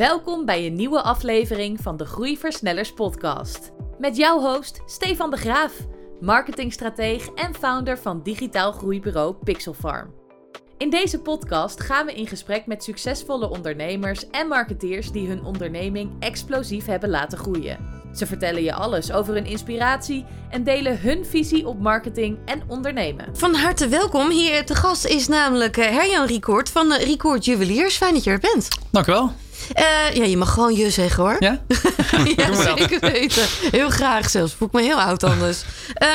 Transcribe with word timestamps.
Welkom 0.00 0.44
bij 0.44 0.66
een 0.66 0.74
nieuwe 0.74 1.02
aflevering 1.02 1.80
van 1.80 1.96
de 1.96 2.04
Groeiversnellers 2.04 2.92
podcast. 2.92 3.70
Met 3.98 4.16
jouw 4.16 4.40
host 4.40 4.80
Stefan 4.86 5.30
de 5.30 5.36
Graaf, 5.36 5.72
marketingstrateeg 6.20 7.28
en 7.28 7.54
founder 7.54 7.98
van 7.98 8.22
digitaal 8.22 8.72
groeibureau 8.72 9.34
Pixelfarm. 9.44 10.14
In 10.78 10.90
deze 10.90 11.20
podcast 11.20 11.80
gaan 11.80 12.06
we 12.06 12.14
in 12.14 12.26
gesprek 12.26 12.66
met 12.66 12.84
succesvolle 12.84 13.50
ondernemers 13.50 14.30
en 14.30 14.48
marketeers 14.48 15.12
die 15.12 15.28
hun 15.28 15.44
onderneming 15.44 16.10
explosief 16.18 16.86
hebben 16.86 17.10
laten 17.10 17.38
groeien. 17.38 17.78
Ze 18.14 18.26
vertellen 18.26 18.62
je 18.62 18.74
alles 18.74 19.12
over 19.12 19.34
hun 19.34 19.46
inspiratie 19.46 20.24
en 20.50 20.64
delen 20.64 21.00
hun 21.00 21.26
visie 21.26 21.66
op 21.66 21.80
marketing 21.80 22.38
en 22.44 22.62
ondernemen. 22.68 23.36
Van 23.36 23.54
harte 23.54 23.88
welkom. 23.88 24.30
Hier 24.30 24.64
te 24.64 24.74
gast 24.74 25.04
is 25.04 25.28
namelijk 25.28 25.76
eh, 25.76 25.90
Herjan 25.90 26.26
Riekoord 26.26 26.70
van 26.70 26.92
eh, 26.92 27.04
Riekoord 27.04 27.44
Juweliers. 27.44 27.96
Fijn 27.96 28.14
dat 28.14 28.24
je 28.24 28.30
er 28.30 28.38
bent. 28.38 28.68
Dank 28.90 29.06
u 29.06 29.12
wel. 29.12 29.32
Uh, 29.78 30.14
ja, 30.16 30.24
je 30.24 30.36
mag 30.36 30.52
gewoon 30.52 30.74
je 30.74 30.90
zeggen 30.90 31.22
hoor. 31.22 31.36
Ja? 31.38 31.60
ja, 32.36 32.54
zeker 32.54 33.00
weten. 33.00 33.42
Heel 33.70 33.90
graag 33.90 34.30
zelfs. 34.30 34.54
Voel 34.54 34.68
ik 34.68 34.74
me 34.74 34.82
heel 34.82 35.00
oud 35.00 35.22
anders. 35.22 35.62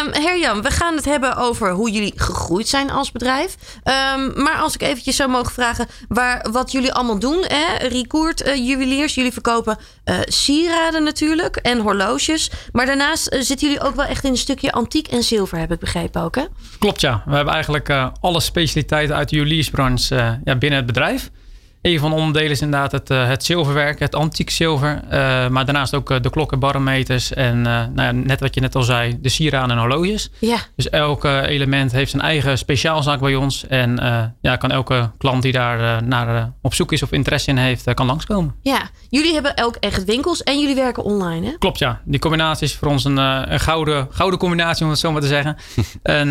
Um, 0.06 0.24
Herjan, 0.24 0.62
we 0.62 0.72
gaan 0.72 0.96
het 0.96 1.06
hebben 1.06 1.38
over 1.38 1.72
hoe 1.72 1.92
jullie 1.92 2.14
gegroeid 2.16 2.68
zijn 2.68 2.92
als 2.92 3.12
bedrijf. 3.12 3.56
Um, 4.16 4.44
maar 4.44 4.58
als 4.58 4.74
ik 4.74 4.82
eventjes 4.82 5.16
zou 5.16 5.30
mogen 5.30 5.54
vragen 5.54 5.88
waar, 6.08 6.46
wat 6.52 6.72
jullie 6.72 6.94
allemaal 6.94 7.20
doen. 7.20 7.46
Hè? 7.48 7.88
Riekoert, 7.88 8.48
uh, 8.48 8.56
juweliers, 8.56 9.16
jullie 9.16 9.34
verkopen 9.34 9.78
uh, 10.06 10.16
sieraden 10.24 11.04
natuurlijk 11.04 11.56
en 11.56 11.80
horloges. 11.80 12.52
Maar 12.72 12.86
daarnaast 12.86 13.36
zitten 13.40 13.68
jullie 13.68 13.84
ook 13.84 13.96
wel 13.96 14.06
echt 14.06 14.24
in 14.24 14.32
een 14.32 14.38
stukje 14.38 14.72
antiek 14.72 15.08
en 15.08 15.24
zilver, 15.24 15.58
heb 15.58 15.72
ik 15.72 15.80
begrepen 15.80 16.22
ook 16.22 16.36
hè? 16.36 16.44
Klopt 16.80 17.02
ja. 17.02 17.24
We 17.26 17.36
hebben 17.36 17.54
eigenlijk 17.54 17.90
alle 18.20 18.40
specialiteiten 18.40 19.16
uit 19.16 19.30
de 19.30 19.36
juweliersbranche 19.36 20.40
ja, 20.44 20.56
binnen 20.56 20.78
het 20.78 20.88
bedrijf. 20.88 21.30
Een 21.86 22.00
van 22.00 22.10
de 22.10 22.16
onderdelen 22.16 22.52
is 22.52 22.62
inderdaad 22.62 22.92
het, 22.92 23.10
uh, 23.10 23.28
het 23.28 23.44
zilverwerk, 23.44 24.00
het 24.00 24.16
antiek 24.16 24.50
zilver. 24.50 25.02
Uh, 25.04 25.10
maar 25.48 25.66
daarnaast 25.66 25.94
ook 25.94 26.12
uh, 26.12 26.18
de 26.22 26.30
klokken, 26.30 26.60
barometers 26.60 27.34
en 27.34 27.62
nou 27.62 28.02
ja, 28.02 28.12
net 28.12 28.40
wat 28.40 28.56
je 28.56 28.62
net 28.62 28.76
al 28.76 28.84
zei, 28.84 29.18
de 29.22 29.30
sieraden 29.30 29.72
en 29.72 29.78
horloges. 29.78 30.30
Ja. 30.40 30.58
Dus 30.76 30.90
elk 30.90 31.24
element 31.24 31.92
heeft 31.92 32.12
zijn 32.12 32.22
eigen 32.22 32.58
speciaalzaak 32.58 33.20
bij 33.20 33.36
ons. 33.36 33.68
En 33.68 34.00
ja, 34.42 34.56
kan 34.56 34.72
elke 34.72 35.12
klant 35.18 35.42
die 35.42 35.52
daar 35.52 36.04
naar 36.04 36.54
op 36.62 36.74
zoek 36.74 36.92
is 36.92 37.04
of 37.04 37.12
interesse 37.12 37.50
in 37.50 37.58
heeft, 37.58 37.94
kan 37.94 38.06
langskomen. 38.06 38.56
Ja, 38.62 38.90
jullie 39.10 39.34
hebben 39.34 39.56
elk 39.56 39.76
echt 39.76 40.04
winkels 40.04 40.44
en 40.44 40.60
jullie 40.60 40.76
werken 40.76 41.04
online 41.04 41.46
hè? 41.46 41.58
Klopt 41.58 41.80
ja, 41.80 42.02
die 42.06 42.20
combinatie 42.20 42.68
is 42.68 42.76
voor 42.76 42.88
ons 42.88 43.04
een, 43.04 43.18
een 43.18 43.60
gouden, 43.60 44.08
gouden 44.10 44.40
combinatie 44.40 44.84
om 44.84 44.90
het 44.90 45.00
zo 45.00 45.12
maar 45.12 45.22
te 45.22 45.28
zeggen. 45.28 45.58
en 46.04 46.28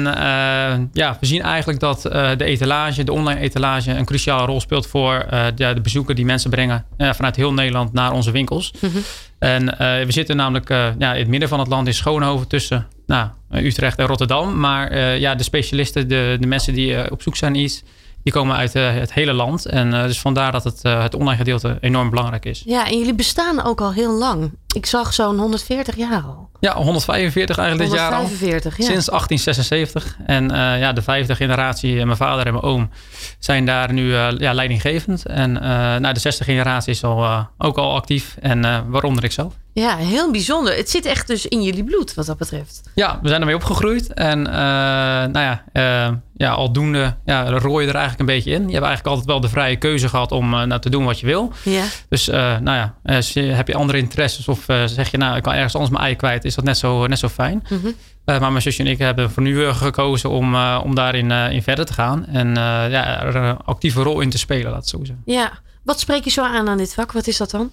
ja, 0.92 1.16
we 1.20 1.26
zien 1.26 1.42
eigenlijk 1.42 1.80
dat 1.80 2.02
de 2.02 2.44
etalage, 2.44 3.04
de 3.04 3.12
online 3.12 3.40
etalage, 3.40 3.90
een 3.90 4.04
cruciale 4.04 4.46
rol 4.46 4.60
speelt 4.60 4.86
voor 4.86 5.26
de, 5.54 5.74
de 5.74 5.80
bezoeken 5.80 6.16
die 6.16 6.24
mensen 6.24 6.50
brengen 6.50 6.84
uh, 6.98 7.12
vanuit 7.12 7.36
heel 7.36 7.52
Nederland 7.52 7.92
naar 7.92 8.12
onze 8.12 8.30
winkels. 8.30 8.74
Mm 8.80 8.90
-hmm. 8.90 9.02
En 9.38 9.62
uh, 9.62 9.76
we 9.78 10.12
zitten 10.12 10.36
namelijk 10.36 10.68
ja, 10.68 11.12
in 11.12 11.18
het 11.18 11.28
midden 11.28 11.48
van 11.48 11.58
het 11.58 11.68
land 11.68 11.86
in 11.86 11.94
Schoonhoven 11.94 12.48
tussen 12.48 12.86
nou, 13.06 13.28
Utrecht 13.50 13.98
en 13.98 14.06
Rotterdam. 14.06 14.60
Maar 14.60 14.98
ja, 14.98 15.34
de 15.34 15.42
specialisten, 15.42 16.08
de, 16.08 16.36
de 16.40 16.46
mensen 16.46 16.74
die 16.74 17.10
op 17.10 17.22
zoek 17.22 17.36
zijn 17.36 17.52
naar 17.52 17.62
iets, 17.62 17.82
die 18.22 18.32
komen 18.32 18.56
uit 18.56 18.72
het 18.72 19.12
hele 19.12 19.32
land. 19.32 19.66
En 19.66 19.90
dus 19.90 20.20
vandaar 20.20 20.52
dat 20.52 20.64
het, 20.64 20.82
het 20.82 21.14
online 21.14 21.36
gedeelte 21.36 21.78
enorm 21.80 22.10
belangrijk 22.10 22.44
is. 22.44 22.62
Ja, 22.66 22.86
en 22.86 22.98
jullie 22.98 23.14
bestaan 23.14 23.64
ook 23.64 23.80
al 23.80 23.92
heel 23.92 24.12
lang. 24.18 24.50
Ik 24.74 24.86
zag 24.86 25.14
zo'n 25.14 25.38
140 25.38 25.96
jaar 25.96 26.22
al. 26.22 26.48
Ja, 26.64 26.74
145 26.74 27.58
eigenlijk 27.58 27.90
145, 27.90 28.76
dit 28.76 28.86
jaar 28.86 28.86
al. 28.86 28.86
Ja. 28.86 28.92
Sinds 28.92 29.06
1876. 29.06 30.16
En 30.26 30.44
uh, 30.44 30.80
ja, 30.80 30.92
de 30.92 31.02
vijfde 31.02 31.34
generatie, 31.34 32.04
mijn 32.04 32.16
vader 32.16 32.46
en 32.46 32.52
mijn 32.52 32.64
oom, 32.64 32.90
zijn 33.38 33.66
daar 33.66 33.92
nu 33.92 34.06
uh, 34.06 34.28
ja, 34.38 34.52
leidinggevend. 34.52 35.26
En 35.26 35.54
uh, 35.54 35.62
nou, 35.96 36.14
de 36.14 36.20
zesde 36.20 36.44
generatie 36.44 36.92
is 36.92 37.04
al, 37.04 37.46
ook 37.58 37.76
al 37.76 37.94
actief. 37.94 38.36
En 38.40 38.90
waaronder 38.90 39.24
ik 39.24 39.32
zelf. 39.32 39.52
Ja, 39.72 39.96
heel 39.96 40.30
bijzonder. 40.30 40.76
Het 40.76 40.90
zit 40.90 41.06
echt 41.06 41.26
dus 41.26 41.46
in 41.46 41.62
jullie 41.62 41.84
bloed 41.84 42.14
wat 42.14 42.26
dat 42.26 42.38
betreft. 42.38 42.80
Ja, 42.94 43.18
we 43.22 43.28
zijn 43.28 43.40
ermee 43.40 43.54
opgegroeid. 43.54 44.12
En 44.12 44.42
nou 45.32 45.38
ja, 45.38 45.64
ja, 46.36 46.50
aldoende 46.50 47.16
ja, 47.24 47.48
rooi 47.48 47.84
je 47.84 47.90
er 47.90 47.96
eigenlijk 47.96 48.28
een 48.28 48.36
beetje 48.36 48.50
in. 48.50 48.66
Je 48.66 48.72
hebt 48.72 48.86
eigenlijk 48.86 49.06
altijd 49.06 49.26
wel 49.26 49.40
de 49.40 49.48
vrije 49.48 49.76
keuze 49.76 50.08
gehad 50.08 50.32
om 50.32 50.50
nou, 50.50 50.80
te 50.80 50.90
doen 50.90 51.04
wat 51.04 51.20
je 51.20 51.26
wil. 51.26 51.52
Ja. 51.62 51.84
Dus 52.08 52.26
nou 52.26 52.64
ja, 52.64 52.94
heb 53.54 53.68
je 53.68 53.74
andere 53.74 53.98
interesses 53.98 54.48
of 54.48 54.63
zeg 54.66 55.10
je 55.10 55.16
nou, 55.16 55.36
ik 55.36 55.42
kan 55.42 55.52
ergens 55.52 55.74
anders 55.74 55.92
mijn 55.92 56.04
ei 56.04 56.16
kwijt, 56.16 56.44
is 56.44 56.54
dat 56.54 56.64
net 56.64 56.78
zo, 56.78 57.06
net 57.06 57.18
zo 57.18 57.28
fijn. 57.28 57.64
Mm 57.68 57.78
-hmm. 57.80 57.86
uh, 57.86 58.40
maar 58.40 58.50
mijn 58.50 58.62
zusje 58.62 58.82
en 58.82 58.88
ik 58.88 58.98
hebben 58.98 59.30
voor 59.30 59.42
nu 59.42 59.72
gekozen 59.72 60.30
om, 60.30 60.56
om 60.56 60.94
daarin 60.94 61.30
in 61.30 61.62
verder 61.62 61.86
te 61.86 61.92
gaan. 61.92 62.26
En 62.26 62.54
ja, 62.90 63.22
er 63.22 63.36
een 63.36 63.56
actieve 63.56 64.02
rol 64.02 64.20
in 64.20 64.30
te 64.30 64.38
spelen, 64.38 64.70
laat 64.70 64.80
het 64.80 64.88
zo 64.88 64.98
zeggen. 64.98 65.22
Ja, 65.24 65.52
wat 65.82 66.00
spreek 66.00 66.24
je 66.24 66.30
zo 66.30 66.42
aan 66.42 66.68
aan 66.68 66.78
dit 66.78 66.94
vak? 66.94 67.12
Wat 67.12 67.26
is 67.26 67.36
dat 67.36 67.50
dan? 67.50 67.70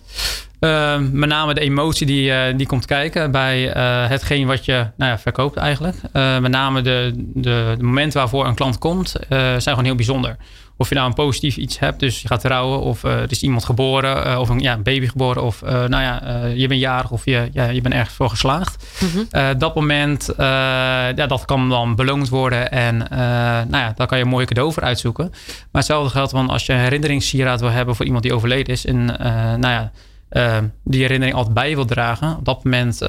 met 1.12 1.30
name 1.30 1.54
de 1.54 1.60
emotie 1.60 2.06
die, 2.06 2.56
die 2.56 2.68
komt 2.68 2.86
kijken 2.86 3.32
bij 3.32 3.62
hetgeen 4.08 4.48
wat 4.48 4.66
je 4.66 4.88
nou 4.98 5.12
ja, 5.12 5.20
verkoopt 5.20 5.58
eigenlijk. 5.58 5.96
met 6.14 6.52
name 6.52 6.82
de, 6.82 7.12
de, 7.16 7.76
de 7.78 7.84
momenten 7.84 8.20
waarvoor 8.20 8.46
een 8.46 8.56
klant 8.56 8.78
komt, 8.78 9.16
zijn 9.30 9.62
gewoon 9.62 9.86
heel 9.86 9.96
bijzonder 9.96 10.38
of 10.82 10.90
je 10.90 10.96
nou 10.96 11.08
een 11.08 11.14
positief 11.14 11.58
iets 11.58 11.80
hebt, 11.80 12.00
dus 12.00 12.22
je 12.22 12.28
gaat 12.28 12.42
trouwen 12.42 12.80
of 12.82 13.04
uh, 13.04 13.12
er 13.12 13.32
is 13.32 13.42
iemand 13.42 13.66
geboren 13.66 14.28
uh, 14.28 14.40
of 14.40 14.50
een, 14.50 14.60
ja, 14.60 14.74
een 14.74 14.84
baby 14.84 15.08
geboren 15.08 15.44
of 15.44 15.62
uh, 15.62 15.70
nou 15.70 16.04
ja, 16.04 16.46
je 16.56 16.68
bent 16.68 16.80
jarig 16.80 17.12
of 17.12 17.26
je, 17.26 17.50
ja, 17.54 17.66
je 17.66 17.82
bent 17.82 17.94
ergens 17.94 18.16
voor 18.16 18.30
geslaagd. 18.30 18.86
Mm 19.00 19.10
-hmm. 19.10 19.58
dat 19.58 19.76
moment, 19.76 20.34
ja, 20.38 21.14
dat 21.28 21.46
kan 21.46 21.70
dan 21.70 21.96
beloond 21.96 22.30
worden 22.30 22.72
en 22.72 22.98
nou 23.70 23.78
ja, 23.78 23.94
daar 23.96 24.08
kan 24.08 24.18
je 24.18 24.24
een 24.24 24.30
mooie 24.30 24.46
cadeau 24.46 24.74
voor 24.74 24.84
uitzoeken. 24.84 25.30
Maar 25.30 25.82
hetzelfde 25.82 26.10
geldt 26.10 26.32
van 26.32 26.50
als 26.50 26.66
je 26.66 26.74
een 26.74 26.80
herinneringssieraad 26.80 27.60
wil 27.60 27.70
hebben 27.70 27.96
voor 27.96 28.06
iemand 28.06 28.24
die 28.24 28.34
overleden 28.34 28.74
is 28.74 28.86
en 28.86 29.06
nou 29.60 29.62
ja, 29.62 29.92
die 30.84 31.02
herinnering 31.02 31.38
altijd 31.38 31.54
bij 31.54 31.70
je 31.70 31.76
wil 31.76 31.86
dragen. 31.86 32.38
Op 32.38 32.46
dat 32.46 32.64
moment 32.64 33.00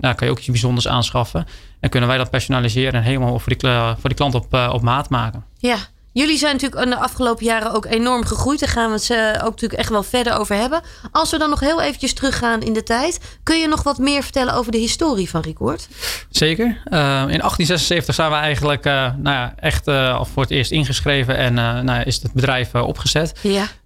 nou, 0.00 0.14
kan 0.14 0.26
je 0.26 0.30
ook 0.30 0.38
iets 0.38 0.46
bijzonders 0.46 0.88
aanschaffen 0.88 1.46
en 1.80 1.90
kunnen 1.90 2.08
wij 2.08 2.18
dat 2.18 2.30
personaliseren 2.30 2.92
en 2.92 3.02
helemaal 3.02 3.38
voor 3.38 3.56
die, 3.56 3.70
voor 3.70 4.08
die 4.08 4.14
klant 4.14 4.34
op, 4.34 4.54
op 4.72 4.82
maat 4.82 5.08
maken. 5.08 5.44
Ja, 5.58 5.76
Jullie 6.12 6.36
zijn 6.36 6.52
natuurlijk 6.52 6.82
in 6.84 6.90
de 6.90 6.96
afgelopen 6.96 7.44
jaren 7.44 7.72
ook 7.72 7.86
enorm 7.86 8.24
gegroeid. 8.24 8.60
Daar 8.60 8.68
gaan 8.68 8.88
we 8.88 8.94
het 8.94 9.10
uh, 9.10 9.44
ook 9.44 9.50
natuurlijk 9.50 9.80
echt 9.80 9.88
wel 9.88 10.02
verder 10.02 10.38
over 10.38 10.56
hebben. 10.56 10.80
Als 11.12 11.30
we 11.30 11.38
dan 11.38 11.50
nog 11.50 11.60
heel 11.60 11.82
eventjes 11.82 12.14
teruggaan 12.14 12.60
in 12.60 12.72
de 12.72 12.82
tijd. 12.82 13.38
Kun 13.42 13.60
je 13.60 13.68
nog 13.68 13.82
wat 13.82 13.98
meer 13.98 14.22
vertellen 14.22 14.54
over 14.54 14.72
de 14.72 14.78
historie 14.78 15.30
van 15.30 15.40
Record? 15.40 15.88
Zeker. 16.30 16.64
Uh, 16.64 16.74
in 17.08 17.38
1876 17.38 18.14
zijn 18.14 18.30
we 18.30 18.36
eigenlijk 18.36 18.86
uh, 18.86 18.92
nou 18.92 19.36
ja, 19.36 19.54
echt 19.56 19.88
al 19.88 20.24
voor 20.24 20.42
het 20.42 20.50
eerst 20.50 20.70
ingeschreven. 20.70 21.36
En 21.36 21.54
nou 21.54 21.84
ja, 21.84 22.04
is 22.04 22.22
het 22.22 22.32
bedrijf 22.32 22.74
opgezet. 22.74 23.38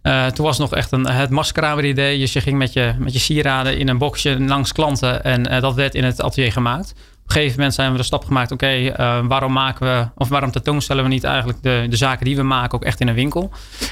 Ja. 0.03 0.31
toen 0.31 0.45
was 0.45 0.59
nog 0.59 0.75
echt 0.75 0.93
een, 0.93 1.09
het 1.09 1.31
maskramer 1.31 1.85
idee. 1.85 2.19
Dus 2.19 2.33
je 2.33 2.41
ging 2.41 2.59
met 2.59 2.73
je, 2.73 2.95
met 2.99 3.13
je 3.13 3.19
sieraden 3.19 3.79
in 3.79 3.89
een 3.89 3.99
boxje 3.99 4.41
langs 4.41 4.73
klanten. 4.73 5.25
En 5.25 5.61
dat 5.61 5.75
werd 5.75 5.95
in 5.95 6.05
het 6.05 6.23
atelier 6.23 6.53
gemaakt. 6.53 6.95
Op 7.27 7.33
een 7.33 7.39
gegeven 7.39 7.59
moment 7.59 7.75
zijn 7.75 7.93
we 7.93 7.99
de 7.99 8.05
stap 8.05 8.25
gemaakt, 8.25 8.53
oké, 8.53 8.77
uh, 8.77 9.27
waarom 9.27 9.53
maken 9.53 9.87
we, 9.87 10.09
of 10.15 10.29
waarom 10.29 10.51
tentoonstellen 10.51 11.03
we 11.03 11.09
niet 11.09 11.25
eigenlijk 11.25 11.63
de, 11.63 11.87
de 11.89 11.97
zaken 11.97 12.25
die 12.25 12.37
we 12.37 12.43
maken 12.43 12.75
ook 12.75 12.85
echt 12.85 13.01
in 13.01 13.09
een 13.09 13.15
winkel? 13.15 13.51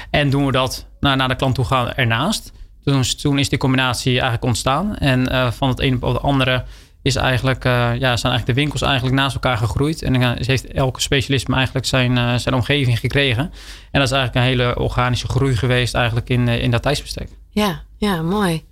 En 0.09 0.29
doen 0.29 0.45
we 0.45 0.51
dat 0.51 0.87
nou, 0.99 1.15
naar 1.15 1.27
de 1.27 1.35
klant 1.35 1.55
toe 1.55 1.65
gaan 1.65 1.93
ernaast? 1.93 2.51
Toen, 2.83 3.01
toen 3.01 3.39
is 3.39 3.49
die 3.49 3.57
combinatie 3.57 4.11
eigenlijk 4.11 4.43
ontstaan. 4.43 4.97
En 4.97 5.31
uh, 5.31 5.51
van 5.51 5.69
het 5.69 5.79
ene 5.79 5.95
op 5.95 6.13
het 6.13 6.21
andere 6.21 6.63
is 7.01 7.15
eigenlijk, 7.15 7.65
uh, 7.65 7.71
ja, 7.71 8.17
zijn 8.17 8.33
eigenlijk 8.33 8.45
de 8.45 8.53
winkels 8.53 8.81
eigenlijk 8.81 9.15
naast 9.15 9.33
elkaar 9.33 9.57
gegroeid. 9.57 10.01
En 10.01 10.21
uh, 10.21 10.31
heeft 10.35 10.67
elke 10.67 11.01
specialisme 11.01 11.55
eigenlijk 11.55 11.85
zijn, 11.85 12.39
zijn 12.39 12.55
omgeving 12.55 12.99
gekregen. 12.99 13.43
En 13.91 13.99
dat 13.99 14.03
is 14.03 14.11
eigenlijk 14.11 14.35
een 14.35 14.51
hele 14.51 14.79
organische 14.79 15.27
groei 15.27 15.55
geweest 15.55 15.93
eigenlijk 15.93 16.29
in, 16.29 16.47
in 16.47 16.71
dat 16.71 16.81
tijdsbestek. 16.81 17.29
Ja, 17.49 17.81
ja, 17.97 18.21
mooi. 18.21 18.63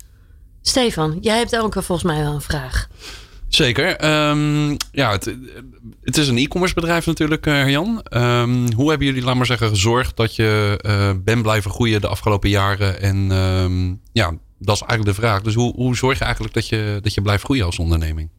Stefan, 0.62 1.18
jij 1.20 1.36
hebt 1.36 1.58
ook 1.58 1.72
volgens 1.72 2.02
mij 2.02 2.22
wel 2.22 2.34
een 2.34 2.40
vraag. 2.40 2.88
Zeker. 3.54 4.04
Um, 4.28 4.76
ja, 4.92 5.10
het, 5.10 5.34
het, 6.02 6.16
is 6.16 6.28
een 6.28 6.38
e-commerce 6.38 6.74
bedrijf 6.74 7.06
natuurlijk, 7.06 7.44
Herjan. 7.44 8.04
Um, 8.10 8.72
hoe 8.72 8.88
hebben 8.88 9.06
jullie, 9.06 9.22
laat 9.22 9.34
maar 9.34 9.46
zeggen, 9.46 9.68
gezorgd 9.68 10.16
dat 10.16 10.36
je 10.36 10.80
uh, 10.86 11.10
bent 11.24 11.42
blijven 11.42 11.70
groeien 11.70 12.00
de 12.00 12.08
afgelopen 12.08 12.50
jaren? 12.50 13.00
En 13.00 13.30
um, 13.30 14.00
ja, 14.12 14.32
dat 14.58 14.74
is 14.74 14.82
eigenlijk 14.82 15.16
de 15.16 15.22
vraag. 15.22 15.42
Dus 15.42 15.54
hoe, 15.54 15.74
hoe 15.74 15.96
zorg 15.96 16.18
je 16.18 16.24
eigenlijk 16.24 16.54
dat 16.54 16.68
je, 16.68 16.98
dat 17.02 17.14
je 17.14 17.22
blijft 17.22 17.44
groeien 17.44 17.64
als 17.64 17.78
onderneming? 17.78 18.30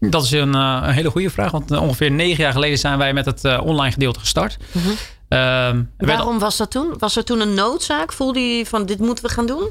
Dat 0.00 0.22
is 0.24 0.30
een, 0.30 0.54
uh, 0.54 0.82
een 0.82 0.92
hele 0.92 1.10
goede 1.10 1.30
vraag. 1.30 1.50
Want 1.50 1.70
ongeveer 1.70 2.10
negen 2.10 2.42
jaar 2.42 2.52
geleden 2.52 2.78
zijn 2.78 2.98
wij 2.98 3.12
met 3.12 3.26
het 3.26 3.44
uh, 3.44 3.60
online 3.64 3.92
gedeelte 3.92 4.18
gestart. 4.18 4.56
Mm 4.72 4.82
-hmm. 4.82 5.88
Waarom 5.98 6.38
was 6.38 6.56
dat 6.56 6.70
toen? 6.70 6.94
Was 6.98 7.16
er 7.16 7.24
toen 7.24 7.40
een 7.40 7.54
noodzaak? 7.54 8.12
Voelde 8.12 8.40
je 8.40 8.66
van 8.66 8.86
dit 8.86 8.98
moeten 8.98 9.24
we 9.24 9.30
gaan 9.30 9.46
doen? 9.46 9.70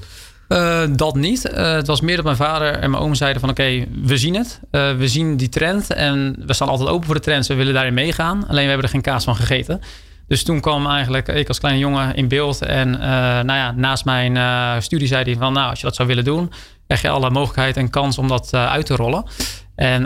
Uh, 0.49 0.83
dat 0.95 1.15
niet. 1.15 1.49
Uh, 1.51 1.73
het 1.73 1.87
was 1.87 2.01
meer 2.01 2.15
dat 2.15 2.25
mijn 2.25 2.37
vader 2.37 2.73
en 2.73 2.91
mijn 2.91 3.03
oom 3.03 3.15
zeiden 3.15 3.41
van 3.41 3.49
oké, 3.49 3.85
we 4.03 4.17
zien 4.17 4.35
het. 4.35 4.59
Uh, 4.71 4.95
we 4.95 5.07
zien 5.07 5.37
die 5.37 5.49
trend 5.49 5.93
en 5.93 6.35
we 6.45 6.53
staan 6.53 6.67
altijd 6.67 6.89
open 6.89 7.05
voor 7.05 7.15
de 7.15 7.21
trends. 7.21 7.47
We 7.47 7.53
willen 7.53 7.73
daarin 7.73 7.93
meegaan. 7.93 8.47
Alleen 8.47 8.63
we 8.63 8.69
hebben 8.69 8.85
er 8.85 8.89
geen 8.89 9.01
kaas 9.01 9.23
van 9.23 9.35
gegeten. 9.35 9.81
Dus 10.27 10.43
toen 10.43 10.59
kwam 10.59 10.87
eigenlijk 10.87 11.27
ik 11.27 11.47
als 11.47 11.59
kleine 11.59 11.79
jongen 11.79 12.15
in 12.15 12.27
beeld. 12.27 12.61
En 12.61 12.89
nou 13.45 13.53
ja, 13.53 13.71
naast 13.71 14.05
mijn 14.05 14.81
studie 14.81 15.07
zei 15.07 15.23
hij 15.23 15.35
van 15.35 15.53
nou, 15.53 15.69
als 15.69 15.79
je 15.79 15.85
dat 15.85 15.95
zou 15.95 16.07
willen 16.07 16.23
doen, 16.23 16.51
krijg 16.87 17.01
je 17.01 17.09
alle 17.09 17.29
mogelijkheid 17.29 17.77
en 17.77 17.89
kans 17.89 18.17
om 18.17 18.27
dat 18.27 18.53
uit 18.53 18.85
te 18.85 18.95
rollen. 18.95 19.25
En 19.75 20.03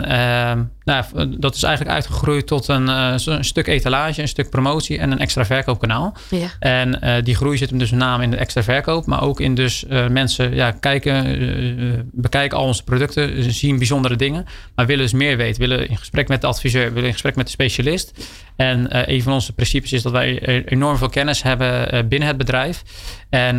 nou, 0.84 1.04
dat 1.38 1.54
is 1.54 1.62
eigenlijk 1.62 1.94
uitgegroeid 1.94 2.46
tot 2.46 2.68
een, 2.68 2.88
een, 2.88 3.44
stuk 3.44 3.66
etalage, 3.66 4.22
een 4.22 4.28
stuk 4.28 4.50
promotie 4.50 4.98
en 4.98 5.10
een 5.10 5.18
extra 5.18 5.44
verkoopkanaal. 5.44 6.16
Ja. 6.30 6.48
En 6.58 7.22
die 7.24 7.34
groei 7.34 7.56
zit 7.56 7.70
hem 7.70 7.78
dus 7.78 7.90
met 7.90 8.00
name 8.00 8.22
in 8.22 8.30
de 8.30 8.36
extra 8.36 8.62
verkoop, 8.62 9.06
maar 9.06 9.22
ook 9.22 9.40
in 9.40 9.54
dus 9.54 9.84
mensen 10.10 10.54
ja, 10.54 10.70
kijken, 10.70 12.08
bekijken 12.12 12.58
al 12.58 12.64
onze 12.64 12.84
producten, 12.84 13.52
zien 13.52 13.78
bijzondere 13.78 14.16
dingen, 14.16 14.44
maar 14.74 14.86
willen 14.86 15.02
dus 15.02 15.12
meer 15.12 15.36
weten, 15.36 15.60
willen 15.60 15.88
in 15.88 15.96
gesprek 15.96 16.28
met 16.28 16.40
de 16.40 16.46
adviseur, 16.46 16.92
willen 16.92 17.06
in 17.06 17.12
gesprek 17.12 17.36
met 17.36 17.46
de 17.46 17.52
specialist. 17.52 18.12
En 18.56 19.10
een 19.10 19.22
van 19.22 19.32
onze 19.32 19.52
principes 19.52 19.92
is 19.92 20.02
dat 20.02 20.12
wij 20.12 20.64
enorm 20.64 20.96
veel 20.96 21.08
kennis 21.08 21.42
hebben 21.42 22.08
binnen 22.08 22.28
het 22.28 22.36
bedrijf. 22.36 22.82
En 23.30 23.56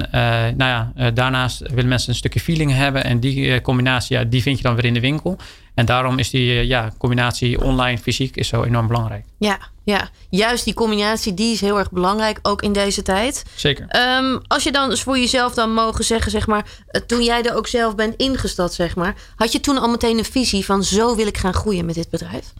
nou 0.58 0.92
ja, 0.96 1.12
daarnaast 1.12 1.60
willen 1.60 1.88
mensen 1.88 2.10
een 2.10 2.16
stukje 2.16 2.40
feeling 2.40 2.72
hebben 2.74 3.04
en 3.04 3.20
die 3.20 3.62
combinatie, 3.62 4.18
ja, 4.18 4.24
die 4.24 4.42
vind 4.42 4.58
je 4.58 4.64
dan 4.64 4.76
weer 4.76 4.86
in 4.86 4.94
de 4.94 5.00
winkel. 5.00 5.38
En 5.74 5.86
daarom 5.86 6.20
is 6.20 6.30
die 6.30 6.52
eh, 6.52 6.64
ja, 6.64 6.92
combinatie 6.98 7.11
online-fysiek 7.58 8.36
is 8.36 8.48
zo 8.48 8.64
enorm 8.64 8.88
belangrijk. 8.88 9.26
Ja, 9.38 9.60
ja, 9.84 10.10
juist 10.30 10.66
die 10.66 10.74
combinatie 10.74 11.34
die 11.34 11.54
is 11.54 11.62
heel 11.62 11.78
erg 11.78 11.92
belangrijk, 11.92 12.40
ook 12.42 12.62
in 12.62 12.74
deze 12.74 13.02
tijd. 13.02 13.44
Zeker. 13.56 14.16
Um, 14.18 14.42
als 14.48 14.64
je 14.64 14.72
dan 14.72 14.98
voor 14.98 15.18
jezelf 15.18 15.54
dan 15.54 15.74
mogen 15.74 16.04
zeggen, 16.04 16.32
zeg 16.32 16.48
maar, 16.48 16.66
eh, 16.88 17.02
toen 17.02 17.24
jij 17.24 17.44
er 17.44 17.56
ook 17.56 17.68
zelf 17.68 17.96
bent 17.96 18.16
ingestapt, 18.16 18.74
zeg 18.74 18.96
maar, 18.96 19.16
had 19.36 19.52
je 19.52 19.60
toen 19.60 19.78
al 19.78 19.90
meteen 19.90 20.18
een 20.18 20.26
visie 20.26 20.66
van 20.66 20.84
zo 20.84 21.16
wil 21.16 21.28
ik 21.28 21.38
gaan 21.38 21.54
groeien 21.54 21.86
met 21.86 21.96
dit 21.96 22.10
bedrijf? 22.10 22.54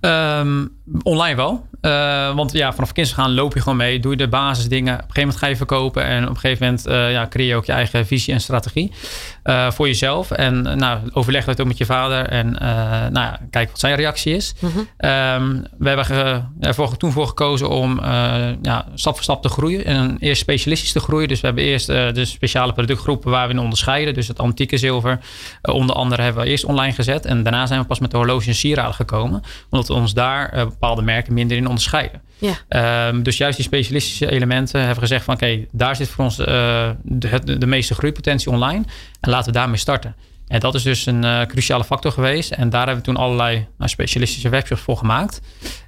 Um, 0.00 0.76
online 1.02 1.36
wel. 1.36 1.66
Uh, 1.82 2.34
want 2.34 2.52
ja, 2.52 2.72
vanaf 2.72 2.92
kinds 2.92 3.12
gaan 3.12 3.34
loop 3.34 3.54
je 3.54 3.60
gewoon 3.60 3.78
mee. 3.78 4.00
Doe 4.00 4.10
je 4.10 4.16
de 4.16 4.28
basisdingen. 4.28 4.94
Op 4.94 4.98
een 4.98 5.04
gegeven 5.04 5.22
moment 5.22 5.38
ga 5.38 5.46
je 5.46 5.56
verkopen. 5.56 6.04
En 6.04 6.22
op 6.22 6.28
een 6.28 6.38
gegeven 6.38 6.66
moment 6.66 6.88
uh, 6.88 7.12
ja, 7.12 7.26
creëer 7.28 7.48
je 7.48 7.54
ook 7.54 7.64
je 7.64 7.72
eigen 7.72 8.06
visie 8.06 8.34
en 8.34 8.40
strategie. 8.40 8.92
Uh, 9.44 9.70
voor 9.70 9.86
jezelf. 9.86 10.30
En 10.30 10.62
nou, 10.62 10.98
overleg 11.12 11.44
dat 11.44 11.60
ook 11.60 11.66
met 11.66 11.78
je 11.78 11.84
vader. 11.84 12.26
En 12.26 12.50
nou 13.12 13.26
ja, 13.26 13.40
kijk 13.50 13.70
wat 13.70 13.78
zijn 13.78 13.96
reactie 13.96 14.34
is. 14.34 14.54
Mm 14.60 14.70
-hmm. 14.70 15.10
um, 15.10 15.66
we 15.78 15.88
hebben 15.88 16.06
er 16.60 16.96
toen 16.96 17.12
voor 17.12 17.26
gekozen 17.26 17.68
om 17.68 18.00
ja, 18.62 18.86
stap 18.94 19.14
voor 19.14 19.22
stap 19.22 19.42
te 19.42 19.48
groeien. 19.48 19.84
En 19.84 20.16
eerst 20.20 20.40
specialistisch 20.40 20.92
te 20.92 21.00
groeien. 21.00 21.28
Dus 21.28 21.40
we 21.40 21.46
hebben 21.46 21.64
eerst 21.64 21.86
de 21.86 22.24
speciale 22.24 22.72
productgroepen 22.72 23.30
waar 23.30 23.46
we 23.46 23.52
in 23.52 23.60
onderscheiden. 23.60 24.14
Dus 24.14 24.28
het 24.28 24.38
antieke 24.38 24.76
zilver. 24.76 25.18
onder 25.62 25.94
andere 25.94 26.22
hebben 26.22 26.42
we 26.42 26.50
eerst 26.50 26.64
online 26.64 26.92
gezet. 26.92 27.26
En 27.26 27.42
daarna 27.42 27.66
zijn 27.66 27.80
we 27.80 27.86
pas 27.86 27.98
met 27.98 28.10
de 28.10 28.16
horloge 28.16 28.48
en 28.48 28.54
sieraden 28.54 28.94
gekomen. 28.94 29.42
Omdat 29.70 29.88
we 29.88 29.94
ons 29.94 30.14
daar 30.14 30.50
bepaalde 30.68 31.02
merken 31.02 31.34
minder 31.34 31.56
in 31.56 31.67
onderscheiden. 31.68 32.20
Ja. 32.38 33.08
Um, 33.08 33.22
dus 33.22 33.36
juist 33.36 33.56
die 33.56 33.66
specialistische 33.66 34.30
elementen 34.30 34.80
hebben 34.80 34.98
gezegd 34.98 35.24
van 35.24 35.34
oké, 35.34 35.66
daar 35.72 35.96
zit 35.96 36.08
voor 36.08 36.24
ons 36.24 36.38
uh, 36.38 36.46
de, 37.02 37.58
de, 37.58 37.66
meeste 37.66 37.94
groeipotentie 37.94 38.50
online. 38.50 38.84
En 39.20 39.30
laten 39.30 39.52
we 39.52 39.58
daarmee 39.58 39.76
starten. 39.76 40.14
En 40.48 40.60
dat 40.60 40.74
is 40.74 40.82
dus 40.82 41.06
een 41.06 41.24
uh, 41.24 41.42
cruciale 41.42 41.84
factor 41.84 42.12
geweest. 42.12 42.50
En 42.50 42.70
daar 42.70 42.86
hebben 42.86 43.04
we 43.04 43.10
toen 43.10 43.16
allerlei 43.16 43.66
nou, 43.78 43.90
specialistische 43.90 44.48
webshops 44.48 44.80
voor 44.80 44.96
gemaakt. 44.96 45.40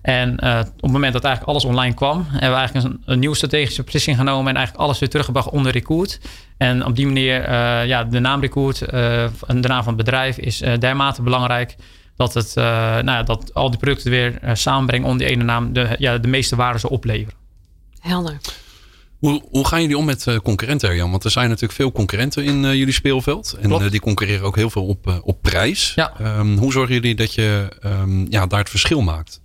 En 0.02 0.36
uh, 0.44 0.58
op 0.58 0.82
het 0.82 0.90
moment 0.90 1.12
dat 1.12 1.24
eigenlijk 1.24 1.52
alles 1.52 1.64
online 1.64 1.94
kwam, 1.94 2.26
hebben 2.28 2.50
we 2.50 2.56
eigenlijk 2.56 2.86
een, 2.86 3.02
een 3.04 3.18
nieuwe 3.18 3.36
strategische 3.36 3.82
beslissing 3.82 4.16
genomen 4.16 4.48
en 4.48 4.56
eigenlijk 4.56 4.84
alles 4.84 4.98
weer 4.98 5.08
teruggebracht 5.08 5.50
onder 5.50 5.72
Recruit. 5.72 6.20
En 6.56 6.84
op 6.86 6.96
die 6.96 7.06
manier, 7.06 7.50
ja, 7.86 8.04
de 8.04 8.18
naam 8.18 8.40
Recruit 8.40 8.82
en 8.82 9.60
de 9.60 9.68
naam 9.68 9.82
van 9.82 9.94
het 9.94 10.04
bedrijf 10.04 10.38
is 10.38 10.58
dermate 10.78 11.22
belangrijk 11.22 11.76
dat, 12.20 12.34
het, 12.34 12.54
uh, 12.56 12.64
nou 12.64 13.04
ja, 13.04 13.22
dat 13.22 13.54
al 13.54 13.70
die 13.70 13.78
producten 13.78 14.10
weer 14.10 14.38
uh, 14.44 14.50
samenbrengen 14.54 15.08
onder 15.08 15.26
die 15.26 15.36
ene 15.36 15.44
naam 15.44 15.72
de, 15.72 15.94
ja, 15.98 16.18
de 16.18 16.28
meeste 16.28 16.56
waarde 16.56 16.78
zou 16.78 16.92
opleveren. 16.92 17.38
Helder. 18.00 18.38
Hoe, 19.18 19.42
hoe 19.50 19.66
gaan 19.66 19.80
jullie 19.80 19.96
om 19.96 20.04
met 20.04 20.26
uh, 20.26 20.36
concurrenten, 20.36 20.96
Jan? 20.96 21.10
Want 21.10 21.24
er 21.24 21.30
zijn 21.30 21.48
natuurlijk 21.48 21.72
veel 21.72 21.92
concurrenten 21.92 22.44
in 22.44 22.60
jullie 22.60 22.92
speelveld. 22.92 23.56
En 23.60 23.88
die 23.90 24.00
concurreren 24.00 24.46
ook 24.46 24.56
heel 24.56 24.70
veel 24.70 24.86
op, 24.86 25.20
op 25.24 25.42
prijs. 25.42 25.92
Ja. 25.94 26.38
Um, 26.38 26.56
hoe 26.56 26.72
zorgen 26.72 26.94
jullie 26.94 27.14
dat 27.14 27.34
je 27.34 27.68
um, 27.84 28.26
ja, 28.30 28.46
daar 28.46 28.58
het 28.58 28.70
verschil 28.70 29.00
maakt? 29.00 29.40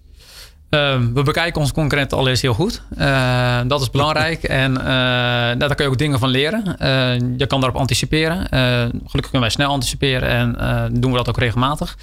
Uh, 0.76 0.98
we 1.14 1.24
bekijken 1.24 1.62
onze 1.62 1.74
concurrenten 1.74 2.18
allereerst 2.18 2.42
heel 2.42 2.54
goed. 2.54 2.82
Uh, 2.98 3.60
dat 3.68 3.82
is 3.82 3.90
belangrijk. 3.90 4.44
en 4.64 4.72
uh, 4.72 4.86
daar 5.58 5.76
kun 5.76 5.86
je 5.86 5.92
ook 5.92 5.98
dingen 5.98 6.20
van 6.20 6.30
leren. 6.30 6.64
je 7.38 7.48
kan 7.48 7.60
daarop 7.60 7.80
anticiperen. 7.80 8.48
gelukkig 8.82 9.22
kunnen 9.22 9.42
wij 9.42 9.50
snel 9.50 9.70
anticiperen 9.70 10.30
en 10.30 10.92
doen 11.02 11.12
we 11.12 11.18
dat 11.18 11.30
ook 11.30 11.38
regelmatig. 11.38 11.98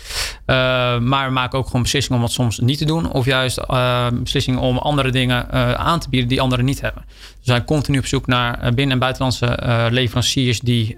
maar 1.00 1.26
we 1.26 1.32
maken 1.32 1.58
ook 1.58 1.66
gewoon 1.66 1.82
beslissingen 1.82 2.20
om 2.20 2.26
wat 2.26 2.34
soms 2.34 2.58
niet 2.58 2.78
te 2.78 2.84
doen. 2.84 3.12
Of 3.12 3.24
juist 3.24 3.60
beslissingen 4.12 4.60
om 4.60 4.78
andere 4.78 5.10
dingen 5.10 5.50
aan 5.78 6.00
te 6.00 6.08
bieden 6.08 6.28
die 6.28 6.40
anderen 6.40 6.64
niet 6.64 6.80
hebben. 6.80 7.02
Dus 7.06 7.44
we 7.44 7.50
zijn 7.50 7.64
continu 7.64 7.98
op 7.98 8.06
zoek 8.06 8.26
naar 8.26 8.58
binnen- 8.74 8.90
en 8.90 8.98
buitenlandse 8.98 9.58
leveranciers 9.90 10.60
die, 10.60 10.96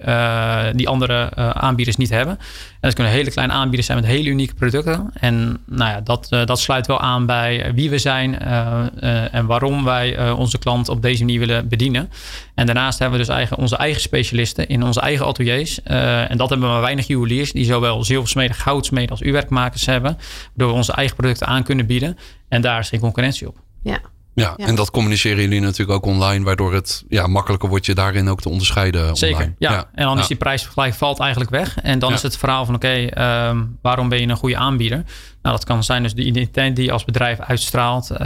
die 0.74 0.88
andere 0.88 1.34
aanbieders 1.54 1.96
niet 1.96 2.10
hebben. 2.10 2.38
Dat 2.84 2.94
kunnen 2.94 3.12
hele 3.12 3.30
kleine 3.30 3.52
aanbieders 3.52 3.86
zijn 3.86 4.00
met 4.00 4.08
hele 4.08 4.28
unieke 4.28 4.54
producten. 4.54 5.10
En 5.14 5.62
nou 5.66 5.90
ja, 5.90 6.00
dat, 6.00 6.26
dat 6.44 6.60
sluit 6.60 6.86
wel 6.86 7.00
aan 7.00 7.26
bij 7.26 7.72
wie 7.74 7.90
we 7.90 7.98
zijn 7.98 8.38
uh, 8.42 9.34
en 9.34 9.46
waarom 9.46 9.84
wij 9.84 10.30
onze 10.30 10.58
klant 10.58 10.88
op 10.88 11.02
deze 11.02 11.24
manier 11.24 11.38
willen 11.38 11.68
bedienen. 11.68 12.10
En 12.54 12.66
daarnaast 12.66 12.98
hebben 12.98 13.18
we 13.18 13.24
dus 13.24 13.34
eigen, 13.34 13.58
onze 13.58 13.76
eigen 13.76 14.00
specialisten 14.00 14.68
in 14.68 14.82
onze 14.82 15.00
eigen 15.00 15.26
ateliers. 15.26 15.82
en 15.82 16.36
dat 16.36 16.48
hebben 16.48 16.66
we 16.66 16.72
maar 16.72 16.82
weinig 16.82 17.06
juweliers 17.06 17.52
die 17.52 17.64
zowel 17.64 18.04
zilversmeden, 18.04 18.56
goudsmeden 18.56 19.10
als 19.10 19.20
uurwerkmakers 19.20 19.86
hebben. 19.86 20.18
Waardoor 20.48 20.68
we 20.68 20.74
onze 20.74 20.92
eigen 20.92 21.16
producten 21.16 21.46
aan 21.46 21.62
kunnen 21.62 21.86
bieden. 21.86 22.18
En 22.48 22.62
daar 22.62 22.78
is 22.78 22.88
geen 22.88 23.00
concurrentie 23.00 23.48
op. 23.48 23.56
Ja. 23.82 24.00
Ja, 24.34 24.54
ja, 24.56 24.66
en 24.66 24.74
dat 24.74 24.90
communiceren 24.90 25.42
jullie 25.42 25.60
natuurlijk 25.60 25.90
ook 25.90 26.12
online, 26.12 26.44
waardoor 26.44 26.74
het 26.74 27.04
ja, 27.08 27.26
makkelijker 27.26 27.68
wordt 27.68 27.86
je 27.86 27.94
daarin 27.94 28.28
ook 28.28 28.40
te 28.40 28.48
onderscheiden. 28.48 29.16
Zeker, 29.16 29.36
online. 29.36 29.54
ja. 29.58 29.72
ja. 29.72 29.88
En 29.94 30.04
dan 30.04 30.18
is 30.18 30.26
die 30.26 30.36
prijsvergelijking 30.36 30.98
valt 30.98 31.20
eigenlijk 31.20 31.50
weg. 31.50 31.80
En 31.80 31.98
dan 31.98 32.12
is 32.12 32.22
het 32.22 32.36
verhaal 32.36 32.64
van 32.64 32.74
oké, 32.74 33.06
okay, 33.06 33.48
um, 33.48 33.78
waarom 33.82 34.08
ben 34.08 34.20
je 34.20 34.26
een 34.26 34.36
goede 34.36 34.56
aanbieder? 34.56 35.04
Nou, 35.42 35.56
dat 35.56 35.64
kan 35.64 35.84
zijn 35.84 36.02
dus 36.02 36.14
de 36.14 36.24
identiteit 36.24 36.76
die 36.76 36.84
je 36.84 36.92
als 36.92 37.04
bedrijf 37.04 37.40
uitstraalt, 37.40 38.10
uh, 38.10 38.18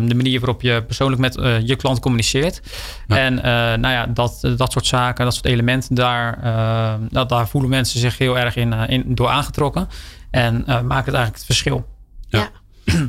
de 0.00 0.14
manier 0.14 0.40
waarop 0.40 0.62
je 0.62 0.82
persoonlijk 0.82 1.20
met 1.20 1.36
uh, 1.36 1.60
je 1.66 1.76
klant 1.76 2.00
communiceert. 2.00 2.60
En 3.06 3.34
uh, 3.34 3.42
nou 3.42 3.88
ja, 3.88 4.06
dat, 4.06 4.40
dat 4.56 4.72
soort 4.72 4.86
zaken, 4.86 5.24
dat 5.24 5.34
soort 5.34 5.46
elementen, 5.46 5.94
daar, 5.94 6.38
dat, 7.10 7.28
daar 7.28 7.48
voelen 7.48 7.70
mensen 7.70 8.00
zich 8.00 8.18
heel 8.18 8.38
erg 8.38 8.56
in, 8.56 8.72
in 8.72 9.04
door 9.06 9.28
aangetrokken. 9.28 9.88
En 10.30 10.64
maken 10.66 10.84
het 10.86 10.94
eigenlijk 10.94 11.34
het 11.34 11.44
verschil. 11.44 11.86
ja. 12.28 12.50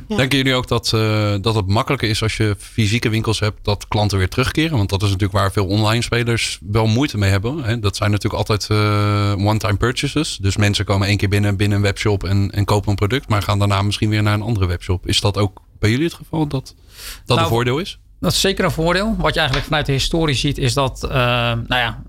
Ja. 0.08 0.16
Denken 0.16 0.38
jullie 0.38 0.54
ook 0.54 0.68
dat, 0.68 0.92
uh, 0.96 1.36
dat 1.42 1.56
het 1.56 1.68
makkelijker 1.68 2.10
is 2.10 2.22
als 2.22 2.38
je 2.38 2.56
fysieke 2.60 3.10
winkels 3.10 3.40
hebt 3.40 3.60
dat 3.62 3.88
klanten 3.88 4.18
weer 4.18 4.30
terugkeren? 4.30 4.78
Want 4.78 4.90
dat 4.90 5.02
is 5.02 5.10
natuurlijk 5.10 5.40
waar 5.40 5.52
veel 5.52 5.68
online 5.68 6.02
spelers 6.02 6.60
wel 6.62 6.88
moeite 6.88 7.18
mee 7.18 7.30
hebben. 7.30 7.64
Hè? 7.64 7.80
Dat 7.80 7.96
zijn 7.96 8.12
natuurlijk 8.12 8.50
altijd 8.50 8.68
uh, 8.72 9.48
one-time 9.48 9.78
purchases. 9.78 10.38
Dus 10.42 10.58
mensen 10.58 10.86
komen 10.86 11.08
één 11.08 11.18
keer 11.18 11.30
binnen, 11.30 11.58
binnen 11.58 11.78
een 11.78 11.84
webshop 11.84 12.24
en, 12.24 12.52
en 12.52 12.66
kopen 12.66 12.90
een 12.90 12.96
product, 12.96 13.30
maar 13.30 13.42
gaan 13.42 13.60
daarna 13.60 13.82
misschien 13.82 14.10
weer 14.10 14.24
naar 14.24 14.34
een 14.34 14.42
andere 14.42 14.66
webshop. 14.66 15.08
Is 15.08 15.22
dat 15.22 15.38
ook 15.38 15.62
bij 15.80 15.90
jullie 15.90 16.06
het 16.06 16.14
geval 16.14 16.48
dat 16.48 16.76
dat 17.26 17.38
nou, 17.38 17.42
een 17.42 17.48
voordeel 17.48 17.80
is? 17.80 18.00
Dat 18.22 18.32
is 18.32 18.42
zeker 18.42 18.66
een 18.66 18.72
voordeel. 18.72 19.16
Wat 19.18 19.34
je 19.34 19.40
eigenlijk 19.40 19.68
vanuit 19.68 19.86
de 19.86 19.92
historie 19.92 20.36
ziet, 20.36 20.58
is 20.58 20.74
dat 20.74 21.02
uh, 21.04 21.12
nou 21.12 21.66
ja, 21.68 22.02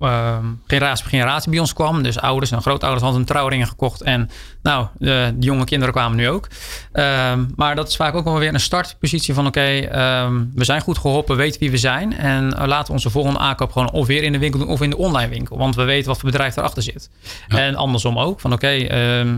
uh, 0.00 0.38
generatie 0.66 1.04
per 1.04 1.12
generatie 1.12 1.50
bij 1.50 1.60
ons 1.60 1.72
kwam. 1.72 2.02
Dus 2.02 2.18
ouders 2.18 2.50
en 2.50 2.62
grootouders 2.62 3.02
hadden 3.02 3.20
een 3.20 3.26
trouwringen 3.26 3.66
gekocht. 3.66 4.02
En 4.02 4.30
nou, 4.62 4.86
de, 4.98 5.32
de 5.34 5.46
jonge 5.46 5.64
kinderen 5.64 5.94
kwamen 5.94 6.16
nu 6.16 6.28
ook. 6.28 6.48
Uh, 6.92 7.32
maar 7.56 7.74
dat 7.74 7.88
is 7.88 7.96
vaak 7.96 8.14
ook 8.14 8.24
wel 8.24 8.38
weer 8.38 8.54
een 8.54 8.60
startpositie 8.60 9.34
van: 9.34 9.46
oké, 9.46 9.58
okay, 9.58 10.30
we 10.54 10.64
zijn 10.64 10.80
goed 10.80 10.98
geholpen, 10.98 11.36
weten 11.36 11.60
wie 11.60 11.70
we 11.70 11.76
zijn. 11.76 12.18
En 12.18 12.48
laten 12.48 12.86
we 12.86 12.92
onze 12.92 13.10
volgende 13.10 13.38
aankoop 13.38 13.72
gewoon 13.72 13.90
of 13.90 14.06
weer 14.06 14.22
in 14.22 14.32
de 14.32 14.38
winkel 14.38 14.60
doen 14.60 14.68
of 14.68 14.80
in 14.82 14.90
de 14.90 14.96
online 14.96 15.28
winkel. 15.28 15.58
Want 15.58 15.74
we 15.74 15.84
weten 15.84 16.08
wat 16.08 16.20
voor 16.20 16.30
bedrijf 16.30 16.56
erachter 16.56 16.82
zit. 16.82 17.10
Ja. 17.48 17.58
En 17.58 17.74
andersom 17.74 18.18
ook. 18.18 18.40
Van 18.40 18.52
oké, 18.52 18.66
okay, 18.66 18.88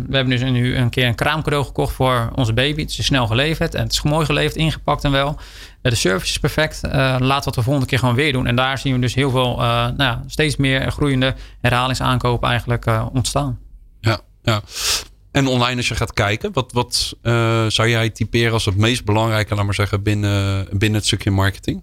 we 0.09 0.17
hebben 0.17 0.29
dus 0.29 0.43
nu 0.43 0.77
een 0.77 0.91
keer 0.91 1.07
een 1.07 1.15
kraamcadeau 1.15 1.65
gekocht 1.65 1.95
voor 1.95 2.31
onze 2.35 2.53
baby. 2.53 2.81
Het 2.81 2.91
is 2.91 3.05
snel 3.05 3.27
geleverd 3.27 3.75
en 3.75 3.83
het 3.83 3.93
is 3.93 4.03
mooi 4.03 4.27
geleverd, 4.27 4.57
ingepakt 4.57 5.05
en 5.05 5.11
wel. 5.11 5.39
De 5.91 5.95
service 5.95 6.31
is 6.31 6.39
perfect. 6.39 6.81
Uh, 6.85 6.91
laten 6.93 7.27
we 7.27 7.35
het 7.35 7.55
de 7.55 7.63
volgende 7.63 7.87
keer 7.87 7.99
gewoon 7.99 8.15
weer 8.15 8.33
doen. 8.33 8.47
En 8.47 8.57
daar 8.57 8.79
zien 8.79 8.95
we 8.95 9.01
dus 9.01 9.15
heel 9.15 9.31
veel, 9.31 9.53
uh, 9.53 9.65
nou 9.67 9.97
ja, 9.97 10.23
steeds 10.27 10.57
meer 10.57 10.93
groeiende 10.93 11.35
herhalingsaankopen 11.61 12.49
eigenlijk 12.49 12.87
uh, 12.87 13.07
ontstaan. 13.13 13.59
Ja, 14.01 14.21
ja. 14.43 14.63
En 15.31 15.47
online 15.47 15.77
als 15.77 15.89
je 15.89 15.95
gaat 15.95 16.13
kijken, 16.13 16.53
wat, 16.53 16.73
wat 16.73 17.17
zou 17.73 17.89
jij 17.89 18.11
typeren 18.11 18.53
als 18.53 18.65
het 18.65 18.77
meest 18.77 19.05
belangrijke, 19.05 19.55
laat 19.55 19.65
maar 19.65 19.75
zeggen, 19.75 20.03
binnen, 20.03 20.67
binnen 20.71 20.99
het 20.99 21.07
stukje 21.07 21.31
marketing? 21.31 21.83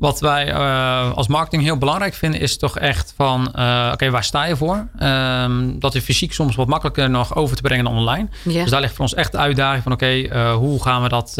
Wat 0.00 0.20
wij 0.20 0.48
uh, 0.48 1.12
als 1.12 1.28
marketing 1.28 1.62
heel 1.62 1.76
belangrijk 1.78 2.14
vinden, 2.14 2.40
is 2.40 2.58
toch 2.58 2.78
echt 2.78 3.12
van: 3.16 3.40
uh, 3.40 3.82
oké, 3.84 3.92
okay, 3.92 4.10
waar 4.10 4.24
sta 4.24 4.44
je 4.44 4.56
voor? 4.56 4.88
Um, 5.02 5.78
dat 5.78 5.94
is 5.94 6.04
fysiek 6.04 6.32
soms 6.32 6.56
wat 6.56 6.66
makkelijker 6.66 7.10
nog 7.10 7.34
over 7.34 7.56
te 7.56 7.62
brengen 7.62 7.84
dan 7.84 7.96
online. 7.96 8.28
Dus 8.44 8.70
daar 8.70 8.80
ligt 8.80 8.94
voor 8.94 9.04
ons 9.04 9.14
echt 9.14 9.32
de 9.32 9.38
uitdaging 9.38 9.82
van: 9.82 9.92
oké, 9.92 10.04
okay, 10.04 10.22
uh, 10.22 10.54
hoe 10.54 10.82
gaan 10.82 11.02
we 11.02 11.08
dat? 11.08 11.32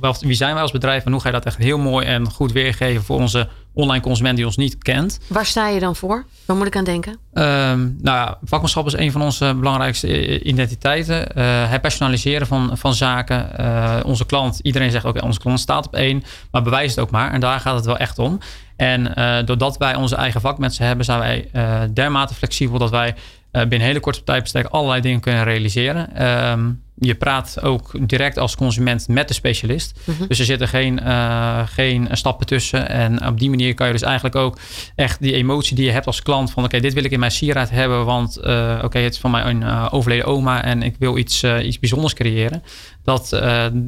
wel, 0.00 0.16
wie 0.20 0.34
zijn 0.34 0.52
wij 0.52 0.62
als 0.62 0.72
bedrijf 0.72 1.04
en 1.04 1.12
hoe 1.12 1.20
ga 1.20 1.28
je 1.28 1.34
dat 1.34 1.44
echt 1.44 1.56
heel 1.56 1.78
mooi 1.78 2.06
en 2.06 2.30
goed 2.30 2.52
weergeven 2.52 3.04
voor 3.04 3.18
onze 3.18 3.48
online 3.76 4.02
consument 4.02 4.36
die 4.36 4.46
ons 4.46 4.56
niet 4.56 4.78
kent? 4.78 5.20
Waar 5.26 5.46
sta 5.46 5.68
je 5.68 5.80
dan 5.80 5.96
voor? 5.96 6.24
Waar 6.44 6.56
moet 6.56 6.66
ik 6.66 6.76
aan 6.76 6.84
denken? 6.84 7.12
Um, 7.12 7.96
nou 8.02 8.16
ja, 8.16 8.38
vakmanschap 8.44 8.86
is 8.86 8.92
een 8.92 9.12
van 9.12 9.22
onze 9.22 9.54
belangrijkste 9.54 10.42
identiteiten. 10.42 11.40
het 11.68 11.80
personaliseren 11.80 12.46
van, 12.46 12.78
van 12.78 12.94
zaken. 12.94 14.04
onze 14.04 14.26
klant, 14.26 14.58
iedereen 14.62 14.90
zegt 14.90 15.04
ook: 15.04 15.14
okay, 15.14 15.26
onze 15.26 15.40
klant 15.40 15.60
staat 15.60 15.86
op 15.86 15.94
één, 15.94 16.24
maar 16.50 16.62
bewijs 16.62 16.90
het 16.90 17.00
ook 17.00 17.10
maar. 17.10 17.32
En 17.32 17.40
daar 17.40 17.60
gaat 17.60 17.74
het 17.74 17.84
wel 17.84 17.96
echt 17.96 18.18
om. 18.18 18.38
En 18.76 19.12
uh, 19.18 19.36
doordat 19.44 19.76
wij 19.76 19.94
onze 19.94 20.16
eigen 20.16 20.40
vakmensen 20.40 20.86
hebben, 20.86 21.04
zijn 21.04 21.18
wij 21.18 21.50
dermate 21.94 22.34
flexibel 22.34 22.78
dat 22.78 22.90
wij 22.90 23.14
binnen 23.50 23.80
hele 23.80 24.00
korte 24.00 24.24
tijdbestek 24.24 24.66
allerlei 24.66 25.00
dingen 25.00 25.20
kunnen 25.20 25.44
realiseren. 25.44 26.26
Um, 26.50 26.84
je 26.98 27.14
praat 27.14 27.62
ook 27.62 28.08
direct 28.08 28.38
als 28.38 28.56
consument 28.56 29.08
met 29.08 29.28
de 29.28 29.34
specialist. 29.34 29.98
Mhm. 30.04 30.26
Dus 30.28 30.38
er 30.38 30.44
zitten 30.44 30.68
geen, 30.68 31.00
uh, 31.02 31.60
geen 31.66 32.08
stappen 32.10 32.46
tussen. 32.46 32.88
En 32.88 33.26
op 33.26 33.38
die 33.38 33.50
manier 33.50 33.74
kan 33.74 33.86
je 33.86 33.92
dus 33.92 34.02
eigenlijk 34.02 34.34
ook 34.34 34.58
echt 34.94 35.20
die 35.20 35.32
emotie 35.32 35.76
die 35.76 35.84
je 35.84 35.90
hebt 35.90 36.06
als 36.06 36.22
klant 36.22 36.50
van 36.50 36.64
oké, 36.64 36.80
dit 36.80 36.92
wil 36.94 37.04
ik 37.04 37.10
in 37.10 37.18
mijn 37.18 37.30
sieraad 37.30 37.70
hebben, 37.70 38.04
want 38.04 38.38
uh, 38.44 38.80
oké, 38.84 38.98
het 38.98 39.12
is 39.12 39.20
van 39.20 39.30
mijn 39.30 39.62
uh, 39.62 39.88
overleden 39.90 40.26
oma 40.26 40.62
en 40.62 40.82
ik 40.82 40.96
wil 40.98 41.16
iets, 41.16 41.44
iets 41.44 41.78
bijzonders 41.78 42.14
creëren. 42.14 42.62
Dat 43.04 43.28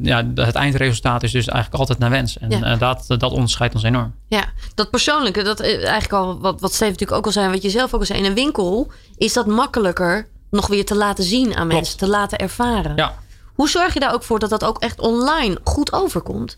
ja, 0.01 0.31
het 0.35 0.55
eindresultaat 0.55 1.23
is 1.23 1.31
dus 1.31 1.47
eigenlijk 1.47 1.79
altijd 1.79 1.99
naar 1.99 2.09
wens. 2.09 2.37
En 2.37 2.49
Ja. 2.49 2.75
dat, 2.75 3.05
dat 3.07 3.31
onderscheidt 3.31 3.73
ons 3.73 3.83
enorm. 3.83 4.13
Ja, 4.27 4.45
dat 4.75 4.89
persoonlijke, 4.89 5.43
dat 5.43 5.59
eh, 5.59 5.73
eigenlijk 5.75 6.13
al 6.13 6.39
wat, 6.39 6.61
wat 6.61 6.73
Steve 6.73 6.91
natuurlijk 6.91 7.17
ook 7.17 7.25
al 7.25 7.31
zei, 7.31 7.51
wat 7.51 7.61
je 7.61 7.69
zelf 7.69 7.93
ook 7.93 7.99
al 7.99 8.05
zei. 8.05 8.19
In 8.19 8.25
een 8.25 8.33
winkel 8.33 8.91
is 9.17 9.33
dat 9.33 9.45
makkelijker 9.45 10.27
nog 10.49 10.67
weer 10.67 10.85
te 10.85 10.95
laten 10.95 11.23
zien 11.23 11.55
aan 11.55 11.67
mensen, 11.67 11.97
te 11.97 12.07
laten 12.07 12.37
ervaren. 12.37 12.95
Ja. 12.95 13.15
Hoe 13.53 13.69
zorg 13.69 13.93
je 13.93 13.99
daar 13.99 14.13
ook 14.13 14.23
voor 14.23 14.39
dat 14.39 14.49
dat 14.49 14.63
ook 14.63 14.79
echt 14.79 14.99
online 14.99 15.59
goed 15.63 15.93
overkomt? 15.93 16.57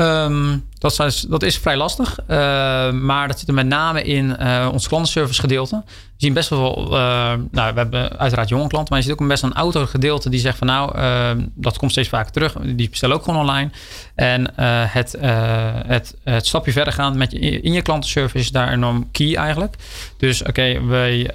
Um, 0.00 0.64
dat, 0.78 1.00
is, 1.00 1.20
dat 1.20 1.42
is 1.42 1.58
vrij 1.58 1.76
lastig. 1.76 2.18
Uh, 2.20 2.28
maar 2.90 3.28
dat 3.28 3.38
zit 3.38 3.48
er 3.48 3.54
met 3.54 3.66
name 3.66 4.02
in 4.02 4.36
uh, 4.40 4.68
ons 4.72 4.88
klantenservice 4.88 5.40
gedeelte. 5.40 5.82
We 5.86 5.92
zien 6.16 6.32
best 6.32 6.48
wel, 6.48 6.84
uh, 6.84 6.90
nou, 7.50 7.74
we 7.74 7.78
hebben 7.78 8.18
uiteraard 8.18 8.48
jonge 8.48 8.68
klanten, 8.68 8.88
maar 8.88 8.98
je 8.98 9.04
ziet 9.04 9.12
ook 9.12 9.20
een 9.20 9.28
best 9.28 9.42
een 9.42 9.54
ouder 9.54 9.86
gedeelte 9.86 10.30
die 10.30 10.40
zegt 10.40 10.58
van 10.58 10.66
nou, 10.66 10.92
dat 11.54 11.78
komt 11.78 11.90
steeds 11.90 12.08
vaker 12.08 12.32
terug. 12.32 12.52
Die 12.52 12.90
bestellen 12.90 13.16
ook 13.16 13.24
gewoon 13.24 13.40
online. 13.40 13.70
En 14.14 14.52
het, 14.88 15.16
het, 15.86 16.16
het 16.24 16.46
stapje 16.46 16.72
verder 16.72 16.92
gaan 16.92 17.18
met 17.18 17.32
in 17.32 17.72
je 17.72 17.82
klantenservice 17.82 18.44
is 18.44 18.50
daar 18.50 18.72
enorm 18.72 19.08
key 19.10 19.34
eigenlijk. 19.34 19.74
Dus 20.16 20.40
oké, 20.40 20.50
okay, 20.50 20.82
wij 20.82 21.30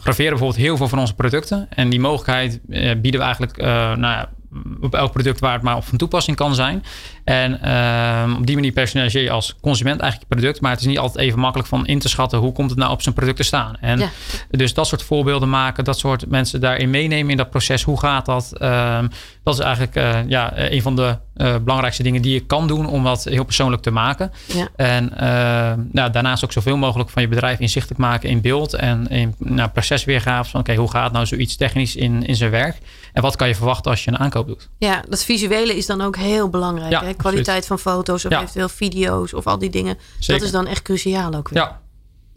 graveren 0.00 0.30
bijvoorbeeld 0.30 0.56
heel 0.56 0.76
veel 0.76 0.88
van 0.88 0.98
onze 0.98 1.14
producten. 1.14 1.66
En 1.70 1.88
die 1.88 2.00
mogelijkheid 2.00 2.60
bieden 3.02 3.20
we 3.20 3.26
eigenlijk, 3.26 3.56
nou 3.96 4.26
op 4.80 4.94
elk 4.94 5.12
product 5.12 5.40
waar 5.40 5.52
het 5.52 5.62
maar 5.62 5.76
op 5.76 5.84
van 5.84 5.98
toepassing 5.98 6.36
kan 6.36 6.54
zijn. 6.54 6.84
En 7.24 7.60
uh, 7.64 8.36
op 8.38 8.46
die 8.46 8.54
manier 8.54 8.72
personaliseer 8.72 9.22
je 9.22 9.30
als 9.30 9.56
consument 9.60 10.00
eigenlijk 10.00 10.30
je 10.30 10.36
product. 10.36 10.60
Maar 10.60 10.70
het 10.70 10.80
is 10.80 10.86
niet 10.86 10.98
altijd 10.98 11.26
even 11.26 11.38
makkelijk 11.38 11.68
van 11.68 11.86
in 11.86 11.98
te 11.98 12.08
schatten 12.08 12.38
hoe 12.38 12.52
komt 12.52 12.70
het 12.70 12.78
nou 12.78 12.92
op 12.92 13.02
zijn 13.02 13.14
product 13.14 13.36
te 13.36 13.42
staan. 13.42 13.76
En 13.80 13.98
ja. 13.98 14.08
dus 14.50 14.74
dat 14.74 14.86
soort 14.86 15.02
voorbeelden 15.02 15.50
maken, 15.50 15.84
dat 15.84 15.98
soort 15.98 16.28
mensen 16.28 16.60
daarin 16.60 16.90
meenemen 16.90 17.30
in 17.30 17.36
dat 17.36 17.50
proces. 17.50 17.82
Hoe 17.82 18.00
gaat 18.00 18.26
dat? 18.26 18.52
Uh, 18.58 18.98
dat 19.42 19.54
is 19.54 19.60
eigenlijk 19.60 19.96
uh, 19.96 20.28
ja, 20.28 20.52
een 20.54 20.82
van 20.82 20.96
de 20.96 21.16
uh, 21.36 21.54
belangrijkste 21.56 22.02
dingen 22.02 22.22
die 22.22 22.32
je 22.32 22.40
kan 22.40 22.66
doen 22.66 22.86
om 22.86 23.04
dat 23.04 23.24
heel 23.24 23.44
persoonlijk 23.44 23.82
te 23.82 23.90
maken. 23.90 24.32
Ja. 24.46 24.68
En 24.76 25.12
nou, 25.92 26.10
daarnaast 26.10 26.44
ook 26.44 26.52
zoveel 26.52 26.76
mogelijk 26.76 27.10
van 27.10 27.22
je 27.22 27.28
bedrijf 27.28 27.58
inzichtelijk 27.58 28.00
maken 28.00 28.28
in 28.28 28.40
beeld 28.40 28.74
en 28.74 29.08
in 29.08 29.34
nou, 29.38 29.68
procesweergaves. 29.68 30.50
Van 30.50 30.60
oké, 30.60 30.70
okay, 30.70 30.82
hoe 30.82 30.92
gaat 30.92 31.12
nou 31.12 31.26
zoiets 31.26 31.56
technisch 31.56 31.96
in, 31.96 32.26
in 32.26 32.36
zijn 32.36 32.50
werk? 32.50 32.78
En 33.12 33.22
wat 33.22 33.36
kan 33.36 33.48
je 33.48 33.54
verwachten 33.54 33.90
als 33.90 34.04
je 34.04 34.10
een 34.10 34.18
aankoop 34.18 34.46
doet? 34.46 34.68
Ja, 34.78 35.02
dat 35.08 35.24
visuele 35.24 35.76
is 35.76 35.86
dan 35.86 36.00
ook 36.00 36.16
heel 36.16 36.48
belangrijk. 36.48 36.90
Ja, 36.90 37.04
hè? 37.04 37.09
Kwaliteit 37.16 37.66
van 37.66 37.78
foto's 37.78 38.24
of 38.24 38.30
Ja. 38.30 38.40
eventueel 38.40 38.68
video's 38.68 39.34
of 39.34 39.46
al 39.46 39.58
die 39.58 39.70
dingen. 39.70 39.96
Zeker. 40.18 40.34
Dat 40.34 40.42
is 40.46 40.52
dan 40.52 40.66
echt 40.66 40.82
cruciaal 40.82 41.34
ook 41.34 41.48
weer. 41.48 41.62
Ja. 41.62 41.80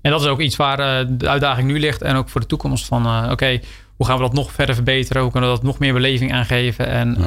En 0.01 0.11
dat 0.11 0.21
is 0.21 0.27
ook 0.27 0.39
iets 0.39 0.55
waar 0.55 0.79
eh, 0.79 1.07
de 1.09 1.29
uitdaging 1.29 1.67
nu 1.67 1.79
ligt. 1.79 2.01
En 2.01 2.15
ook 2.15 2.29
voor 2.29 2.41
de 2.41 2.47
toekomst 2.47 2.85
van 2.85 3.05
eh, 3.05 3.27
oké, 3.31 3.59
hoe 3.95 4.05
gaan 4.05 4.15
we 4.15 4.21
dat 4.23 4.33
nog 4.33 4.51
verder 4.51 4.75
verbeteren? 4.75 5.21
Hoe 5.21 5.31
kunnen 5.31 5.49
we 5.49 5.55
dat 5.55 5.65
nog 5.65 5.79
meer 5.79 5.93
beleving 5.93 6.33
aangeven? 6.33 6.87
En 6.87 7.15
eh, 7.17 7.23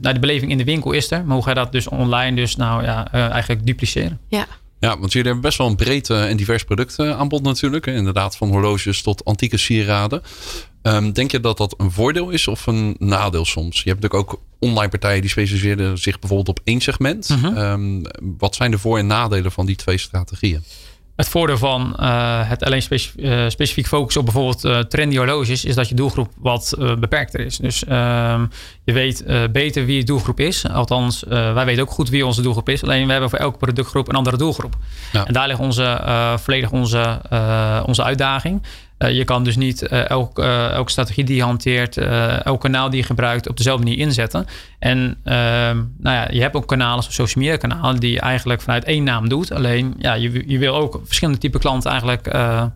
nou, 0.00 0.14
de 0.14 0.18
beleving 0.18 0.50
in 0.50 0.58
de 0.58 0.64
winkel 0.64 0.92
is 0.92 1.10
er. 1.10 1.24
Maar 1.24 1.34
hoe 1.34 1.44
ga 1.44 1.48
je 1.48 1.54
dat 1.56 1.72
dus 1.72 1.88
online 1.88 2.36
dus 2.36 2.56
nou 2.56 2.82
ja, 2.82 3.12
eh, 3.12 3.28
eigenlijk 3.30 3.66
dupliceren? 3.66 4.20
Ja. 4.28 4.46
Ja, 4.80 4.98
want 4.98 5.12
jullie 5.12 5.26
hebben 5.26 5.42
best 5.46 5.58
wel 5.58 5.66
een 5.66 5.76
breed 5.76 6.10
eh, 6.10 6.28
en 6.28 6.36
divers 6.36 6.64
productaanbod 6.64 7.42
natuurlijk. 7.42 7.84
hè. 7.86 7.92
Inderdaad, 7.92 8.36
van 8.36 8.48
horloges 8.48 9.02
tot 9.02 9.24
antieke 9.24 9.56
sieraden. 9.56 10.22
Ehm, 10.82 11.12
denk 11.12 11.30
je 11.30 11.40
dat 11.40 11.56
dat 11.56 11.74
een 11.76 11.90
voordeel 11.90 12.30
is 12.30 12.48
of 12.48 12.66
een 12.66 12.96
nadeel 12.98 13.44
soms? 13.44 13.82
Je 13.82 13.88
hebt 13.90 14.02
natuurlijk 14.02 14.30
ook 14.32 14.40
online 14.58 14.88
partijen 14.88 15.20
die 15.20 15.30
specialiseren 15.30 15.98
zich 15.98 16.18
bijvoorbeeld 16.18 16.58
op 16.58 16.64
één 16.64 16.80
segment. 16.80 17.28
Mhm. 17.28 17.56
Ehm, 17.56 18.02
wat 18.38 18.54
zijn 18.54 18.70
de 18.70 18.78
voor- 18.78 18.98
en 18.98 19.06
nadelen 19.06 19.52
van 19.52 19.66
die 19.66 19.76
twee 19.76 19.98
strategieën? 19.98 20.62
Het 21.20 21.28
voordeel 21.28 21.58
van 21.58 21.96
eh, 21.96 22.48
het 22.48 22.62
alleen 22.64 22.82
eh, 22.88 23.48
specifiek 23.48 23.86
focussen 23.86 24.20
op 24.20 24.26
bijvoorbeeld 24.26 24.64
eh, 24.64 24.78
trendy 24.78 25.16
horloges 25.16 25.64
is 25.64 25.74
dat 25.74 25.88
je 25.88 25.94
doelgroep 25.94 26.28
wat 26.38 26.74
beperkter 26.98 27.40
is. 27.40 27.56
Dus 27.56 27.84
ehm, 27.84 28.46
je 28.84 28.92
weet 28.92 29.24
beter 29.52 29.84
wie 29.84 29.96
je 29.96 30.04
doelgroep 30.04 30.40
is. 30.40 30.68
Althans, 30.68 31.24
wij 31.28 31.64
weten 31.64 31.82
ook 31.82 31.90
goed 31.90 32.08
wie 32.08 32.26
onze 32.26 32.42
doelgroep 32.42 32.68
is. 32.68 32.82
Alleen 32.82 33.06
we 33.06 33.12
hebben 33.12 33.30
voor 33.30 33.38
elke 33.38 33.58
productgroep 33.58 34.08
een 34.08 34.14
andere 34.14 34.36
doelgroep. 34.36 34.76
Ja. 35.12 35.26
En 35.26 35.32
daar 35.32 35.46
ligt 35.46 35.60
onze, 35.60 36.00
volledig 36.42 36.70
onze, 36.70 37.20
onze 37.86 38.02
uitdaging. 38.02 38.62
Eh, 39.00 39.16
je 39.16 39.24
kan 39.24 39.44
dus 39.44 39.56
niet 39.56 39.82
eh, 39.82 40.10
elk, 40.10 40.38
eh, 40.38 40.70
elke 40.70 40.90
strategie 40.90 41.24
die 41.24 41.36
je 41.36 41.42
hanteert, 41.42 41.96
elk 41.96 42.60
kanaal 42.60 42.90
die 42.90 43.00
je 43.00 43.06
gebruikt 43.06 43.48
op 43.48 43.56
dezelfde 43.56 43.84
manier 43.84 43.98
inzetten. 43.98 44.46
En 44.78 45.16
ehm, 45.24 45.76
nou 45.98 46.16
ja, 46.16 46.28
je 46.30 46.40
hebt 46.40 46.56
ook 46.56 46.66
kanalen, 46.66 47.02
zoals 47.02 47.16
social 47.16 47.44
media 47.44 47.58
kanalen, 47.58 48.00
die 48.00 48.12
je 48.12 48.20
eigenlijk 48.20 48.60
vanuit 48.60 48.84
één 48.84 49.04
naam 49.04 49.28
doet. 49.28 49.52
Alleen 49.52 49.94
ja, 49.98 50.14
je, 50.14 50.42
je 50.46 50.58
wil 50.58 50.74
ook 50.74 51.00
verschillende 51.04 51.40
type 51.40 51.58
klanten 51.58 51.90
eigenlijk 51.90 52.26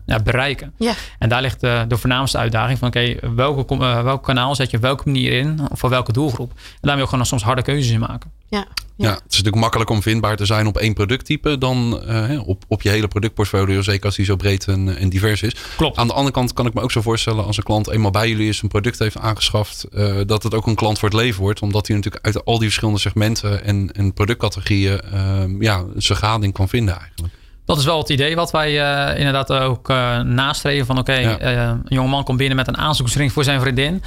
ja, 0.05 0.19
bereiken. 0.23 0.73
Ja. 0.77 0.93
En 1.19 1.29
daar 1.29 1.41
ligt 1.41 1.61
de, 1.61 1.85
de 1.87 1.97
voornaamste 1.97 2.37
uitdaging 2.37 2.79
van 2.79 2.87
oké, 2.87 3.15
welke, 3.35 3.77
welk 3.77 4.23
kanaal 4.23 4.55
zet 4.55 4.71
je 4.71 4.77
op 4.77 4.83
welke 4.83 5.03
manier 5.05 5.31
in, 5.31 5.59
voor 5.71 5.89
welke 5.89 6.11
doelgroep. 6.11 6.51
En 6.51 6.57
daar 6.81 6.95
wil 6.95 7.03
je 7.03 7.09
gewoon 7.09 7.25
soms 7.25 7.43
harde 7.43 7.61
keuzes 7.61 7.91
in 7.91 7.99
maken. 7.99 8.31
Ja. 8.49 8.67
Ja. 8.97 9.09
het 9.09 9.17
is 9.17 9.23
natuurlijk 9.37 9.55
makkelijk 9.55 9.89
om 9.89 10.01
vindbaar 10.01 10.35
te 10.35 10.45
zijn 10.45 10.67
op 10.67 10.77
één 10.77 10.93
producttype 10.93 11.57
dan 11.57 12.01
eh, 12.07 12.47
op, 12.47 12.63
op 12.67 12.81
je 12.81 12.89
hele 12.89 13.07
productportfolio. 13.07 13.81
Zeker 13.81 14.05
als 14.05 14.15
die 14.15 14.25
zo 14.25 14.35
breed 14.35 14.67
en, 14.67 14.97
en 14.97 15.09
divers 15.09 15.41
is. 15.41 15.55
Klopt. 15.77 15.97
Aan 15.97 16.07
de 16.07 16.13
andere 16.13 16.33
kant 16.33 16.53
kan 16.53 16.65
ik 16.65 16.73
me 16.73 16.81
ook 16.81 16.91
zo 16.91 17.01
voorstellen 17.01 17.45
als 17.45 17.57
een 17.57 17.63
klant 17.63 17.89
eenmaal 17.89 18.11
bij 18.11 18.29
jullie 18.29 18.47
is, 18.49 18.61
een 18.61 18.67
product 18.67 18.99
heeft 18.99 19.17
aangeschaft, 19.17 19.83
eh, 19.83 20.15
dat 20.25 20.43
het 20.43 20.53
ook 20.53 20.67
een 20.67 20.75
klant 20.75 20.99
voor 20.99 21.09
het 21.09 21.17
leven 21.17 21.41
wordt. 21.41 21.61
Omdat 21.61 21.87
hij 21.87 21.95
natuurlijk 21.95 22.25
uit 22.25 22.45
al 22.45 22.53
die 22.57 22.67
verschillende 22.67 22.99
segmenten 22.99 23.63
en, 23.63 23.91
en 23.93 24.13
productcategorieën 24.13 25.01
eh, 25.01 25.43
ja, 25.59 25.83
zijn 25.95 26.17
gading 26.17 26.53
kan 26.53 26.69
vinden 26.69 26.97
eigenlijk. 26.99 27.33
Dat 27.65 27.77
is 27.77 27.85
wel 27.85 27.97
het 27.97 28.09
idee 28.09 28.35
wat 28.35 28.51
wij 28.51 28.81
eh, 28.81 29.17
inderdaad 29.17 29.51
ook 29.51 29.89
eh, 29.89 30.19
nastreven. 30.19 30.85
Van 30.85 30.97
oké, 30.97 31.13
Ja. 31.13 31.37
eh, 31.37 31.53
een 31.67 31.81
jongeman 31.85 32.23
komt 32.23 32.37
binnen 32.37 32.57
met 32.57 32.67
een 32.67 32.77
aanzoeksring 32.77 33.31
voor 33.31 33.43
zijn 33.43 33.61
vriendin. 33.61 34.03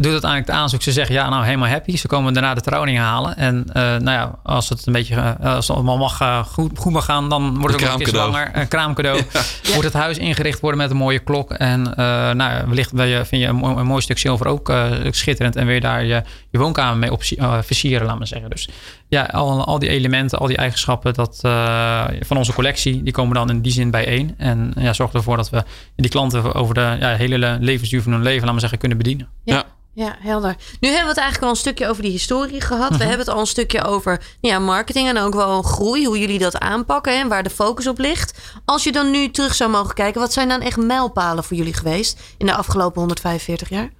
Doet 0.00 0.12
uiteindelijk 0.12 0.50
het 0.50 0.56
aanzoek. 0.56 0.82
Ze 0.82 0.92
zeggen 0.92 1.14
ja, 1.14 1.28
nou 1.28 1.44
helemaal 1.44 1.68
happy. 1.68 1.96
Ze 1.96 2.06
komen 2.06 2.32
daarna 2.32 2.54
de 2.54 2.60
trouwring 2.60 2.98
halen. 2.98 3.36
En 3.36 3.64
eh, 3.72 3.82
nou 3.82 4.10
ja, 4.10 4.38
als 4.42 4.68
het 4.68 4.86
een 4.86 4.92
beetje 4.92 5.14
eh, 5.14 5.54
als 5.54 5.68
het 5.68 5.76
allemaal 5.76 5.98
mag, 5.98 6.20
eh, 6.20 6.44
goed, 6.44 6.78
goed 6.78 6.92
mag 6.92 7.04
gaan, 7.04 7.28
dan 7.28 7.58
wordt 7.58 7.74
het 7.74 7.82
Een 7.82 7.90
ook 7.90 7.98
nog 7.98 8.08
een 8.08 8.14
zwanger. 8.14 8.50
Een 8.52 8.68
kraamcadeau. 8.68 9.22
Wordt 9.72 9.84
het 9.84 9.92
huis 9.92 10.18
ingericht 10.18 10.60
worden 10.60 10.80
met 10.80 10.90
een 10.90 10.96
mooie 10.96 11.18
klok. 11.18 11.50
En 11.50 11.94
eh, 11.94 12.04
nou, 12.30 12.36
ja, 12.36 12.64
wellicht 12.66 12.90
wil 12.90 13.04
je, 13.04 13.24
vind 13.24 13.42
je 13.42 13.48
een, 13.48 13.56
mooi, 13.56 13.76
een 13.76 13.86
mooi 13.86 14.02
stuk 14.02 14.18
zilver 14.18 14.46
ook 14.46 14.68
eh, 14.68 14.86
schitterend. 15.10 15.56
En 15.56 15.66
wil 15.66 15.74
je 15.74 15.80
daar 15.80 16.04
je, 16.04 16.22
je 16.50 16.58
woonkamer 16.58 16.98
mee 16.98 17.12
op, 17.12 17.22
eh, 17.22 17.58
versieren, 17.62 18.06
laat 18.06 18.18
maar 18.18 18.26
zeggen. 18.26 18.50
Dus 18.50 18.68
ja, 19.08 19.22
al, 19.22 19.64
al 19.64 19.78
die 19.78 19.88
elementen, 19.88 20.38
al 20.38 20.46
die 20.46 20.56
eigenschappen 20.56 21.14
dat, 21.14 21.38
eh, 21.42 22.04
van 22.20 22.36
onze 22.36 22.52
collectie, 22.52 23.02
die 23.02 23.12
komen 23.12 23.34
dan 23.34 23.50
in 23.50 23.60
die 23.60 23.72
zin 23.72 23.90
bijeen. 23.90 24.34
En 24.38 24.72
ja, 24.78 24.92
zorgt 24.92 25.14
ervoor 25.14 25.36
dat 25.36 25.50
we 25.50 25.64
die 25.96 26.10
klanten 26.10 26.54
over 26.54 26.74
de 26.74 26.96
ja, 27.00 27.14
hele 27.14 27.58
levensduur 27.60 28.02
van 28.02 28.12
hun 28.12 28.22
leven, 28.22 28.42
laat 28.42 28.50
maar 28.50 28.60
zeggen, 28.60 28.78
kunnen 28.78 28.98
bedienen. 28.98 29.28
Ja. 29.44 29.64
Ja, 29.94 30.16
helder. 30.18 30.56
Nu 30.80 30.88
hebben 30.88 31.02
we 31.02 31.08
het 31.08 31.18
eigenlijk 31.18 31.42
al 31.42 31.50
een 31.50 31.56
stukje 31.56 31.88
over 31.88 32.02
die 32.02 32.10
historie 32.10 32.60
gehad. 32.60 32.90
Mhm. 32.90 32.98
We 32.98 33.04
hebben 33.04 33.26
het 33.26 33.34
al 33.34 33.40
een 33.40 33.46
stukje 33.46 33.84
over 33.84 34.22
ja, 34.40 34.58
marketing 34.58 35.08
en 35.08 35.18
ook 35.18 35.34
wel 35.34 35.62
groei. 35.62 36.06
Hoe 36.06 36.18
jullie 36.18 36.38
dat 36.38 36.58
aanpakken 36.58 37.18
en 37.18 37.28
waar 37.28 37.42
de 37.42 37.50
focus 37.50 37.86
op 37.86 37.98
ligt. 37.98 38.38
Als 38.64 38.84
je 38.84 38.92
dan 38.92 39.10
nu 39.10 39.30
terug 39.30 39.54
zou 39.54 39.70
mogen 39.70 39.94
kijken. 39.94 40.20
Wat 40.20 40.32
zijn 40.32 40.48
dan 40.48 40.60
echt 40.60 40.76
mijlpalen 40.76 41.44
voor 41.44 41.56
jullie 41.56 41.74
geweest 41.74 42.20
in 42.38 42.46
de 42.46 42.54
afgelopen 42.54 42.98
145 42.98 43.68
jaar? 43.68 43.90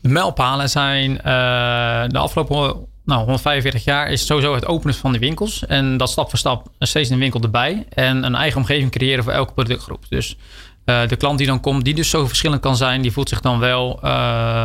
De 0.00 0.08
mijlpalen 0.08 0.70
zijn 0.70 1.18
eh, 1.20 2.04
de 2.08 2.18
afgelopen 2.18 2.86
nou, 3.04 3.20
145 3.20 3.84
jaar 3.84 4.10
is 4.10 4.26
sowieso 4.26 4.54
het 4.54 4.66
openen 4.66 4.94
van 4.94 5.12
de 5.12 5.18
winkels. 5.18 5.66
En 5.66 5.96
dat 5.96 6.10
stap 6.10 6.28
voor 6.28 6.38
stap 6.38 6.68
steeds 6.78 7.10
een 7.10 7.18
winkel 7.18 7.40
erbij. 7.40 7.86
En 7.88 8.24
een 8.24 8.34
eigen 8.34 8.60
omgeving 8.60 8.90
creëren 8.90 9.24
voor 9.24 9.32
elke 9.32 9.52
productgroep. 9.52 10.04
Dus 10.08 10.36
eh, 10.84 11.08
de 11.08 11.16
klant 11.16 11.38
die 11.38 11.46
dan 11.46 11.60
komt, 11.60 11.84
die 11.84 11.94
dus 11.94 12.10
zo 12.10 12.26
verschillend 12.26 12.60
kan 12.60 12.76
zijn, 12.76 13.02
die 13.02 13.12
voelt 13.12 13.28
zich 13.28 13.40
dan 13.40 13.58
wel 13.58 13.98
eh, 14.02 14.10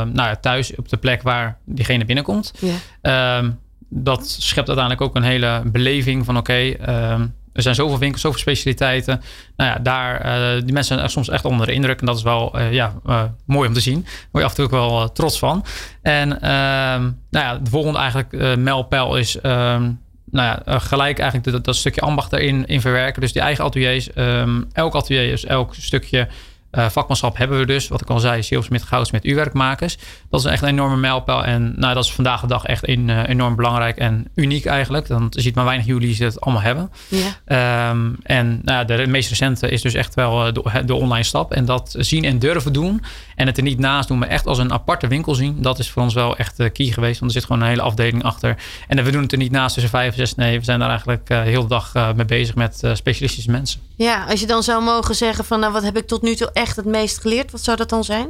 nou 0.02 0.14
ja, 0.14 0.36
thuis 0.36 0.76
op 0.76 0.90
de 0.90 0.98
plek 0.98 1.22
waar 1.22 1.58
diegene 1.66 2.06
binnenkomt. 2.06 2.54
Ja. 2.60 2.76
Ehm, 3.02 3.52
dat 3.90 4.30
schept 4.30 4.68
uiteindelijk 4.68 5.02
ook 5.02 5.16
een 5.16 5.24
hele 5.24 5.62
beleving 5.66 6.26
van 6.26 6.38
oké, 6.38 6.54
ehm, 6.54 7.26
er 7.54 7.62
zijn 7.62 7.76
zoveel 7.76 7.98
winkels, 8.00 8.22
zoveel 8.22 8.40
specialiteiten. 8.40 9.22
Nou 9.56 9.70
ja, 9.70 9.80
daar, 9.80 10.22
eh, 10.22 10.62
die 10.64 10.74
mensen 10.74 10.98
zijn 10.98 11.10
soms 11.10 11.30
echt 11.30 11.46
onder 11.46 11.66
de 11.66 11.74
indruk. 11.74 12.00
En 12.00 12.06
dat 12.06 12.18
is 12.18 12.24
wel 12.24 12.58
eh, 12.58 12.72
ja, 12.72 12.94
eh, 13.06 13.24
mooi 13.46 13.68
om 13.68 13.74
te 13.74 13.80
zien. 13.80 14.02
Daar 14.02 14.28
word 14.32 14.44
je 14.44 14.50
af 14.50 14.50
en 14.50 14.56
toe 14.56 14.66
ook 14.66 14.90
wel 14.90 15.12
trots 15.12 15.40
van. 15.40 15.66
En 16.02 16.42
ehm, 16.42 17.02
nou 17.30 17.46
ja, 17.46 17.58
de 17.58 17.70
volgende 17.70 18.00
eigenlijk 18.00 18.58
mijlpaal 18.58 19.18
is 19.18 19.40
ehm, 19.40 19.92
nou 20.32 20.60
ja, 20.66 20.80
gelijk 20.80 21.20
eigenlijk 21.20 21.64
dat, 21.64 21.76
stukje 21.76 22.02
ambacht 22.02 22.34
erin 22.34 22.66
in 22.66 22.82
verwerken. 22.82 23.22
Dus 23.22 23.34
die 23.34 23.42
eigen 23.42 23.64
ateliers. 23.64 24.14
ehm, 24.14 24.62
elk 24.72 24.96
atelier 24.96 25.32
is 25.32 25.46
elk 25.46 25.76
stukje 25.76 26.28
eh, 26.74 26.90
vakmanschap 26.90 27.38
hebben 27.38 27.60
we 27.60 27.66
dus. 27.66 27.88
Wat 27.88 28.02
ik 28.02 28.10
al 28.10 28.20
zei, 28.20 28.44
zilversmid, 28.44 28.84
goudsmid, 28.84 29.26
uurwerkmakers. 29.26 29.98
Dat 30.30 30.40
is 30.40 30.46
echt 30.46 30.62
een 30.62 30.68
enorme 30.68 30.98
mijlpaal. 30.98 31.44
En 31.44 31.74
nou, 31.76 31.94
dat 31.94 32.04
is 32.04 32.14
vandaag 32.14 32.42
de 32.42 32.48
dag 32.48 32.66
echt 32.66 32.86
eh, 32.86 33.28
enorm 33.28 33.56
belangrijk 33.56 33.98
en 33.98 34.28
uniek 34.36 34.66
eigenlijk. 34.66 35.08
Je 35.08 35.30
ziet 35.30 35.56
maar 35.56 35.66
weinig 35.66 35.86
jullie 35.86 36.16
die 36.16 36.26
het 36.26 36.42
allemaal 36.42 36.62
hebben. 36.62 36.92
Ja. 37.08 37.28
Ehm, 37.46 38.12
en 38.24 38.62
nou 38.64 38.86
de 38.86 39.08
meest 39.08 39.30
recente 39.30 39.70
is 39.70 39.82
dus 39.82 39.94
echt 39.94 40.14
wel 40.14 40.48
eh, 40.48 40.54
de, 40.54 40.86
de 40.86 40.94
online 40.94 41.24
stap. 41.24 41.52
En 41.52 41.66
dat 41.66 41.96
zien 41.98 42.24
en 42.24 42.40
durven 42.40 42.74
doen. 42.74 43.02
En 43.36 43.48
het 43.48 43.58
er 43.58 43.64
niet 43.64 43.80
naast 43.80 44.08
doen, 44.08 44.18
maar 44.18 44.28
echt 44.28 44.48
als 44.48 44.58
een 44.58 44.74
aparte 44.74 45.08
winkel 45.08 45.36
zien. 45.36 45.62
Dat 45.62 45.80
is 45.80 45.90
voor 45.90 46.02
ons 46.02 46.14
wel 46.14 46.38
echt 46.38 46.72
key 46.72 46.86
geweest. 46.86 47.20
Want 47.20 47.32
er 47.32 47.40
zit 47.40 47.48
gewoon 47.48 47.62
een 47.62 47.68
hele 47.68 47.82
afdeling 47.82 48.24
achter. 48.24 48.58
En 48.88 49.04
we 49.04 49.12
doen 49.12 49.22
het 49.22 49.32
er 49.32 49.38
niet 49.38 49.52
naast 49.52 49.74
tussen 49.74 49.92
vijf 49.92 50.12
en 50.12 50.18
zes. 50.18 50.36
Nee, 50.36 50.60
we 50.60 50.66
zijn 50.66 50.80
daar 50.80 50.90
eigenlijk 50.90 51.30
uh, 51.30 51.42
heel 51.42 51.62
de 51.62 51.68
dag 51.68 51.94
mee 52.16 52.26
bezig 52.26 52.56
met 52.56 52.82
specialistische 52.94 53.52
mensen. 53.52 53.80
Ja, 53.96 54.26
als 54.26 54.40
je 54.40 54.48
dan 54.48 54.64
zou 54.64 54.84
mogen 54.84 55.16
zeggen 55.16 55.46
van 55.46 55.60
nou 55.60 55.74
wat 55.74 55.84
heb 55.84 55.98
ik 55.98 56.08
tot 56.08 56.22
nu 56.22 56.36
toe 56.36 56.50
echt 56.54 56.76
het 56.76 56.86
meest 56.86 57.22
geleerd. 57.22 57.52
Wat 57.52 57.62
zou 57.62 57.78
dat 57.78 57.90
dan 57.90 58.04
zijn? 58.04 58.28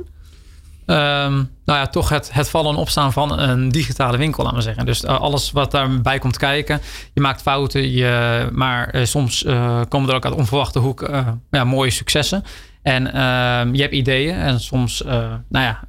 Um, 0.86 1.52
nou 1.66 1.80
ja, 1.80 1.88
toch 1.88 2.10
het, 2.10 2.34
het 2.34 2.50
vallen 2.50 2.74
en 2.74 2.80
opstaan 2.80 3.14
van 3.14 3.40
een 3.40 3.70
digitale 3.70 4.18
winkel, 4.18 4.44
laten 4.44 4.58
we 4.58 4.64
zeggen. 4.64 4.86
Dus 4.86 5.04
uh, 5.04 5.20
alles 5.20 5.52
wat 5.52 5.72
daarbij 5.72 6.20
komt 6.20 6.38
kijken. 6.38 6.82
Je 7.14 7.22
maakt 7.22 7.42
fouten, 7.42 7.92
je, 7.92 8.50
maar 8.52 8.96
uh, 8.96 9.06
soms 9.06 9.44
uh, 9.44 9.82
komen 9.90 10.10
er 10.10 10.16
ook 10.16 10.26
uit 10.26 10.34
onverwachte 10.34 10.80
hoek 10.80 11.10
ja, 11.52 11.64
mooie 11.64 11.92
successen. 11.92 12.44
En 12.84 13.14
ehm, 13.14 13.74
je 13.74 13.82
hebt 13.82 13.94
ideeën 13.94 14.36
en 14.36 14.60
soms, 14.60 15.04
nou 15.04 15.40
ja, 15.50 15.80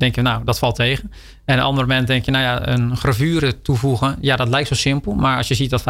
denk 0.00 0.14
je, 0.14 0.22
nou, 0.22 0.44
dat 0.44 0.58
valt 0.58 0.74
tegen. 0.74 1.12
En 1.44 1.58
een 1.58 1.64
ander 1.64 1.86
moment 1.86 2.06
denk 2.06 2.24
je, 2.24 2.30
nou 2.30 2.44
ja, 2.44 2.68
een 2.68 2.96
gravure 2.96 3.62
toevoegen. 3.62 4.16
Ja, 4.20 4.36
dat 4.36 4.48
lijkt 4.48 4.68
zo 4.68 4.74
simpel. 4.74 5.14
Maar 5.14 5.36
als 5.36 5.48
je 5.48 5.54
ziet 5.54 5.70
dat 5.70 5.80
95% 5.80 5.84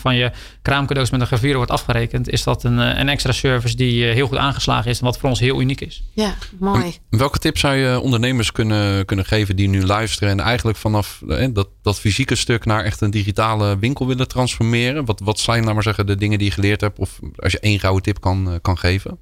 van 0.00 0.16
je 0.16 0.30
kraamcadeaus 0.62 1.10
met 1.10 1.20
een 1.20 1.26
gravure 1.26 1.56
wordt 1.56 1.70
afgerekend, 1.70 2.28
is 2.28 2.42
dat 2.42 2.64
een, 2.64 2.78
een 2.78 3.08
extra 3.08 3.32
service 3.32 3.76
die 3.76 4.04
heel 4.04 4.26
goed 4.26 4.36
aangeslagen 4.36 4.90
is 4.90 4.98
en 4.98 5.04
wat 5.04 5.18
voor 5.18 5.28
ons 5.28 5.40
heel 5.40 5.60
uniek 5.60 5.80
is. 5.80 6.02
Ja, 6.12 6.34
mooi. 6.58 6.96
welke 7.10 7.38
tips 7.38 7.60
zou 7.60 7.74
je 7.74 8.00
ondernemers 8.00 8.52
kunnen, 8.52 9.04
kunnen 9.04 9.24
geven 9.24 9.56
die 9.56 9.68
nu 9.68 9.86
luisteren 9.86 10.28
en 10.28 10.40
eigenlijk 10.40 10.78
vanaf 10.78 11.22
eh, 11.28 11.48
dat, 11.52 11.68
dat 11.82 12.00
fysieke 12.00 12.34
stuk 12.34 12.64
naar 12.64 12.84
echt 12.84 13.00
een 13.00 13.10
digitale 13.10 13.78
winkel 13.78 14.06
willen 14.06 14.28
transformeren? 14.28 15.04
Wat, 15.04 15.20
wat 15.24 15.38
zijn, 15.38 15.62
nou 15.62 15.74
maar 15.74 15.82
zeggen, 15.82 16.06
de 16.06 16.16
dingen 16.16 16.38
die 16.38 16.46
je 16.46 16.54
geleerd 16.54 16.80
hebt? 16.80 16.98
Of 16.98 17.20
als 17.36 17.52
je 17.52 17.60
één 17.60 17.80
gouden 17.80 18.02
tip 18.02 18.20
kan, 18.20 18.50
eh, 18.50 18.54
kan 18.62 18.78
geven? 18.78 19.18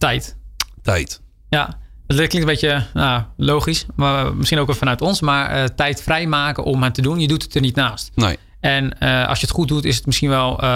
Tijd. 0.00 0.36
Tijd. 0.82 1.20
Ja, 1.48 1.78
het 2.06 2.16
klinkt 2.16 2.34
een 2.34 2.44
beetje 2.44 2.82
nou, 2.94 3.22
logisch, 3.36 3.86
maar 3.94 4.34
misschien 4.34 4.58
ook 4.58 4.66
wel 4.66 4.76
vanuit 4.76 5.00
ons. 5.00 5.20
Maar 5.20 5.56
uh, 5.56 5.64
tijd 5.64 6.02
vrijmaken 6.02 6.64
om 6.64 6.82
het 6.82 6.94
te 6.94 7.02
doen, 7.02 7.20
je 7.20 7.28
doet 7.28 7.42
het 7.42 7.54
er 7.54 7.60
niet 7.60 7.74
naast. 7.74 8.10
Nee. 8.14 8.38
En 8.60 8.96
uh, 9.00 9.28
als 9.28 9.40
je 9.40 9.46
het 9.46 9.54
goed 9.54 9.68
doet, 9.68 9.84
is 9.84 9.96
het 9.96 10.06
misschien 10.06 10.28
wel 10.28 10.52
uh, 10.52 10.68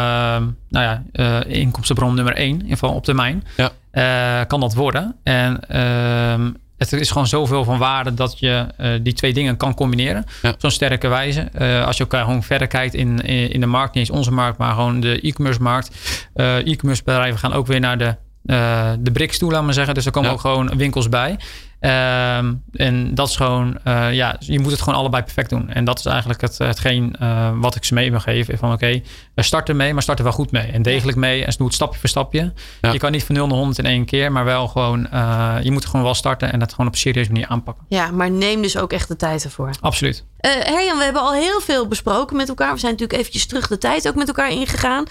nou 0.69 1.03
ja, 1.13 1.45
inkomstenbron 1.45 2.15
nummer 2.15 2.35
één, 2.35 2.49
in 2.49 2.55
ieder 2.55 2.79
geval 2.79 2.95
op 2.95 3.05
termijn. 3.05 3.45
Ja. 3.93 4.45
kan 4.45 4.61
dat 4.61 4.75
worden. 4.75 5.17
En 5.23 5.69
ehm, 5.69 6.51
het 6.77 6.93
is 6.93 7.11
gewoon 7.11 7.27
zoveel 7.27 7.65
van 7.65 7.79
waarde 7.79 8.15
dat 8.15 8.39
je 8.39 8.67
die 9.03 9.13
twee 9.13 9.33
dingen 9.33 9.57
kan 9.57 9.75
combineren. 9.75 10.25
Ja. 10.43 10.51
Op 10.51 10.61
zo'n 10.61 10.71
sterke 10.71 11.09
wijze. 11.09 11.51
als 11.85 11.97
je 11.97 12.05
ook 12.05 12.15
gewoon 12.15 12.43
verder 12.43 12.67
kijkt 12.67 12.95
in, 12.95 13.19
in 13.27 13.61
de 13.61 13.67
markt, 13.67 13.95
niet 13.95 14.09
eens 14.09 14.19
onze 14.19 14.33
markt, 14.33 14.59
maar 14.59 14.75
gewoon 14.75 15.01
de 15.01 15.21
e-commerce 15.21 15.63
markt. 15.63 15.91
e-commerce 16.35 17.03
bedrijven 17.05 17.39
gaan 17.39 17.53
ook 17.53 17.67
weer 17.67 17.81
naar 17.81 17.99
de 17.99 18.17
uh, 18.45 18.91
de 18.99 19.13
BRICS 19.13 19.39
toe, 19.39 19.53
laat 19.53 19.65
maar 19.65 19.75
zeggen. 19.75 19.95
Dus 19.95 20.07
er 20.07 20.13
komen 20.13 20.31
ook 20.31 20.41
gewoon 20.41 20.77
winkels 20.77 21.09
bij. 21.09 21.37
Ehm, 21.81 22.55
en 22.73 23.15
dat 23.15 23.29
is 23.29 23.37
gewoon, 23.37 23.79
uh, 23.85 24.13
ja, 24.13 24.37
je 24.39 24.61
moet 24.61 24.71
het 24.71 24.83
gewoon 24.83 24.99
allebei 24.99 25.23
perfect 25.23 25.51
doen. 25.51 25.71
En 25.71 25.85
dat 25.85 25.99
is 25.99 26.07
eigenlijk 26.07 26.41
het, 26.41 26.59
hetgeen 26.59 27.17
uh, 27.23 27.51
wat 27.55 27.77
ik 27.77 27.85
ze 27.85 27.95
mee 27.95 28.11
wil 28.11 28.21
geven. 28.21 28.59
Van 28.59 28.73
oké, 28.73 28.85
okay, 28.85 29.03
we 29.35 29.43
starten 29.43 29.77
mee, 29.77 29.93
maar 29.93 30.03
starten 30.03 30.25
wel 30.25 30.33
goed 30.33 30.51
mee. 30.51 30.67
En 30.67 30.83
degelijk 30.83 31.17
mee 31.17 31.45
en 31.45 31.55
doe 31.57 31.67
het 31.67 31.75
stapje 31.75 31.99
voor 31.99 32.09
stapje. 32.09 32.53
Ja. 32.81 32.93
Je 32.93 32.99
kan 32.99 33.13
niet 33.13 33.25
van 33.25 33.35
0 33.35 33.47
naar 33.47 33.57
100 33.57 33.79
in 33.79 33.87
één 33.87 34.05
keer, 34.05 34.33
maar 34.33 34.45
wel 34.45 34.69
gewoon, 34.69 35.07
uh, 35.13 35.57
je 35.63 35.71
moet 35.71 35.85
gewoon 35.85 36.03
wel 36.03 36.15
starten 36.15 36.53
en 36.53 36.59
dat 36.59 36.71
gewoon 36.71 36.87
op 36.87 36.93
een 36.93 36.99
serieuze 36.99 37.33
manier 37.33 37.47
aanpakken. 37.47 37.85
Ja, 37.89 38.11
maar 38.11 38.31
neem 38.31 38.63
dus 38.63 38.77
ook 38.77 38.93
echt 38.93 39.09
de 39.09 39.17
tijd 39.17 39.45
ervoor. 39.45 39.71
Absoluut. 39.81 40.25
Uh, 40.41 40.51
Herjan, 40.53 40.99
we 40.99 41.05
hebben 41.05 41.23
al 41.23 41.33
heel 41.33 41.61
veel 41.61 41.89
besproken 41.89 42.37
met 42.37 42.49
elkaar. 42.49 42.73
We 42.73 42.79
zijn 42.79 42.93
natuurlijk 42.93 43.19
eventjes 43.19 43.47
terug 43.47 43.67
de 43.67 43.79
tijd 43.79 44.09
ook 44.09 44.15
met 44.15 44.29
elkaar 44.29 44.51
ingegaan. 44.51 45.05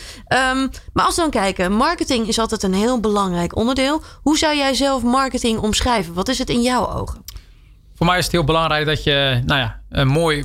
Um, 0.51 0.70
maar 0.94 1.06
als 1.06 1.15
we 1.15 1.22
dan 1.22 1.30
kijken, 1.30 1.72
marketing 1.72 2.27
is 2.27 2.39
altijd 2.39 2.63
een 2.63 2.74
heel 2.74 3.00
belangrijk 3.00 3.56
onderdeel. 3.56 4.01
Hoe 4.22 4.38
zou 4.38 4.56
jij 4.56 4.74
zelf 4.74 5.03
marketing 5.03 5.60
omschrijven? 5.60 6.13
Wat 6.13 6.30
is 6.30 6.38
het 6.38 6.50
in 6.50 6.62
jouw 6.62 6.89
ogen? 6.89 7.24
Voor 7.96 8.06
mij 8.06 8.18
is 8.18 8.24
het 8.24 8.34
heel 8.34 8.44
belangrijk 8.44 8.86
dat 8.86 9.03
je 9.03 9.42
nou 9.46 9.60
ja, 9.60 9.82
een 9.89 10.08
mooi 10.08 10.44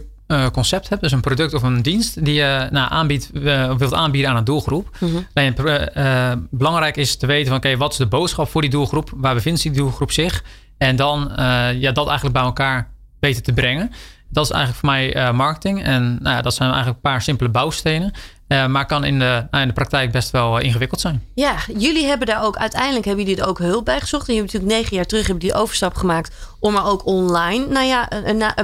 concept 0.52 0.88
hebt. 0.88 1.02
Dus 1.02 1.12
een 1.12 1.20
product 1.20 1.54
of 1.54 1.62
een 1.62 1.82
dienst 1.82 2.24
die 2.24 2.34
je 2.34 2.68
nou, 2.70 2.90
aanbiedt, 2.90 3.30
uh, 3.32 3.74
wilt 3.76 3.94
aanbieden 3.94 4.30
aan 4.30 4.36
een 4.36 4.44
doelgroep. 4.44 4.96
Mhm. 5.00 5.12
Mm 5.12 5.26
-hmm. 5.34 6.48
belangrijk 6.50 6.96
is 6.96 7.16
te 7.16 7.26
weten 7.26 7.46
van 7.46 7.56
oké, 7.56 7.66
okay, 7.66 7.78
wat 7.78 7.92
is 7.92 7.98
de 7.98 8.06
boodschap 8.06 8.48
voor 8.48 8.60
die 8.60 8.70
doelgroep? 8.70 9.10
Waar 9.16 9.34
bevindt 9.34 9.62
die 9.62 9.72
doelgroep 9.72 10.12
zich? 10.12 10.44
En 10.78 10.96
dan 10.96 11.32
ja, 11.78 11.92
dat 11.92 12.06
eigenlijk 12.06 12.36
bij 12.36 12.44
elkaar 12.44 12.90
weten 13.20 13.42
te 13.42 13.52
brengen. 13.52 13.90
Dat 14.30 14.44
is 14.44 14.50
eigenlijk 14.50 14.80
voor 14.80 14.90
mij 14.90 15.16
uh, 15.16 15.32
marketing. 15.32 15.82
En 15.82 16.18
nou 16.22 16.36
ja, 16.36 16.42
dat 16.42 16.54
zijn 16.54 16.70
eigenlijk 16.70 16.96
een 17.04 17.10
paar 17.10 17.22
simpele 17.22 17.48
bouwstenen. 17.48 18.12
Uh, 18.48 18.66
maar 18.66 18.86
kan 18.86 19.04
in 19.04 19.18
de, 19.18 19.46
nou, 19.50 19.62
in 19.62 19.68
de 19.68 19.74
praktijk 19.74 20.12
best 20.12 20.30
wel 20.30 20.58
uh, 20.58 20.64
ingewikkeld 20.64 21.00
zijn. 21.00 21.22
Ja, 21.34 21.56
jullie 21.78 22.06
hebben 22.06 22.26
daar 22.26 22.42
ook 22.42 22.56
uiteindelijk 22.56 23.04
hebben 23.04 23.24
jullie 23.24 23.40
er 23.40 23.48
ook 23.48 23.58
hulp 23.58 23.84
bij 23.84 24.00
gezocht. 24.00 24.28
En 24.28 24.34
je 24.34 24.40
hebt 24.40 24.52
natuurlijk 24.52 24.80
negen 24.80 24.96
jaar 24.96 25.06
terug 25.06 25.26
hebben 25.26 25.48
die 25.48 25.54
overstap 25.54 25.94
gemaakt 25.94 26.34
om 26.60 26.76
er 26.76 26.84
ook 26.84 27.06
online 27.06 27.66
nou 27.66 27.86
ja, 27.86 28.08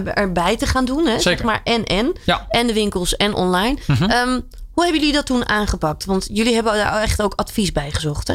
erbij 0.04 0.56
te 0.56 0.66
gaan 0.66 0.84
doen. 0.84 1.06
Hè? 1.06 1.18
Zeker. 1.18 1.22
Zeg 1.22 1.42
maar 1.42 1.60
en 1.64 1.84
en. 1.84 2.12
Ja. 2.24 2.46
En 2.48 2.66
de 2.66 2.72
winkels 2.72 3.16
en 3.16 3.34
online. 3.34 3.78
Mhm. 3.86 4.02
Um, 4.02 4.44
hoe 4.72 4.82
hebben 4.82 5.00
jullie 5.00 5.16
dat 5.16 5.26
toen 5.26 5.48
aangepakt? 5.48 6.04
Want 6.04 6.28
jullie 6.32 6.54
hebben 6.54 6.74
daar 6.74 7.02
echt 7.02 7.22
ook 7.22 7.34
advies 7.34 7.72
bij 7.72 7.90
gezocht, 7.90 8.28
hè? 8.28 8.34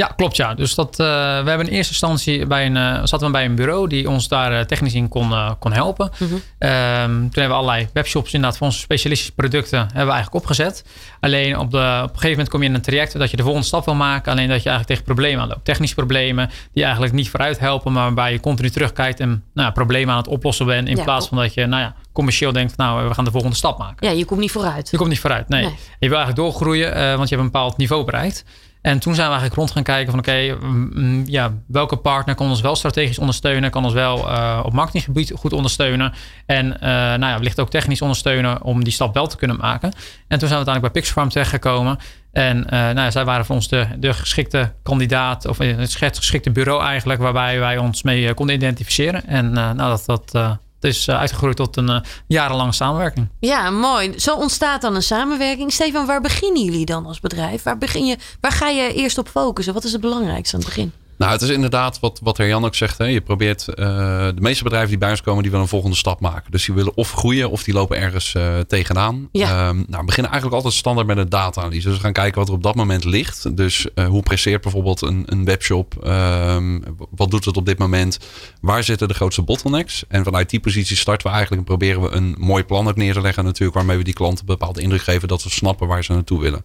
Ja, 0.00 0.12
klopt 0.16 0.36
ja. 0.36 0.54
Dus 0.54 0.74
dat, 0.74 1.00
uh, 1.00 1.06
we 1.06 1.48
hebben 1.48 1.66
in 1.66 1.72
eerste 1.72 1.92
instantie 1.92 2.46
bij 2.46 2.66
een, 2.66 2.76
uh, 2.76 3.00
zaten 3.04 3.26
we 3.26 3.30
bij 3.30 3.44
een 3.44 3.54
bureau 3.54 3.88
die 3.88 4.08
ons 4.08 4.28
daar 4.28 4.52
uh, 4.52 4.60
technisch 4.60 4.94
in 4.94 5.08
kon, 5.08 5.32
kon 5.58 5.72
helpen. 5.72 6.10
Mhm. 6.18 6.32
Um, 6.32 6.40
toen 6.50 7.42
hebben 7.42 7.48
we 7.48 7.52
allerlei 7.52 7.88
webshops 7.92 8.32
inderdaad 8.32 8.58
voor 8.58 8.66
onze 8.66 8.78
specialistische 8.78 9.34
producten 9.34 9.78
hebben 9.78 10.06
we 10.06 10.12
eigenlijk 10.12 10.34
opgezet. 10.34 10.84
Alleen 11.20 11.58
op, 11.58 11.70
de, 11.70 11.76
op 11.76 12.02
een 12.02 12.08
gegeven 12.08 12.30
moment 12.30 12.48
kom 12.48 12.62
je 12.62 12.68
in 12.68 12.74
een 12.74 12.80
traject 12.80 13.18
dat 13.18 13.30
je 13.30 13.36
de 13.36 13.42
volgende 13.42 13.66
stap 13.66 13.84
wil 13.84 13.94
maken. 13.94 14.32
Alleen 14.32 14.48
dat 14.48 14.62
je 14.62 14.68
eigenlijk 14.68 14.88
tegen 14.88 15.04
problemen 15.04 15.42
aanloopt. 15.42 15.64
Technische 15.64 15.94
problemen 15.94 16.50
die 16.72 16.82
eigenlijk 16.84 17.12
niet 17.12 17.30
vooruit 17.30 17.58
helpen, 17.58 17.92
maar 17.92 18.02
waarbij 18.02 18.32
je 18.32 18.40
continu 18.40 18.70
terugkijkt 18.70 19.20
en 19.20 19.44
nou, 19.54 19.72
problemen 19.72 20.10
aan 20.10 20.20
het 20.20 20.28
oplossen 20.28 20.66
bent. 20.66 20.88
In 20.88 20.96
Ja, 20.96 21.02
plaats 21.02 21.28
van 21.28 21.36
dat 21.36 21.54
je 21.54 21.66
nou 21.66 21.82
ja, 21.82 21.94
commercieel 22.12 22.52
denkt, 22.52 22.76
nou 22.76 23.08
we 23.08 23.14
gaan 23.14 23.24
de 23.24 23.30
volgende 23.30 23.56
stap 23.56 23.78
maken. 23.78 24.06
Ja, 24.06 24.12
je 24.12 24.24
komt 24.24 24.40
niet 24.40 24.50
vooruit. 24.50 24.90
Je 24.90 24.96
komt 24.96 25.08
niet 25.08 25.20
vooruit, 25.20 25.48
nee. 25.48 25.64
Nee. 25.64 25.74
Je 25.98 26.08
wil 26.08 26.18
eigenlijk 26.18 26.36
doorgroeien, 26.36 26.96
uh, 26.96 27.14
want 27.16 27.28
je 27.28 27.34
hebt 27.34 27.46
een 27.46 27.52
bepaald 27.52 27.76
niveau 27.76 28.04
bereikt. 28.04 28.44
En 28.82 28.98
toen 28.98 29.14
zijn 29.14 29.26
we 29.26 29.32
eigenlijk 29.32 29.54
rond 29.54 29.70
gaan 29.70 29.82
kijken 29.82 30.10
van 30.10 30.18
oké, 30.18 30.54
okay, 30.54 31.24
ja, 31.26 31.52
welke 31.66 31.96
partner 31.96 32.34
kan 32.34 32.48
ons 32.48 32.60
wel 32.60 32.76
strategisch 32.76 33.18
ondersteunen, 33.18 33.70
kan 33.70 33.84
ons 33.84 33.92
wel 33.92 34.30
uh, 34.30 34.60
op 34.64 34.72
marketinggebied 34.72 35.32
goed 35.36 35.52
ondersteunen. 35.52 36.12
En 36.46 36.66
uh, 36.66 36.80
nou 36.80 37.20
ja, 37.20 37.34
wellicht 37.36 37.60
ook 37.60 37.70
technisch 37.70 38.02
ondersteunen 38.02 38.62
om 38.62 38.84
die 38.84 38.92
stap 38.92 39.14
wel 39.14 39.26
te 39.26 39.36
kunnen 39.36 39.56
maken. 39.56 39.92
En 40.28 40.38
toen 40.38 40.48
zijn 40.48 40.60
we 40.60 40.66
uiteindelijk 40.66 40.92
bij 40.92 41.02
Pixfarm 41.02 41.28
terechtgekomen. 41.28 41.98
En 42.32 42.56
uh, 42.56 42.70
nou 42.70 43.00
ja, 43.00 43.10
zij 43.10 43.24
waren 43.24 43.44
voor 43.44 43.54
ons 43.54 43.68
de, 43.68 43.86
de 43.98 44.12
geschikte 44.12 44.72
kandidaat, 44.82 45.46
of 45.46 45.58
het 45.58 46.16
geschikte 46.16 46.50
bureau 46.50 46.82
eigenlijk, 46.82 47.20
waarbij 47.20 47.58
wij 47.58 47.78
ons 47.78 48.02
mee 48.02 48.34
konden 48.34 48.54
identificeren. 48.54 49.26
En 49.26 49.52
nou, 49.52 49.76
dat, 49.76 50.02
dat 50.06 50.58
het 50.80 50.94
is 50.94 51.08
uitgegroeid 51.08 51.56
tot 51.56 51.76
een 51.76 51.90
uh, 51.90 52.00
jarenlange 52.26 52.72
samenwerking. 52.72 53.28
Ja, 53.40 53.70
mooi. 53.70 54.18
Zo 54.18 54.34
ontstaat 54.34 54.80
dan 54.80 54.94
een 54.94 55.02
samenwerking. 55.02 55.72
Stefan, 55.72 56.06
waar 56.06 56.20
beginnen 56.20 56.64
jullie 56.64 56.84
dan 56.84 57.06
als 57.06 57.20
bedrijf? 57.20 57.62
Waar, 57.62 57.78
begin 57.78 58.06
je, 58.06 58.16
waar 58.40 58.52
ga 58.52 58.68
je 58.68 58.94
eerst 58.94 59.18
op 59.18 59.28
focussen? 59.28 59.74
Wat 59.74 59.84
is 59.84 59.92
het 59.92 60.00
belangrijkste 60.00 60.56
aan 60.56 60.62
het 60.62 60.68
begin? 60.68 60.92
Nou, 61.20 61.32
het 61.32 61.42
is 61.42 61.48
inderdaad 61.48 62.00
wat, 62.00 62.20
wat 62.22 62.36
Herjan 62.36 62.64
ook 62.64 62.74
zegt. 62.74 62.98
Hè. 62.98 63.04
Je 63.04 63.20
probeert, 63.20 63.66
uh, 63.68 63.76
de 63.76 64.40
meeste 64.40 64.62
bedrijven 64.62 64.88
die 64.88 64.98
bij 64.98 65.10
ons 65.10 65.22
komen, 65.22 65.42
die 65.42 65.50
willen 65.50 65.64
een 65.64 65.70
volgende 65.70 65.96
stap 65.96 66.20
maken. 66.20 66.50
Dus 66.50 66.64
die 66.64 66.74
willen 66.74 66.96
of 66.96 67.12
groeien 67.12 67.50
of 67.50 67.62
die 67.62 67.74
lopen 67.74 67.96
ergens 67.96 68.34
uh, 68.34 68.58
tegenaan. 68.58 69.28
Ja. 69.32 69.68
Um, 69.68 69.84
nou, 69.88 70.00
we 70.00 70.04
beginnen 70.04 70.32
eigenlijk 70.32 70.62
altijd 70.62 70.74
standaard 70.74 71.06
met 71.06 71.16
een 71.16 71.28
data-analyse. 71.28 71.88
Dus 71.88 71.96
we 71.96 72.02
gaan 72.02 72.12
kijken 72.12 72.38
wat 72.38 72.48
er 72.48 72.54
op 72.54 72.62
dat 72.62 72.74
moment 72.74 73.04
ligt. 73.04 73.56
Dus 73.56 73.86
uh, 73.94 74.06
hoe 74.06 74.22
presteert 74.22 74.62
bijvoorbeeld 74.62 75.02
een, 75.02 75.22
een 75.26 75.44
webshop? 75.44 76.06
Um, 76.06 76.84
wat 77.10 77.30
doet 77.30 77.44
het 77.44 77.56
op 77.56 77.66
dit 77.66 77.78
moment? 77.78 78.18
Waar 78.60 78.84
zitten 78.84 79.08
de 79.08 79.14
grootste 79.14 79.42
bottlenecks? 79.42 80.04
En 80.08 80.24
vanuit 80.24 80.50
die 80.50 80.60
positie 80.60 80.96
starten 80.96 81.26
we 81.26 81.32
eigenlijk 81.32 81.62
en 81.62 81.76
proberen 81.76 82.02
we 82.02 82.10
een 82.10 82.34
mooi 82.38 82.64
plan 82.64 82.88
ook 82.88 82.96
neer 82.96 83.12
te 83.12 83.20
leggen. 83.20 83.44
Natuurlijk 83.44 83.76
waarmee 83.76 83.96
we 83.96 84.04
die 84.04 84.14
klanten 84.14 84.40
een 84.40 84.56
bepaalde 84.56 84.80
indruk 84.80 85.02
geven 85.02 85.28
dat 85.28 85.42
we 85.42 85.50
snappen 85.50 85.86
waar 85.86 86.04
ze 86.04 86.12
naartoe 86.12 86.40
willen. 86.40 86.62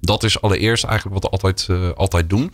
Dat 0.00 0.24
is 0.24 0.40
allereerst 0.40 0.84
eigenlijk 0.84 1.22
wat 1.22 1.24
we 1.24 1.30
altijd, 1.30 1.68
altijd 1.96 2.30
doen. 2.30 2.52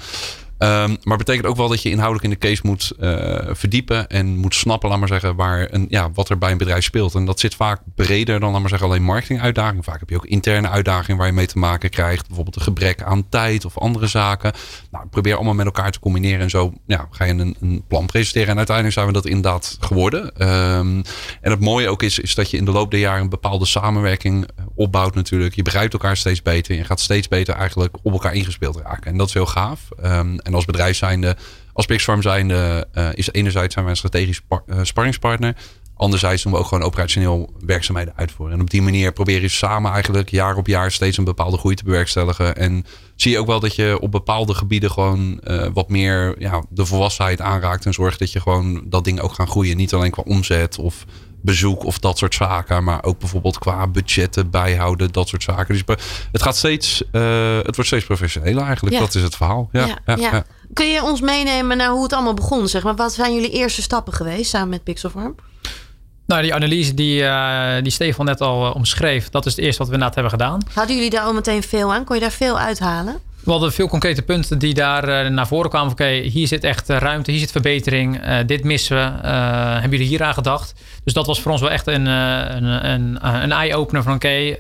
Um, 0.63 0.97
maar 1.03 1.17
betekent 1.17 1.47
ook 1.47 1.57
wel 1.57 1.69
dat 1.69 1.83
je 1.83 1.91
inhoudelijk 1.91 2.25
in 2.25 2.39
de 2.41 2.47
case 2.49 2.63
moet 2.65 2.93
uh, 3.01 3.39
verdiepen 3.51 4.09
en 4.09 4.37
moet 4.37 4.55
snappen, 4.55 4.89
laat 4.89 4.99
maar 4.99 5.09
zeggen, 5.09 5.37
waar 5.37 5.69
een, 5.71 5.87
ja, 5.89 6.11
wat 6.15 6.29
er 6.29 6.39
bij 6.39 6.51
een 6.51 6.59
bedrijf 6.59 6.85
speelt. 6.85 7.15
En 7.15 7.25
dat 7.25 7.41
zit 7.41 7.55
vaak 7.55 7.81
breder 7.95 8.41
dan, 8.41 8.51
laat 8.51 8.61
maar 8.61 8.69
zeggen, 8.69 8.89
alleen 8.89 9.03
marketinguitdagingen. 9.03 9.85
Vaak 9.85 10.01
heb 10.01 10.11
je 10.11 10.17
ook 10.17 10.27
interne 10.27 10.69
uitdagingen 10.69 11.17
waar 11.17 11.27
je 11.27 11.33
mee 11.33 11.47
te 11.47 11.59
maken 11.59 11.91
krijgt. 11.91 12.27
Bijvoorbeeld 12.27 12.57
een 12.57 12.63
gebrek 12.63 13.03
aan 13.03 13.29
tijd 13.29 13.65
of 13.65 13.79
andere 13.79 14.07
zaken. 14.07 14.53
Nou, 14.91 15.07
probeer 15.07 15.35
allemaal 15.35 15.55
met 15.55 15.67
elkaar 15.67 15.91
te 15.91 16.01
combineren 16.01 16.41
en 16.41 16.51
zo 16.51 16.73
ja, 16.87 17.07
ga 17.11 17.25
je 17.25 17.33
een, 17.33 17.57
een 17.61 17.85
plan 17.89 18.07
presenteren. 18.07 18.49
En 18.49 18.57
uiteindelijk 18.57 18.97
zijn 18.97 19.07
we 19.07 19.13
dat 19.13 19.27
inderdaad 19.27 19.77
geworden. 19.81 20.23
Um, 20.23 21.03
en 21.41 21.51
het 21.51 21.61
mooie 21.61 21.89
ook 21.89 22.03
is, 22.03 22.19
is 22.19 22.35
dat 22.35 22.51
je 22.51 22.57
in 22.57 22.65
de 22.65 22.73
loop 22.73 22.91
der 22.91 23.01
jaren 23.01 23.23
een 23.23 23.29
bepaalde 23.29 23.67
samenwerking 23.67 24.49
opbouwt 24.75 25.15
natuurlijk. 25.15 25.55
Je 25.55 25.63
begrijpt 25.63 25.93
elkaar 25.93 26.17
steeds 26.17 26.43
beter. 26.43 26.77
Je 26.77 26.85
gaat 26.85 27.01
steeds 27.01 27.29
beter 27.29 27.55
eigenlijk 27.55 27.97
op 28.03 28.13
elkaar 28.13 28.35
ingespeeld 28.35 28.77
raken. 28.77 29.11
En 29.11 29.17
dat 29.17 29.29
is 29.29 29.35
heel 29.35 29.47
gaaf. 29.47 29.89
Um, 30.05 30.39
en 30.53 30.59
als 30.59 30.67
bedrijf 30.67 30.97
zijnde, 30.97 31.37
als 31.73 31.87
Pixfarm 31.87 32.23
zijnde, 32.23 32.87
uh, 32.95 33.09
is 33.15 33.33
enerzijds 33.33 33.73
zijn 33.73 33.85
wij 33.85 33.95
een 33.95 34.01
strategisch 34.01 34.41
uh, 34.67 34.79
sparringspartner. 34.83 35.57
Anderzijds 35.97 36.43
doen 36.43 36.53
we 36.53 36.59
ook 36.59 36.67
gewoon 36.67 36.85
operationeel 36.85 37.53
werkzaamheden 37.67 38.13
uitvoeren. 38.17 38.57
En 38.57 38.63
op 38.63 38.71
die 38.71 38.83
manier 38.83 39.13
proberen 39.13 39.43
je 39.43 39.49
samen 39.49 39.93
eigenlijk 39.93 40.31
jaar 40.31 40.57
op 40.57 40.67
jaar 40.67 40.91
steeds 40.91 41.17
een 41.17 41.25
bepaalde 41.25 41.57
groei 41.57 41.75
te 41.75 41.85
bewerkstelligen. 41.85 42.57
En 42.57 42.87
zie 43.17 43.31
je 43.31 43.39
ook 43.39 43.47
wel 43.47 43.61
dat 43.61 43.75
je 43.75 43.99
op 44.01 44.11
bepaalde 44.11 44.55
gebieden 44.55 44.91
gewoon 44.91 45.41
uh, 45.45 45.67
wat 45.73 45.89
meer 45.89 46.35
ja, 46.39 46.63
de 46.69 46.87
volwassenheid 46.87 47.41
aanraakt. 47.41 47.87
En 47.87 47.93
zorgt 47.93 48.19
dat 48.19 48.33
je 48.33 48.41
gewoon 48.41 48.83
dat 48.85 49.05
ding 49.05 49.21
ook 49.21 49.33
gaan 49.33 49.49
groeien. 49.49 49.77
Niet 49.77 49.95
alleen 49.95 50.11
qua 50.11 50.23
omzet 50.27 50.79
of 50.79 51.05
bezoek 51.43 51.85
of 51.85 51.99
dat 51.99 52.19
soort 52.19 52.35
zaken. 52.35 52.85
Maar 52.85 53.05
ook 53.05 53.19
bijvoorbeeld 53.19 53.59
qua 53.59 53.87
budgetten 53.87 54.51
bijhouden, 54.51 55.13
dat 55.13 55.29
soort 55.29 55.43
zaken. 55.43 55.75
Dus 55.75 55.97
het 56.33 56.43
gaat 56.43 56.57
steeds, 56.57 57.03
uh, 57.13 57.57
het 57.57 57.75
wordt 57.75 57.87
steeds 57.87 58.05
professioneler 58.05 58.65
eigenlijk. 58.65 58.99
Dat 58.99 59.15
is 59.15 59.23
het 59.23 59.37
verhaal. 59.37 59.69
Ja, 59.73 59.87
ja, 60.07 60.17
ja, 60.17 60.45
Kun 60.73 60.87
je 60.87 61.03
ons 61.03 61.21
meenemen 61.21 61.77
naar 61.77 61.91
hoe 61.91 62.03
het 62.03 62.13
allemaal 62.13 62.35
begon? 62.35 62.69
Zeg 62.69 62.83
maar? 62.83 62.95
Wat 62.95 63.13
zijn 63.13 63.35
jullie 63.35 63.51
eerste 63.51 63.83
stappen 63.83 64.13
geweest 64.13 64.51
samen 64.51 64.69
met 64.69 64.85
Pixelfarm? 64.85 65.35
Nou, 66.27 66.43
die 66.43 66.55
analyse 66.55 66.95
die, 66.95 67.23
uh, 67.23 67.75
die 67.83 67.93
Stefan 67.93 68.25
net 68.25 68.41
al 68.41 68.67
uh, 68.67 68.75
omschreef, 68.75 69.29
dat 69.29 69.47
is 69.47 69.57
het 69.57 69.65
eerste 69.65 69.79
wat 69.79 69.87
we 69.89 69.93
inderdaad 69.93 70.15
hebben 70.15 70.33
gedaan. 70.33 70.61
Hadden 70.73 70.95
jullie 70.97 71.11
daar 71.11 71.23
al 71.23 71.33
meteen 71.33 71.63
veel 71.63 71.95
aan? 71.95 72.05
Kon 72.05 72.15
je 72.15 72.23
daar 72.23 72.31
veel 72.31 72.59
uithalen? 72.59 73.19
We 73.45 73.51
hadden 73.51 73.73
veel 73.73 73.89
concrete 73.89 74.23
punten 74.23 74.59
die 74.59 74.75
daar 74.75 75.25
uh, 75.25 75.31
naar 75.31 75.47
voren 75.47 75.71
kwamen. 75.71 75.93
Oké, 75.93 76.09
hier 76.09 76.47
zit 76.47 76.65
echt 76.65 76.89
ruimte, 76.89 77.31
hier 77.31 77.41
zit 77.41 77.51
verbetering. 77.51 78.21
dit 78.47 78.65
missen 78.65 78.97
we. 78.97 79.29
hebben 79.29 79.91
jullie 79.91 80.07
hier 80.07 80.23
aan 80.23 80.35
gedacht? 80.35 80.75
Dus 81.05 81.13
dat 81.13 81.27
was 81.27 81.41
voor 81.41 81.53
ons 81.53 81.61
wel 81.61 81.71
echt 81.71 81.87
een, 81.87 82.07
een, 82.07 82.91
een, 82.91 83.19
een 83.43 83.53
eye-opener 83.53 84.03
van 84.03 84.15
oké, 84.15 84.57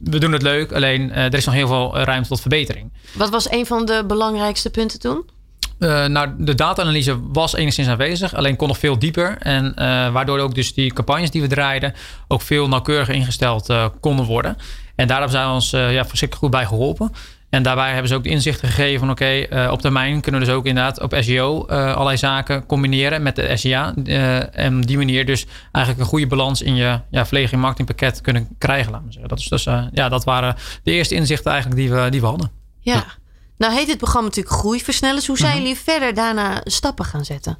we 0.00 0.18
doen 0.18 0.32
het 0.32 0.42
leuk. 0.42 0.72
Alleen 0.72 1.12
er 1.12 1.34
is 1.34 1.44
nog 1.44 1.54
heel 1.54 1.66
veel 1.68 1.98
ruimte 1.98 2.28
tot 2.28 2.40
verbetering. 2.40 2.92
Wat 3.14 3.30
was 3.30 3.50
een 3.50 3.66
van 3.66 3.86
de 3.86 4.04
belangrijkste 4.06 4.70
punten 4.70 5.00
toen? 5.00 5.24
Uh, 5.78 6.06
nou, 6.06 6.30
de 6.38 6.54
data-analyse 6.54 7.18
was 7.32 7.54
enigszins 7.54 7.88
aanwezig, 7.88 8.34
alleen 8.34 8.56
kon 8.56 8.68
nog 8.68 8.78
veel 8.78 8.98
dieper. 8.98 9.36
En 9.38 9.64
uh, 9.64 10.12
waardoor 10.12 10.38
ook 10.38 10.54
dus 10.54 10.74
die 10.74 10.92
campagnes 10.92 11.30
die 11.30 11.40
we 11.40 11.46
draaiden 11.46 11.94
ook 12.28 12.42
veel 12.42 12.68
nauwkeuriger 12.68 13.14
ingesteld 13.14 13.70
uh, 13.70 13.86
konden 14.00 14.24
worden. 14.24 14.56
En 14.94 15.06
daar 15.06 15.18
hebben 15.18 15.36
zij 15.36 15.46
ons 15.46 15.70
ja, 15.70 16.04
verschrikkelijk 16.06 16.34
goed 16.34 16.50
bij 16.50 16.66
geholpen. 16.66 17.12
En 17.52 17.62
daarbij 17.62 17.90
hebben 17.90 18.08
ze 18.08 18.14
ook 18.14 18.22
de 18.22 18.28
inzichten 18.28 18.68
gegeven 18.68 18.98
van 18.98 19.10
oké, 19.10 19.44
okay, 19.44 19.66
op 19.66 19.80
termijn 19.80 20.20
kunnen 20.20 20.40
we 20.40 20.46
dus 20.46 20.54
ook 20.54 20.66
inderdaad 20.66 21.00
op 21.00 21.16
SEO 21.20 21.66
allerlei 21.66 22.16
zaken 22.16 22.66
combineren 22.66 23.22
met 23.22 23.36
de 23.36 23.56
SEA. 23.56 23.94
en 24.52 24.76
op 24.76 24.86
die 24.86 24.96
manier 24.96 25.26
dus 25.26 25.46
eigenlijk 25.72 26.04
een 26.04 26.10
goede 26.10 26.26
balans 26.26 26.62
in 26.62 26.74
je 26.74 27.00
ja, 27.10 27.26
verlegen 27.26 27.58
marketingpakket 27.58 28.20
kunnen 28.20 28.48
krijgen. 28.58 28.92
Laten 28.92 29.06
we 29.06 29.12
zeggen. 29.12 29.30
Dat, 29.30 29.38
is 29.38 29.48
dus, 29.48 29.64
ja, 29.92 30.08
dat 30.08 30.24
waren 30.24 30.56
de 30.82 30.92
eerste 30.92 31.14
inzichten 31.14 31.50
eigenlijk 31.50 31.80
die 31.80 31.90
we, 31.90 32.08
die 32.10 32.20
we 32.20 32.26
hadden. 32.26 32.50
ja. 32.80 33.04
Nou 33.56 33.74
heet 33.74 33.88
het 33.88 33.98
programma 33.98 34.28
natuurlijk 34.28 34.54
Groeiversnellers. 34.54 35.26
Hoe 35.26 35.38
zijn 35.38 35.52
mhm. 35.52 35.60
jullie 35.60 35.76
verder 35.76 36.14
daarna 36.14 36.60
stappen 36.64 37.04
gaan 37.04 37.24
zetten? 37.24 37.58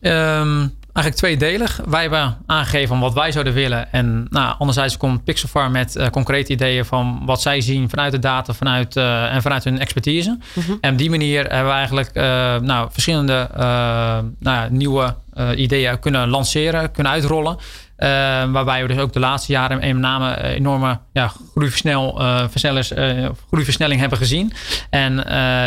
Um, 0.00 0.74
eigenlijk 0.94 1.16
tweedelig. 1.16 1.80
Wij 1.86 2.00
hebben 2.00 2.36
aangegeven 2.46 2.98
wat 2.98 3.14
wij 3.14 3.32
zouden 3.32 3.52
willen. 3.52 3.92
En 3.92 4.26
nou, 4.30 4.54
anderzijds 4.58 4.96
komt 4.96 5.24
Pixelfar 5.24 5.70
met 5.70 5.96
uh, 5.96 6.06
concrete 6.06 6.52
ideeën 6.52 6.84
van 6.84 7.22
wat 7.24 7.42
zij 7.42 7.60
zien 7.60 7.88
vanuit 7.88 8.12
de 8.12 8.18
data 8.18 8.52
vanuit, 8.52 8.96
uh, 8.96 9.34
en 9.34 9.42
vanuit 9.42 9.64
hun 9.64 9.78
expertise. 9.78 10.38
Mhm. 10.52 10.72
En 10.80 10.92
op 10.92 10.98
die 10.98 11.10
manier 11.10 11.40
hebben 11.40 11.66
we 11.66 11.76
eigenlijk 11.76 12.10
uh, 12.14 12.22
nou, 12.56 12.88
verschillende 12.92 13.48
nou, 14.38 14.70
nieuwe 14.70 15.14
ideeën 15.56 15.98
kunnen 15.98 16.28
lanceren, 16.28 16.90
kunnen 16.90 17.12
uitrollen. 17.12 17.56
Uh, 18.04 18.10
waarbij 18.52 18.82
we 18.82 18.88
dus 18.88 18.98
ook 18.98 19.12
de 19.12 19.18
laatste 19.18 19.52
jaren 19.52 19.78
met 19.78 19.96
name 19.96 20.42
enorme 20.42 20.98
ja, 21.12 21.32
uh, 21.54 22.44
groeiversnelling 23.46 24.00
hebben 24.00 24.18
gezien. 24.18 24.52
En 24.90 25.14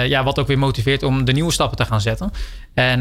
ja, 0.07 0.23
wat 0.23 0.39
ook 0.39 0.47
weer 0.47 0.59
motiveert 0.59 1.03
om 1.03 1.25
de 1.25 1.31
nieuwe 1.31 1.51
stappen 1.51 1.77
te 1.77 1.85
gaan 1.85 2.01
zetten. 2.01 2.31
En 2.73 2.99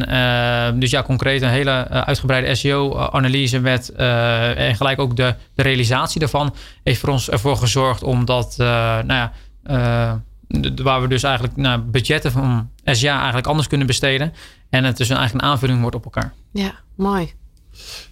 dus 0.81 0.91
ja, 0.91 1.03
concreet 1.03 1.43
een 1.43 1.49
hele 1.49 1.89
uitgebreide 1.89 2.55
SEO-analyse 2.55 3.61
met 3.61 3.93
en 3.93 4.77
gelijk 4.77 4.99
ook 4.99 5.17
de, 5.17 5.35
de 5.55 5.63
realisatie 5.63 6.21
daarvan 6.21 6.55
heeft 6.83 7.01
voor 7.01 7.09
ons 7.09 7.31
ervoor 7.31 7.57
gezorgd 7.57 8.03
om 8.03 8.25
dat, 8.25 8.55
nou 8.59 9.07
ja, 9.07 9.33
waar 10.83 11.01
we 11.01 11.09
dus 11.09 11.23
eigenlijk 11.23 11.57
nou, 11.57 11.81
budgetten 11.81 12.33
van 12.33 12.71
SEA 12.85 13.17
eigenlijk 13.17 13.47
anders 13.47 13.69
kunnen 13.69 13.87
besteden. 13.87 14.33
En 14.71 14.85
het 14.85 14.97
dus 14.97 15.09
een 15.09 15.17
eigen 15.17 15.43
aanvulling 15.43 15.81
wordt 15.81 15.97
op 15.97 16.05
elkaar. 16.05 16.33
Ja, 16.53 16.75
mooi. 16.95 17.33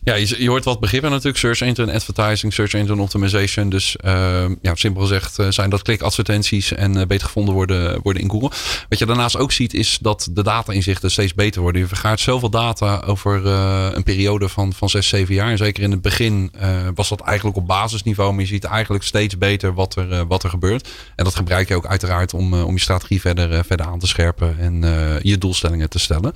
Ja, 0.05 0.15
je, 0.15 0.43
je, 0.43 0.49
hoort 0.49 0.65
wat 0.65 0.81
begrippen 0.81 1.11
natuurlijk. 1.11 1.39
Search 1.39 1.61
engine 1.61 1.93
advertising, 1.93 2.53
search 2.53 2.75
engine 2.75 3.03
optimization. 3.03 3.69
Dus 3.69 3.97
uh, 4.05 4.45
ja, 4.63 4.75
simpel 4.75 5.03
gezegd 5.03 5.39
uh, 5.39 5.47
zijn 5.51 5.71
dat 5.71 5.83
klikadvertenties 5.83 6.73
en 6.73 6.97
uh, 6.97 7.07
beter 7.07 7.27
gevonden 7.27 7.55
worden, 7.55 8.01
worden 8.03 8.23
in 8.23 8.31
Google. 8.31 8.51
Wat 8.89 8.99
je 8.99 9.07
daarnaast 9.07 9.37
ook 9.37 9.53
ziet 9.53 9.75
is 9.75 9.99
dat 10.01 10.29
de 10.33 10.43
data-inzichten 10.43 11.11
steeds 11.11 11.35
beter 11.35 11.61
worden. 11.61 11.81
Je 11.81 11.87
vergaart 11.87 12.21
zoveel 12.21 12.51
data 12.51 13.03
over 13.07 13.47
eh, 13.47 13.89
een 13.93 14.03
periode 14.03 14.49
van, 14.49 14.73
van 14.73 14.89
6, 14.89 15.09
7 15.09 15.35
jaar. 15.35 15.51
En 15.51 15.57
zeker 15.57 15.83
in 15.83 15.91
het 15.91 16.03
begin 16.03 16.53
was 16.95 17.09
dat 17.09 17.21
eigenlijk 17.21 17.57
op 17.57 17.67
basisniveau. 17.67 18.33
Maar 18.33 18.41
je 18.41 18.47
ziet 18.47 18.65
eigenlijk 18.65 19.05
steeds 19.05 19.39
beter 19.39 19.75
wat 19.75 19.97
er, 19.97 20.27
wat 20.27 20.43
er 20.43 20.51
gebeurt. 20.51 20.89
En 21.17 21.25
dat 21.25 21.35
gebruik 21.35 21.69
je 21.69 21.75
ook 21.75 21.87
uiteraard 21.87 22.35
om, 22.35 22.55
om 22.55 22.75
je 22.75 22.81
strategie 22.81 23.21
verder, 23.21 23.65
verder 23.65 23.87
aan 23.87 23.99
te 23.99 24.07
scherpen 24.07 24.59
en 24.59 24.81
je 25.23 25.39
doelstellingen 25.39 25.91
te 25.91 25.99
stellen. 25.99 26.33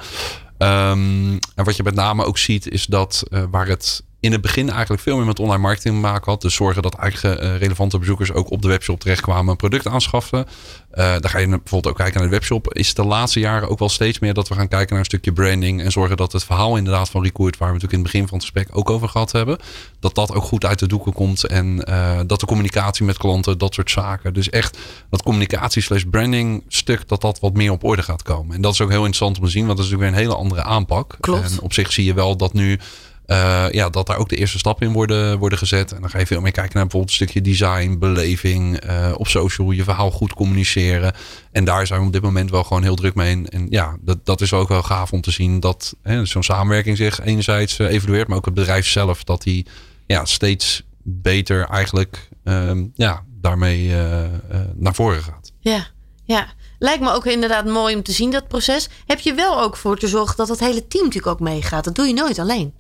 Um, 0.59 1.38
en 1.55 1.64
wat 1.64 1.77
je 1.77 1.83
met 1.83 1.94
name 1.94 2.25
ook 2.25 2.38
ziet, 2.38 2.68
is 2.68 2.87
dat 2.87 3.23
uh, 3.31 3.42
waar 3.51 3.66
het 3.66 4.03
in 4.20 4.33
het 4.33 4.40
begin 4.40 4.70
eigenlijk 4.70 5.02
veel 5.02 5.16
meer 5.16 5.26
met 5.26 5.40
online 5.40 5.62
marketing 5.62 5.94
te 5.94 6.00
maken 6.00 6.31
had. 6.33 6.40
Dus 6.40 6.54
zorgen 6.54 6.83
dat 6.83 6.94
eigen 6.94 7.44
uh, 7.44 7.57
relevante 7.57 7.98
bezoekers 7.98 8.33
ook 8.33 8.50
op 8.50 8.62
de 8.62 8.68
webshop 8.68 9.00
terechtkwamen, 9.00 9.50
een 9.50 9.57
product 9.57 9.87
aanschaffen. 9.87 10.46
Uh, 10.94 11.11
dan 11.18 11.31
ga 11.31 11.38
je 11.38 11.48
bijvoorbeeld 11.48 11.87
ook 11.87 11.96
kijken 11.96 12.20
naar 12.20 12.28
de 12.28 12.35
webshop. 12.35 12.74
Is 12.74 12.94
de 12.94 13.04
laatste 13.04 13.40
jaren 13.40 13.68
ook 13.68 13.78
wel 13.78 13.88
steeds 13.88 14.18
meer 14.18 14.35
dat 14.35 14.48
we 14.48 14.54
gaan 14.54 14.68
kijken 14.68 14.88
naar 14.88 14.98
een 14.98 15.04
stukje 15.04 15.33
branding. 15.33 15.83
En 15.83 15.92
zorgen 15.92 16.16
dat 16.16 16.33
het 16.33 16.44
verhaal 16.44 16.76
inderdaad 16.76 17.11
van 17.11 17.22
Record, 17.22 17.59
waar 17.59 17.68
we 17.68 17.74
natuurlijk 17.74 17.92
in 17.92 17.98
het 18.02 18.12
begin 18.12 18.28
van 18.28 18.38
het 18.38 18.46
gesprek 18.46 18.76
ook 18.76 18.90
over 18.90 19.09
gehad 19.09 19.33
hebben. 19.33 19.59
Dat 20.00 20.14
dat 20.14 20.35
ook 20.35 20.44
goed 20.44 20.64
uit 20.64 20.78
de 20.78 20.87
doeken 20.87 21.12
komt. 21.12 21.44
En 21.44 21.85
uh, 21.88 22.20
dat 22.26 22.40
de 22.40 22.46
communicatie 22.46 23.04
met 23.04 23.16
klanten, 23.16 23.59
dat 23.59 23.74
soort 23.74 23.90
zaken. 23.90 24.35
Dus 24.35 24.50
echt 24.50 24.78
dat 25.11 25.22
communicatie 25.22 25.83
slash 25.83 26.02
branding 26.11 26.64
stuk, 26.68 27.09
dat 27.09 27.20
dat 27.20 27.40
wat 27.40 27.52
meer 27.54 27.70
op 27.70 27.85
orde 27.85 28.02
gaat 28.02 28.22
komen. 28.22 28.54
En 28.54 28.62
dat 28.62 28.72
is 28.72 28.81
ook 28.81 28.90
heel 28.90 29.04
interessant 29.04 29.38
om 29.38 29.44
te 29.44 29.50
zien, 29.50 29.66
want 29.66 29.76
dat 29.76 29.87
is 29.87 29.92
natuurlijk 29.92 30.16
weer 30.16 30.22
een 30.22 30.28
hele 30.28 30.42
andere 30.42 30.62
aanpak. 30.62 31.16
Klopt. 31.20 31.50
En 31.50 31.61
op 31.61 31.72
zich 31.72 31.92
zie 31.92 32.04
je 32.04 32.14
wel 32.14 32.37
dat 32.37 32.52
nu 32.52 32.78
uh, 33.30 33.66
ja, 33.70 33.90
dat 33.90 34.06
daar 34.06 34.16
ook 34.16 34.28
de 34.28 34.36
eerste 34.36 34.58
stappen 34.58 34.86
in 34.86 34.92
worden, 34.92 35.38
worden 35.38 35.58
gezet. 35.58 35.92
En 35.92 36.00
dan 36.00 36.10
ga 36.10 36.18
je 36.18 36.26
veel 36.26 36.40
meer 36.40 36.52
kijken 36.52 36.74
naar 36.74 36.82
bijvoorbeeld 36.82 37.20
een 37.20 37.26
stukje 37.26 37.40
design, 37.40 37.98
beleving, 37.98 38.84
uh, 38.84 39.12
op 39.16 39.28
social, 39.28 39.70
je 39.70 39.84
verhaal 39.84 40.10
goed 40.10 40.34
communiceren. 40.34 41.12
En 41.52 41.64
daar 41.64 41.86
zijn 41.86 42.00
we 42.00 42.06
op 42.06 42.12
dit 42.12 42.22
moment 42.22 42.50
wel 42.50 42.64
gewoon 42.64 42.82
heel 42.82 42.94
druk 42.94 43.14
mee. 43.14 43.48
En, 43.48 43.66
ja, 43.70 43.96
dat, 44.00 44.26
dat 44.26 44.40
is 44.40 44.52
ook 44.52 44.68
wel 44.68 44.82
gaaf 44.82 45.12
om 45.12 45.20
te 45.20 45.30
zien 45.30 45.60
dat 45.60 45.96
zo'n 46.22 46.42
samenwerking 46.42 46.96
zich 46.96 47.20
enerzijds 47.20 47.78
uh, 47.78 47.90
evolueert, 47.90 48.28
maar 48.28 48.36
ook 48.36 48.44
het 48.44 48.54
bedrijf 48.54 48.86
zelf, 48.86 49.24
dat 49.24 49.42
die 49.42 49.66
ja, 50.06 50.24
steeds 50.24 50.82
beter 51.02 51.64
eigenlijk 51.64 52.28
uh, 52.44 52.70
ja, 52.94 53.24
daarmee 53.40 53.92
naar 54.74 54.94
voren 54.94 55.22
gaat. 55.22 55.52
Ja, 55.60 55.86
ja. 56.24 56.46
Lijkt 56.78 57.02
me 57.02 57.12
ook 57.12 57.26
inderdaad 57.26 57.66
mooi 57.66 57.94
om 57.94 58.02
te 58.02 58.12
zien, 58.12 58.30
dat 58.30 58.48
proces. 58.48 58.88
Heb 59.06 59.18
je 59.18 59.34
wel 59.34 59.60
ook 59.60 59.76
voor 59.76 59.98
te 59.98 60.08
zorgen 60.08 60.36
dat 60.36 60.48
het 60.48 60.60
hele 60.60 60.86
team 60.86 61.04
natuurlijk 61.04 61.32
ook 61.32 61.40
meegaat? 61.40 61.84
Dat 61.84 61.94
doe 61.94 62.06
je 62.06 62.12
nooit 62.12 62.38
alleen. 62.38 62.72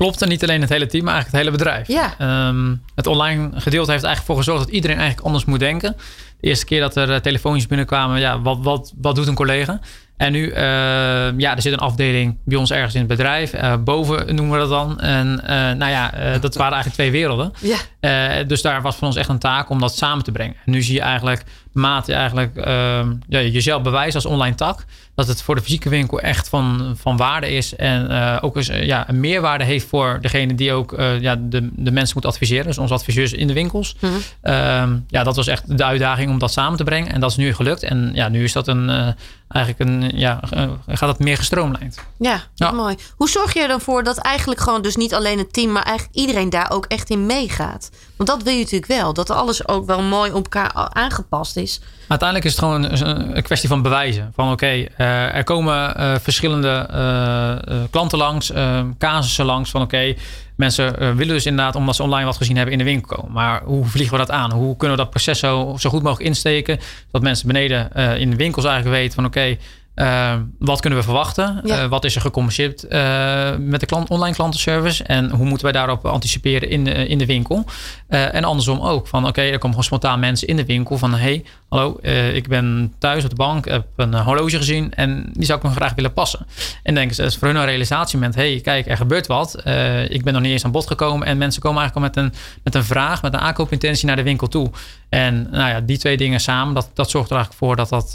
Klopt, 0.00 0.22
en 0.22 0.28
niet 0.28 0.42
alleen 0.42 0.60
het 0.60 0.70
hele 0.70 0.86
team, 0.86 1.04
maar 1.04 1.14
eigenlijk 1.14 1.44
het 1.44 1.54
hele 1.54 1.64
bedrijf. 1.64 1.88
Ja. 2.18 2.48
Um, 2.48 2.82
het 2.94 3.06
online 3.06 3.48
gedeelte 3.52 3.90
heeft 3.90 4.04
eigenlijk 4.04 4.24
voor 4.24 4.36
gezorgd 4.36 4.64
dat 4.64 4.74
iedereen 4.74 4.96
eigenlijk 4.96 5.26
anders 5.26 5.44
moet 5.44 5.58
denken. 5.58 5.96
De 6.40 6.46
eerste 6.46 6.64
keer 6.64 6.80
dat 6.80 6.96
er 6.96 7.08
uh, 7.08 7.16
telefoontjes 7.16 7.66
binnenkwamen, 7.66 8.20
ja, 8.20 8.40
wat, 8.40 8.58
wat, 8.62 8.92
wat 9.00 9.14
doet 9.14 9.26
een 9.26 9.34
collega? 9.34 9.80
En 10.16 10.32
nu, 10.32 10.46
uh, 10.46 10.56
ja, 11.36 11.56
er 11.56 11.62
zit 11.62 11.72
een 11.72 11.78
afdeling 11.78 12.38
bij 12.44 12.58
ons 12.58 12.70
ergens 12.70 12.94
in 12.94 13.00
het 13.00 13.08
bedrijf. 13.08 13.54
Uh, 13.54 13.76
boven 13.76 14.34
noemen 14.34 14.52
we 14.54 14.58
dat 14.58 14.68
dan. 14.68 15.00
En 15.00 15.40
uh, 15.42 15.48
nou 15.50 15.90
ja, 15.90 16.10
dat 16.38 16.54
waren 16.54 16.72
eigenlijk 16.72 16.94
twee 16.94 17.10
werelden. 17.10 17.52
Ja. 18.00 18.42
dus 18.44 18.62
daar 18.62 18.82
was 18.82 18.96
van 18.96 19.08
ons 19.08 19.16
echt 19.16 19.28
een 19.28 19.38
taak 19.38 19.70
om 19.70 19.80
dat 19.80 19.96
samen 19.96 20.24
te 20.24 20.32
brengen. 20.32 20.56
En 20.64 20.72
nu 20.72 20.82
zie 20.82 20.94
je 20.94 21.00
eigenlijk, 21.00 21.44
mate 21.72 22.14
eigenlijk 22.14 22.56
ehm, 22.56 23.12
ja, 23.28 23.40
jezelf 23.40 23.82
bewijzen 23.82 24.14
als 24.14 24.32
online 24.32 24.54
tak 24.54 24.84
dat 25.20 25.28
het 25.28 25.42
voor 25.42 25.54
de 25.54 25.62
fysieke 25.62 25.88
winkel 25.88 26.20
echt 26.20 26.48
van, 26.48 26.94
van 26.96 27.16
waarde 27.16 27.50
is. 27.50 27.76
En 27.76 28.10
uh, 28.10 28.38
ook 28.40 28.56
eens, 28.56 28.66
ja, 28.66 29.08
een 29.08 29.20
meerwaarde 29.20 29.64
heeft 29.64 29.86
voor 29.88 30.18
degene 30.20 30.54
die 30.54 30.72
ook 30.72 30.92
uh, 30.92 31.20
ja, 31.20 31.36
de, 31.36 31.68
de 31.72 31.90
mensen 31.90 32.14
moet 32.14 32.26
adviseren. 32.26 32.66
Dus 32.66 32.78
onze 32.78 32.94
adviseurs 32.94 33.32
in 33.32 33.46
de 33.46 33.52
winkels. 33.52 33.96
Mm 34.00 34.10
-hmm. 34.10 34.54
um, 34.54 35.04
ja, 35.08 35.22
dat 35.22 35.36
was 35.36 35.46
echt 35.46 35.78
de 35.78 35.84
uitdaging 35.84 36.30
om 36.30 36.38
dat 36.38 36.52
samen 36.52 36.76
te 36.76 36.84
brengen. 36.84 37.12
En 37.12 37.20
dat 37.20 37.30
is 37.30 37.36
nu 37.36 37.54
gelukt. 37.54 37.82
En 37.82 38.10
ja, 38.14 38.28
nu 38.28 38.44
is 38.44 38.52
dat 38.52 38.68
een, 38.68 38.88
uh, 38.88 39.08
eigenlijk 39.48 39.90
een, 39.90 40.18
ja, 40.18 40.40
gaat 40.86 41.08
het 41.08 41.18
meer 41.18 41.36
gestroomlijnd. 41.36 41.98
Ja, 42.18 42.42
ja, 42.54 42.70
mooi. 42.70 42.96
Hoe 43.16 43.28
zorg 43.28 43.54
je 43.54 43.60
ervoor 43.60 44.04
dat 44.04 44.18
eigenlijk 44.18 44.60
gewoon 44.60 44.82
dus 44.82 44.96
niet 44.96 45.14
alleen 45.14 45.38
het 45.38 45.52
team, 45.52 45.72
maar 45.72 45.82
eigenlijk 45.82 46.18
iedereen 46.18 46.50
daar 46.50 46.70
ook 46.70 46.86
echt 46.86 47.10
in 47.10 47.26
meegaat? 47.26 47.90
Want 48.16 48.28
dat 48.28 48.42
wil 48.42 48.52
je 48.52 48.58
natuurlijk 48.58 48.92
wel. 48.92 49.12
Dat 49.12 49.30
alles 49.30 49.68
ook 49.68 49.86
wel 49.86 50.02
mooi 50.02 50.32
op 50.32 50.42
elkaar 50.42 50.72
aangepast 50.92 51.56
is. 51.56 51.80
Uiteindelijk 52.10 52.48
is 52.48 52.56
het 52.56 52.64
gewoon 52.64 52.82
een, 52.84 53.36
een 53.36 53.42
kwestie 53.42 53.68
van 53.68 53.82
bewijzen. 53.82 54.32
Van 54.34 54.44
oké, 54.44 54.52
okay, 54.52 54.88
uh, 54.98 55.34
er 55.34 55.44
komen 55.44 56.00
uh, 56.00 56.14
verschillende 56.20 56.88
uh, 56.92 57.76
klanten 57.90 58.18
langs, 58.18 58.52
casussen 58.98 59.44
langs. 59.44 59.70
Van 59.70 59.82
oké, 59.82 59.94
okay, 59.94 60.16
mensen 60.56 61.16
willen 61.16 61.34
dus 61.34 61.46
inderdaad, 61.46 61.74
omdat 61.74 61.96
ze 61.96 62.02
online 62.02 62.24
wat 62.24 62.36
gezien 62.36 62.56
hebben, 62.56 62.72
in 62.72 62.78
de 62.78 62.84
winkel 62.84 63.16
komen. 63.16 63.32
Maar 63.32 63.62
hoe 63.64 63.84
vliegen 63.86 64.12
we 64.12 64.18
dat 64.18 64.30
aan? 64.30 64.52
Hoe 64.52 64.76
kunnen 64.76 64.96
we 64.96 65.02
dat 65.02 65.10
proces 65.12 65.38
zo, 65.38 65.76
zo 65.78 65.90
goed 65.90 66.02
mogelijk 66.02 66.28
insteken? 66.28 66.78
Dat 67.10 67.22
mensen 67.22 67.46
beneden 67.46 67.92
in 68.18 68.30
de 68.30 68.36
winkels 68.36 68.64
eigenlijk 68.64 68.96
weten 68.96 69.14
van 69.14 69.24
oké, 69.24 69.56
okay, 69.94 70.48
wat 70.58 70.80
kunnen 70.80 70.98
we 70.98 71.04
verwachten? 71.04 71.60
Ja. 71.64 71.88
wat 71.88 72.04
is 72.04 72.14
er 72.14 72.20
gecommuniceerd 72.20 72.82
met 73.58 73.80
de 73.80 73.86
klant, 73.86 74.08
online 74.08 74.34
klantenservice? 74.34 75.04
En 75.04 75.30
hoe 75.30 75.46
moeten 75.46 75.64
wij 75.64 75.72
daarop 75.72 76.06
anticiperen 76.06 76.70
in 76.70 76.84
de, 76.84 77.06
in 77.06 77.18
de 77.18 77.26
winkel? 77.26 77.64
en 78.08 78.44
andersom 78.44 78.80
ook. 78.80 79.08
Van 79.08 79.26
oké, 79.26 79.40
er 79.40 79.50
komen 79.50 79.68
gewoon 79.68 79.84
spontaan 79.84 80.20
mensen 80.20 80.48
in 80.48 80.56
de 80.56 80.64
winkel 80.64 80.98
van 80.98 81.14
hey, 81.14 81.44
hallo, 81.70 81.98
ik 82.32 82.48
ben 82.48 82.94
thuis 82.98 83.24
op 83.24 83.30
de 83.30 83.36
bank, 83.36 83.68
heb 83.68 83.86
een 83.96 84.14
horloge 84.14 84.56
gezien 84.56 84.94
en 84.94 85.30
die 85.32 85.44
zou 85.44 85.58
ik 85.58 85.64
nog 85.64 85.74
graag 85.74 85.94
willen 85.94 86.12
passen. 86.12 86.46
En 86.82 86.94
denken 86.94 87.14
ze, 87.14 87.22
dat 87.22 87.30
is 87.30 87.36
voor 87.36 87.48
hun 87.48 87.56
een 87.56 87.64
realisatiemoment. 87.64 88.34
hey, 88.34 88.60
kijk, 88.62 88.86
er 88.86 88.96
gebeurt 88.96 89.26
wat. 89.26 89.56
ik 90.08 90.24
ben 90.24 90.32
nog 90.32 90.42
niet 90.42 90.52
eens 90.52 90.64
aan 90.64 90.70
bod 90.70 90.86
gekomen 90.86 91.26
en 91.26 91.38
mensen 91.38 91.62
komen 91.62 91.80
eigenlijk 91.80 92.14
al 92.16 92.22
met 92.22 92.32
een, 92.32 92.40
met 92.64 92.74
een 92.74 92.84
vraag, 92.84 93.22
met 93.22 93.34
een 93.34 93.40
aankoopintentie 93.40 94.06
naar 94.06 94.16
de 94.16 94.22
winkel 94.22 94.46
toe. 94.46 94.70
En 95.08 95.48
nou 95.50 95.70
ja, 95.70 95.80
die 95.80 95.98
twee 95.98 96.16
dingen 96.16 96.40
samen, 96.40 96.74
dat, 96.74 96.90
dat 96.94 97.10
zorgt 97.10 97.30
er 97.30 97.36
eigenlijk 97.36 97.64
voor 97.64 97.76
dat 97.76 97.88
dat, 97.88 98.12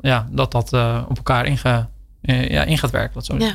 ja, 0.00 0.26
dat, 0.30 0.52
dat 0.52 0.72
op 1.08 1.16
elkaar 1.16 1.46
inge, 1.46 1.86
ja, 2.22 2.64
in 2.64 2.78
gaat 2.78 2.90
werken. 2.90 3.14
Dat 3.14 3.24
zo 3.24 3.38
ja. 3.38 3.54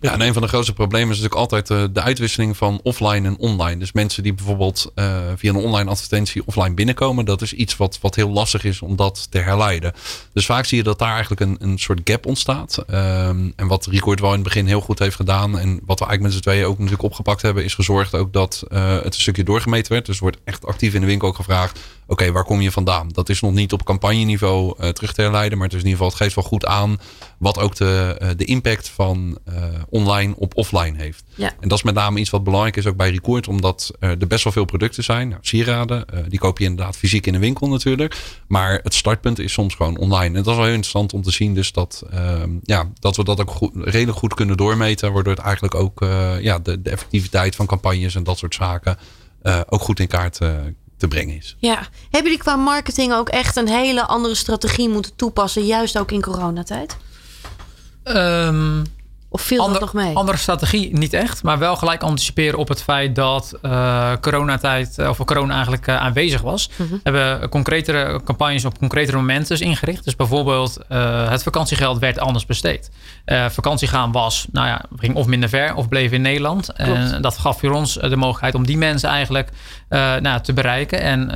Ja, 0.00 0.12
en 0.12 0.20
een 0.20 0.32
van 0.32 0.42
de 0.42 0.48
grootste 0.48 0.72
problemen 0.72 1.14
is 1.14 1.20
natuurlijk 1.20 1.52
altijd 1.52 1.70
uh, 1.70 1.84
de 1.92 2.02
uitwisseling 2.02 2.56
van 2.56 2.80
offline 2.82 3.28
en 3.28 3.38
online. 3.38 3.78
Dus 3.78 3.92
mensen 3.92 4.22
die 4.22 4.34
bijvoorbeeld 4.34 4.92
uh, 4.94 5.16
via 5.36 5.50
een 5.50 5.56
online 5.56 5.90
advertentie 5.90 6.42
offline 6.46 6.74
binnenkomen, 6.74 7.24
dat 7.24 7.42
is 7.42 7.52
iets 7.52 7.76
wat, 7.76 7.98
wat 8.00 8.14
heel 8.14 8.30
lastig 8.30 8.64
is 8.64 8.82
om 8.82 8.96
dat 8.96 9.26
te 9.30 9.38
herleiden. 9.38 9.92
Dus 10.32 10.46
vaak 10.46 10.64
zie 10.64 10.78
je 10.78 10.84
dat 10.84 10.98
daar 10.98 11.12
eigenlijk 11.12 11.40
een, 11.40 11.56
een 11.60 11.78
soort 11.78 12.00
gap 12.04 12.26
ontstaat. 12.26 12.84
Um, 12.90 13.52
en 13.56 13.66
wat 13.66 13.86
Record 13.86 14.20
wel 14.20 14.28
in 14.28 14.34
het 14.34 14.44
begin 14.44 14.66
heel 14.66 14.80
goed 14.80 14.98
heeft 14.98 15.16
gedaan 15.16 15.58
en 15.58 15.80
wat 15.84 15.98
we 15.98 16.06
eigenlijk 16.06 16.22
met 16.22 16.32
z'n 16.32 16.40
tweeën 16.40 16.64
ook 16.64 16.78
natuurlijk 16.78 17.02
opgepakt 17.02 17.42
hebben, 17.42 17.64
is 17.64 17.74
gezorgd 17.74 18.14
ook 18.14 18.32
dat 18.32 18.64
uh, 18.68 18.94
het 18.94 19.04
een 19.04 19.20
stukje 19.20 19.44
doorgemeten 19.44 19.92
werd. 19.92 20.06
Dus 20.06 20.18
wordt 20.18 20.38
echt 20.44 20.66
actief 20.66 20.94
in 20.94 21.00
de 21.00 21.06
winkel 21.06 21.28
ook 21.28 21.36
gevraagd, 21.36 21.80
oké, 22.06 22.22
okay, 22.22 22.32
waar 22.32 22.44
kom 22.44 22.60
je 22.60 22.70
vandaan? 22.70 23.08
Dat 23.08 23.28
is 23.28 23.40
nog 23.40 23.52
niet 23.52 23.72
op 23.72 23.84
campagneniveau 23.84 24.74
uh, 24.80 24.88
terug 24.88 25.12
te 25.12 25.22
herleiden, 25.22 25.58
maar 25.58 25.66
het 25.66 25.76
is 25.76 25.82
in 25.82 25.88
ieder 25.88 26.04
geval, 26.04 26.18
het 26.18 26.22
geeft 26.22 26.34
wel 26.34 26.44
goed 26.44 26.66
aan 26.66 27.00
wat 27.38 27.58
ook 27.58 27.74
de, 27.74 28.18
uh, 28.22 28.28
de 28.36 28.44
impact 28.44 28.88
van 28.88 29.38
uh, 29.48 29.54
online 29.88 30.34
op 30.36 30.56
offline 30.56 30.96
heeft. 30.96 31.24
Ja. 31.34 31.52
En 31.60 31.68
dat 31.68 31.78
is 31.78 31.84
met 31.84 31.94
name 31.94 32.18
iets 32.18 32.30
wat 32.30 32.44
belangrijk 32.44 32.76
is 32.76 32.86
ook 32.86 32.96
bij 32.96 33.10
Record, 33.10 33.48
omdat 33.48 33.92
er 33.98 34.26
best 34.26 34.44
wel 34.44 34.52
veel 34.52 34.64
producten 34.64 35.04
zijn. 35.04 35.28
Nou, 35.28 35.40
sieraden, 35.44 36.04
die 36.28 36.38
koop 36.38 36.58
je 36.58 36.64
inderdaad 36.64 36.96
fysiek 36.96 37.26
in 37.26 37.32
de 37.32 37.38
winkel 37.38 37.68
natuurlijk. 37.68 38.16
Maar 38.48 38.80
het 38.82 38.94
startpunt 38.94 39.38
is 39.38 39.52
soms 39.52 39.74
gewoon 39.74 39.98
online. 39.98 40.36
En 40.36 40.42
dat 40.42 40.46
is 40.46 40.54
wel 40.54 40.64
heel 40.64 40.74
interessant 40.74 41.12
om 41.12 41.22
te 41.22 41.30
zien, 41.30 41.54
dus 41.54 41.72
dat, 41.72 42.02
ja, 42.62 42.90
dat 42.98 43.16
we 43.16 43.24
dat 43.24 43.40
ook 43.40 43.50
goed, 43.50 43.72
redelijk 43.74 44.18
goed 44.18 44.34
kunnen 44.34 44.56
doormeten, 44.56 45.12
waardoor 45.12 45.34
het 45.34 45.42
eigenlijk 45.42 45.74
ook 45.74 46.06
ja, 46.40 46.58
de, 46.58 46.82
de 46.82 46.90
effectiviteit 46.90 47.56
van 47.56 47.66
campagnes 47.66 48.14
en 48.14 48.24
dat 48.24 48.38
soort 48.38 48.54
zaken 48.54 48.98
ook 49.68 49.80
goed 49.80 50.00
in 50.00 50.08
kaart 50.08 50.38
te 50.96 51.08
brengen 51.08 51.36
is. 51.36 51.56
Ja, 51.58 51.88
hebben 52.02 52.22
jullie 52.22 52.38
qua 52.38 52.56
marketing 52.56 53.12
ook 53.12 53.28
echt 53.28 53.56
een 53.56 53.68
hele 53.68 54.06
andere 54.06 54.34
strategie 54.34 54.88
moeten 54.88 55.16
toepassen, 55.16 55.66
juist 55.66 55.98
ook 55.98 56.10
in 56.10 56.22
coronatijd? 56.22 56.96
Um, 58.04 58.82
of 59.36 59.42
viel 59.42 59.60
ander, 59.60 59.80
dat 59.80 59.92
nog 59.92 60.04
mee? 60.04 60.16
Andere 60.16 60.36
strategie 60.36 60.96
niet 60.98 61.12
echt, 61.12 61.42
maar 61.42 61.58
wel 61.58 61.76
gelijk 61.76 62.02
anticiperen 62.02 62.58
op 62.58 62.68
het 62.68 62.82
feit 62.82 63.14
dat 63.14 63.54
uh, 63.62 64.12
coronatijd, 64.20 64.98
of 65.08 65.24
corona 65.24 65.54
eigenlijk 65.54 65.86
uh, 65.86 65.96
aanwezig 65.96 66.40
was. 66.40 66.70
We 66.76 67.00
hebben 67.02 67.48
concretere 67.48 68.22
campagnes 68.24 68.64
op 68.64 68.78
concretere 68.78 69.16
momenten 69.16 69.60
ingericht. 69.60 70.04
Dus 70.04 70.16
bijvoorbeeld 70.16 70.78
uh, 70.88 71.30
het 71.30 71.42
vakantiegeld 71.42 71.98
werd 71.98 72.18
anders 72.18 72.46
besteed. 72.46 72.90
vakantie 73.50 73.88
gaan 73.88 74.12
was, 74.12 74.46
nou 74.52 74.66
ja, 74.66 74.84
ging 74.96 75.14
of 75.14 75.26
minder 75.26 75.48
ver 75.48 75.74
of 75.74 75.88
bleef 75.88 76.12
in 76.12 76.22
Nederland. 76.22 76.72
En 76.72 77.22
dat 77.22 77.38
gaf 77.38 77.60
voor 77.60 77.72
ons 77.72 77.92
de 77.94 78.16
mogelijkheid 78.16 78.54
om 78.54 78.66
die 78.66 78.78
mensen 78.78 79.08
eigenlijk 79.08 79.50
nou, 80.20 80.40
te 80.40 80.52
bereiken 80.52 81.00
en 81.00 81.26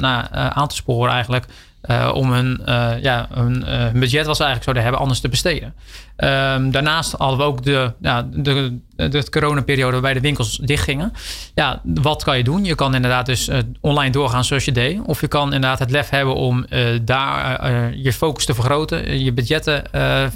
nou, 0.00 0.24
aan 0.30 0.68
te 0.68 0.74
sporen 0.74 1.12
eigenlijk. 1.12 1.46
Uh, 1.84 2.10
om 2.14 2.32
hun, 2.32 2.62
uh, 2.66 2.92
ja, 3.02 3.28
hun, 3.30 3.64
uh, 3.66 3.78
hun, 3.78 4.00
budget 4.00 4.26
wat 4.26 4.36
ze 4.36 4.44
eigenlijk 4.44 4.62
zouden 4.62 4.82
hebben 4.82 5.00
anders 5.00 5.20
te 5.20 5.28
besteden. 5.28 5.74
Um, 6.16 6.70
daarnaast 6.70 7.12
hadden 7.12 7.38
we 7.38 7.44
ook 7.44 7.62
de, 7.62 7.92
ja, 8.00 8.28
de, 8.32 8.78
de 8.96 9.30
coronaperiode 9.30 9.92
waarbij 9.92 10.12
de 10.12 10.20
winkels 10.20 10.56
dichtgingen. 10.56 11.12
Ja, 11.54 11.80
wat 11.84 12.24
kan 12.24 12.36
je 12.36 12.44
doen? 12.44 12.64
Je 12.64 12.74
kan 12.74 12.94
inderdaad 12.94 13.26
dus 13.26 13.50
online 13.80 14.10
doorgaan 14.10 14.44
zoals 14.44 14.64
je 14.64 14.72
deed. 14.72 15.00
Of 15.04 15.20
je 15.20 15.28
kan 15.28 15.44
inderdaad 15.44 15.78
het 15.78 15.90
lef 15.90 16.08
hebben 16.08 16.34
om 16.34 16.66
daar 17.02 17.96
je 17.96 18.12
focus 18.12 18.44
te 18.44 18.54
vergroten. 18.54 19.20
Je 19.22 19.32
budgetten 19.32 19.82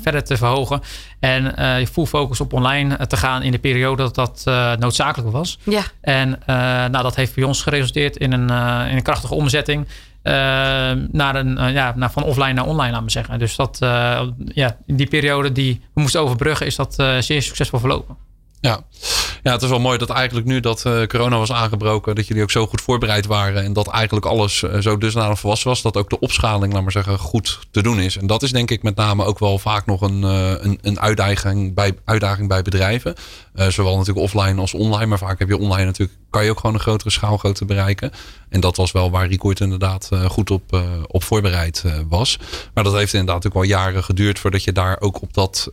verder 0.03 0.25
te 0.25 0.37
verhogen. 0.37 0.81
En 1.21 1.43
je 1.81 1.87
full 1.87 2.07
focus 2.07 2.41
op 2.41 2.53
online 2.53 3.07
te 3.07 3.17
gaan 3.17 3.43
in 3.43 3.53
de 3.53 3.59
periode 3.59 4.03
dat 4.03 4.15
dat 4.15 4.45
noodzakelijk 4.79 5.31
was. 5.31 5.59
Ja. 5.63 5.83
En 6.01 6.39
nou, 6.91 7.03
dat 7.03 7.17
heeft 7.17 7.35
bij 7.35 7.45
ons 7.45 7.63
geresulteerd 7.63 8.17
in 8.17 8.33
een, 8.33 8.49
in 8.89 8.97
een 8.97 9.03
krachtige 9.03 9.35
omzetting. 9.35 9.87
Uh, 10.25 10.33
naar 11.13 11.35
een, 11.35 11.59
uh, 11.59 11.73
ja, 11.73 11.93
naar 11.97 12.11
van 12.11 12.23
offline 12.23 12.53
naar 12.53 12.67
online, 12.67 12.91
laten 12.91 13.05
we 13.05 13.11
zeggen. 13.11 13.39
Dus 13.39 13.57
dat, 13.57 13.79
uh, 13.83 14.23
ja, 14.47 14.77
die 14.87 15.07
periode 15.07 15.53
die 15.53 15.81
we 15.95 16.01
moesten 16.01 16.21
overbruggen, 16.21 16.67
is 16.67 16.77
dat 16.77 16.95
zeer 17.19 17.43
succesvol 17.43 17.79
verlopen. 17.79 18.17
Ja. 18.61 18.81
ja, 19.43 19.53
het 19.53 19.63
is 19.63 19.69
wel 19.69 19.81
mooi 19.81 19.99
dat 19.99 20.11
eigenlijk 20.11 20.47
nu 20.47 20.61
dat 20.61 20.83
corona 20.83 21.39
was 21.39 21.53
aangebroken, 21.53 22.15
dat 22.15 22.27
jullie 22.27 22.43
ook 22.43 22.51
zo 22.51 22.67
goed 22.67 22.81
voorbereid 22.81 23.27
waren. 23.27 23.65
En 23.65 23.73
dat 23.73 23.89
eigenlijk 23.89 24.27
alles 24.27 24.59
zo 24.81 24.99
dusdanig 24.99 25.39
volwassen 25.39 25.69
was, 25.69 25.83
dat 25.83 25.97
ook 25.97 26.11
de 26.11 26.21
opschaling, 26.21 26.73
laat 26.73 26.83
maar 26.83 26.93
zeggen, 26.93 27.19
goed 27.19 27.59
te 27.71 27.83
doen 27.83 28.01
is. 28.01 28.17
En 28.17 28.27
dat 28.27 28.43
is 28.43 28.53
denk 28.53 28.71
ik 28.71 28.83
met 28.83 28.97
name 28.97 29.25
ook 29.25 29.39
wel 29.39 29.59
vaak 29.59 29.87
nog 29.87 30.01
een, 30.01 30.23
een, 30.23 30.79
een 30.83 31.01
uitdaging, 31.01 31.75
bij, 31.75 31.95
uitdaging 32.05 32.49
bij 32.49 32.63
bedrijven. 32.63 33.15
Zowel 33.55 33.97
natuurlijk 33.97 34.27
offline 34.27 34.61
als 34.61 34.75
online. 34.75 35.07
Maar 35.07 35.19
vaak 35.19 35.39
heb 35.39 35.49
je 35.49 35.59
online 35.59 35.85
natuurlijk, 35.85 36.19
kan 36.31 36.45
je 36.45 36.51
ook 36.51 36.61
gewoon 36.61 36.75
een 36.75 36.81
grotere 36.81 37.11
schaalgrootte 37.11 37.65
bereiken. 37.65 38.11
En 38.49 38.61
dat 38.61 38.77
was 38.77 38.93
wel 38.93 39.11
waar 39.11 39.29
Record 39.29 39.61
inderdaad 39.61 40.09
goed 40.29 40.51
op, 40.51 40.83
op 41.07 41.23
voorbereid 41.23 41.85
was. 42.09 42.39
Maar 42.75 42.85
dat 42.85 42.95
heeft 42.95 43.15
inderdaad 43.15 43.47
ook 43.47 43.53
wel 43.53 43.63
jaren 43.63 44.05
geduurd 44.05 44.39
voordat 44.39 44.65
je 44.65 44.73
daar 44.73 45.01
ook 45.01 45.23
op 45.23 45.35
dat, 45.35 45.71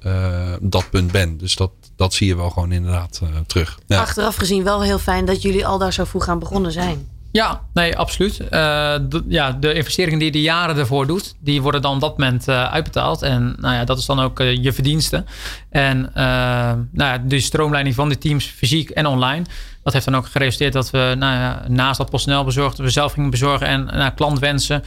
dat 0.59 0.89
punt 0.89 1.11
bent. 1.11 1.39
Dus 1.39 1.55
dat, 1.55 1.71
dat 1.95 2.13
zie 2.13 2.27
je 2.27 2.35
wel 2.35 2.49
gewoon 2.49 2.71
inderdaad 2.71 3.21
terug. 3.47 3.79
Achteraf 3.87 4.35
gezien 4.35 4.63
wel 4.63 4.83
heel 4.83 4.99
fijn 4.99 5.25
dat 5.25 5.41
jullie 5.41 5.65
al 5.65 5.77
daar 5.77 5.93
zo 5.93 6.03
vroeg 6.03 6.27
aan 6.27 6.39
begonnen 6.39 6.71
zijn. 6.71 7.07
Ja, 7.31 7.61
nee, 7.73 7.97
absoluut. 7.97 8.39
Uh, 8.41 8.49
de, 8.49 9.23
ja, 9.27 9.51
de 9.51 9.73
investeringen 9.73 10.19
die 10.19 10.27
je 10.27 10.33
de 10.33 10.41
jaren 10.41 10.77
ervoor 10.77 11.07
doet, 11.07 11.35
die 11.39 11.61
worden 11.61 11.81
dan 11.81 11.93
op 11.93 12.01
dat 12.01 12.17
moment 12.17 12.47
uh, 12.47 12.71
uitbetaald. 12.71 13.21
En 13.21 13.55
nou 13.59 13.75
ja, 13.75 13.83
dat 13.83 13.97
is 13.97 14.05
dan 14.05 14.19
ook 14.19 14.39
uh, 14.39 14.63
je 14.63 14.73
verdienste. 14.73 15.23
En 15.69 16.11
nou 16.13 16.83
ja, 16.93 17.17
de 17.17 17.39
stroomleiding 17.39 17.95
van 17.95 18.09
de 18.09 18.17
teams, 18.17 18.45
fysiek 18.45 18.89
en 18.89 19.05
online, 19.05 19.45
dat 19.83 19.93
heeft 19.93 20.05
dan 20.05 20.15
ook 20.15 20.27
geresulteerd 20.27 20.73
dat 20.73 20.89
we 20.89 21.15
nou 21.17 21.33
ja, 21.39 21.63
naast 21.67 21.97
dat 21.97 22.09
PostNL 22.09 22.43
bezorgd, 22.43 22.77
we 22.77 22.89
zelf 22.89 23.13
gingen 23.13 23.29
bezorgen 23.29 23.67
en 23.67 23.85
naar 23.85 24.13
klantwensen, 24.13 24.83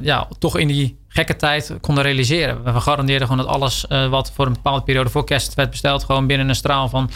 ja, 0.00 0.28
toch 0.38 0.58
in 0.58 0.68
die 0.68 0.98
gekke 1.08 1.36
tijd 1.36 1.74
konden 1.80 2.04
realiseren. 2.04 2.64
We 2.64 2.80
garandeerden 2.80 3.28
gewoon 3.28 3.44
dat 3.44 3.54
alles 3.54 3.84
wat 4.10 4.32
voor 4.34 4.46
een 4.46 4.52
bepaalde 4.52 4.82
periode 4.82 5.10
voor 5.10 5.24
kerst 5.24 5.54
werd 5.54 5.70
besteld, 5.70 6.04
gewoon 6.04 6.26
binnen 6.26 6.48
een 6.48 6.54
straal 6.54 6.88
van 6.88 7.10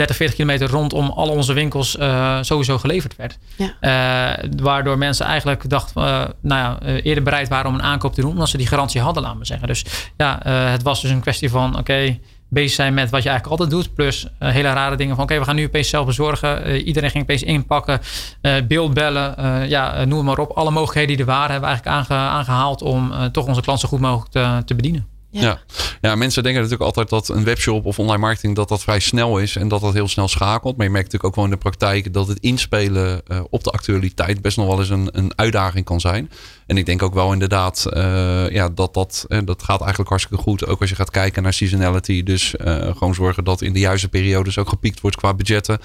30, 0.00 0.16
40 0.16 0.36
kilometer 0.36 0.68
rondom 0.68 1.10
al 1.10 1.28
onze 1.28 1.52
winkels 1.52 1.96
uh, 1.96 2.38
sowieso 2.40 2.78
geleverd 2.78 3.16
werd. 3.16 3.38
Ja. 3.56 4.36
Uh, 4.40 4.50
waardoor 4.62 4.98
mensen 4.98 5.26
eigenlijk 5.26 5.70
dachten, 5.70 6.02
nou 6.02 6.34
ja, 6.40 6.78
eerder 7.02 7.22
bereid 7.22 7.48
waren 7.48 7.66
om 7.66 7.74
een 7.74 7.82
aankoop 7.82 8.14
te 8.14 8.20
doen, 8.20 8.30
omdat 8.30 8.48
ze 8.48 8.56
die 8.56 8.66
garantie 8.66 9.00
hadden, 9.00 9.22
laten 9.22 9.38
we 9.38 9.44
zeggen. 9.44 9.68
Dus 9.68 9.84
ja, 10.16 10.40
het 10.48 10.82
was 10.82 11.00
dus 11.00 11.10
een 11.10 11.20
kwestie 11.20 11.50
van, 11.50 11.68
oké, 11.68 11.78
okay, 11.78 12.20
bezig 12.48 12.74
zijn 12.74 12.94
met 12.94 13.10
wat 13.10 13.22
je 13.22 13.28
eigenlijk 13.28 13.60
altijd 13.60 13.80
doet. 13.80 13.94
Plus 13.94 14.26
hele 14.38 14.72
rare 14.72 14.96
dingen 14.96 15.14
van 15.14 15.24
oké, 15.24 15.32
okay, 15.32 15.38
we 15.38 15.50
gaan 15.50 15.56
nu 15.56 15.66
opeens 15.66 15.88
zelf 15.88 16.06
bezorgen. 16.06 16.76
Iedereen 16.80 17.10
ging 17.10 17.22
opeens 17.22 17.42
inpakken. 17.42 18.00
Uh, 18.42 18.52
beeldbellen. 18.68 19.68
ja, 19.68 20.04
noem 20.04 20.24
maar 20.24 20.38
op. 20.38 20.50
Alle 20.50 20.70
mogelijkheden 20.70 21.16
die 21.16 21.26
er 21.26 21.32
waren 21.32 21.50
hebben 21.50 21.68
we 21.68 21.74
eigenlijk 21.74 22.10
aange, 22.10 22.20
aangehaald 22.20 22.82
om 22.82 23.12
toch 23.32 23.46
onze 23.46 23.60
klant 23.60 23.80
zo 23.80 23.88
goed 23.88 24.00
mogelijk 24.00 24.30
te, 24.30 24.62
te 24.64 24.74
bedienen. 24.74 25.19
Ja. 25.30 25.60
ja. 26.00 26.14
Mensen 26.14 26.42
denken 26.42 26.62
natuurlijk 26.62 26.96
altijd 26.96 27.08
dat 27.08 27.28
een 27.28 27.44
webshop 27.44 27.84
of 27.84 27.98
online 27.98 28.18
marketing 28.18 28.56
dat 28.56 28.68
dat 28.68 28.82
vrij 28.82 29.00
snel 29.00 29.38
is 29.38 29.56
en 29.56 29.68
dat 29.68 29.80
dat 29.80 29.92
heel 29.92 30.08
snel 30.08 30.28
schakelt. 30.28 30.76
Maar 30.76 30.86
je 30.86 30.92
merkt 30.92 31.12
natuurlijk 31.12 31.32
ook 31.32 31.44
wel 31.44 31.52
in 31.52 31.58
de 31.58 31.68
praktijk 31.68 32.12
dat 32.12 32.28
het 32.28 32.38
inspelen 32.40 33.22
uh, 33.28 33.40
op 33.50 33.64
de 33.64 33.70
actualiteit 33.70 34.42
best 34.42 34.56
nog 34.56 34.66
wel 34.66 34.78
eens 34.78 34.90
een, 34.90 35.08
een 35.12 35.32
uitdaging 35.34 35.84
kan 35.84 36.00
zijn. 36.00 36.30
En 36.70 36.76
ik 36.76 36.86
denk 36.86 37.02
ook 37.02 37.14
wel 37.14 37.32
inderdaad 37.32 37.86
uh, 37.92 38.50
ja, 38.50 38.68
dat 38.68 38.94
dat, 38.94 39.24
uh, 39.28 39.38
dat 39.44 39.62
gaat 39.62 39.80
eigenlijk 39.80 40.10
hartstikke 40.10 40.42
goed. 40.42 40.66
Ook 40.66 40.80
als 40.80 40.90
je 40.90 40.96
gaat 40.96 41.10
kijken 41.10 41.42
naar 41.42 41.52
seasonality. 41.52 42.22
Dus 42.22 42.54
gewoon 42.96 43.14
zorgen 43.14 43.44
dat 43.44 43.62
in 43.62 43.72
de 43.72 43.78
juiste 43.78 44.08
periodes 44.08 44.58
ook 44.58 44.68
gepiekt 44.68 45.00
wordt 45.00 45.16
qua 45.16 45.34
budgetten. 45.34 45.78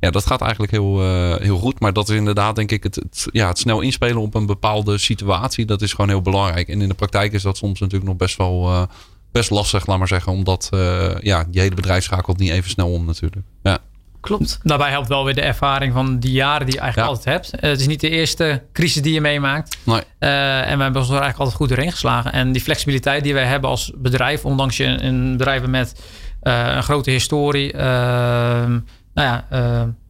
Ja, 0.00 0.10
dat 0.10 0.26
gaat 0.26 0.40
eigenlijk 0.40 0.72
heel, 0.72 1.00
heel 1.38 1.58
goed. 1.58 1.80
Maar 1.80 1.92
dat 1.92 2.08
is 2.08 2.16
inderdaad 2.16 2.56
denk 2.56 2.70
ik 2.70 2.82
het, 2.82 3.26
ja, 3.32 3.48
het 3.48 3.58
snel 3.58 3.80
inspelen 3.80 4.22
op 4.22 4.34
een 4.34 4.46
bepaalde 4.46 4.98
situatie. 4.98 5.64
Dat 5.64 5.82
is 5.82 5.90
gewoon 5.90 6.08
heel 6.08 6.22
belangrijk. 6.22 6.68
En 6.68 6.82
in 6.82 6.88
de 6.88 6.94
praktijk 6.94 7.32
is 7.32 7.42
dat 7.42 7.56
soms 7.56 7.80
natuurlijk 7.80 8.10
nog 8.10 8.18
best 8.18 8.36
wel 8.36 8.88
best 9.32 9.50
lastig, 9.50 9.86
laat 9.86 9.98
maar 9.98 10.08
zeggen. 10.08 10.32
Omdat 10.32 10.70
uh, 10.74 11.18
ja, 11.20 11.46
je 11.50 11.60
hele 11.60 11.74
bedrijf 11.74 12.04
schakelt 12.04 12.38
niet 12.38 12.50
even 12.50 12.70
snel 12.70 12.92
om 12.92 13.04
natuurlijk. 13.04 13.46
Ja. 13.62 13.78
Klopt. 14.22 14.60
Daarbij 14.62 14.90
helpt 14.90 15.08
wel 15.08 15.24
weer 15.24 15.34
de 15.34 15.40
ervaring 15.40 15.92
van 15.92 16.18
die 16.18 16.32
jaren 16.32 16.66
die 16.66 16.74
je 16.74 16.80
eigenlijk 16.80 17.10
ja. 17.10 17.16
altijd 17.16 17.34
hebt. 17.34 17.64
Uh, 17.64 17.70
het 17.70 17.80
is 17.80 17.86
niet 17.86 18.00
de 18.00 18.08
eerste 18.08 18.62
crisis 18.72 19.02
die 19.02 19.12
je 19.12 19.20
meemaakt. 19.20 19.78
Nee. 19.84 20.00
Uh, 20.20 20.70
en 20.70 20.76
we 20.76 20.82
hebben 20.82 21.00
ons 21.00 21.10
er 21.10 21.20
eigenlijk 21.20 21.38
altijd 21.38 21.56
goed 21.56 21.68
doorheen 21.68 21.90
geslagen. 21.90 22.32
En 22.32 22.52
die 22.52 22.62
flexibiliteit 22.62 23.22
die 23.22 23.34
wij 23.34 23.44
hebben 23.44 23.70
als 23.70 23.92
bedrijf, 23.96 24.44
ondanks 24.44 24.76
je 24.76 24.84
een 24.84 25.36
bedrijf 25.36 25.66
met 25.66 26.02
een 26.40 26.82
grote 26.82 27.10
historie, 27.10 27.72
ehm, 27.72 28.78
nou 29.14 29.28
ja, 29.28 29.44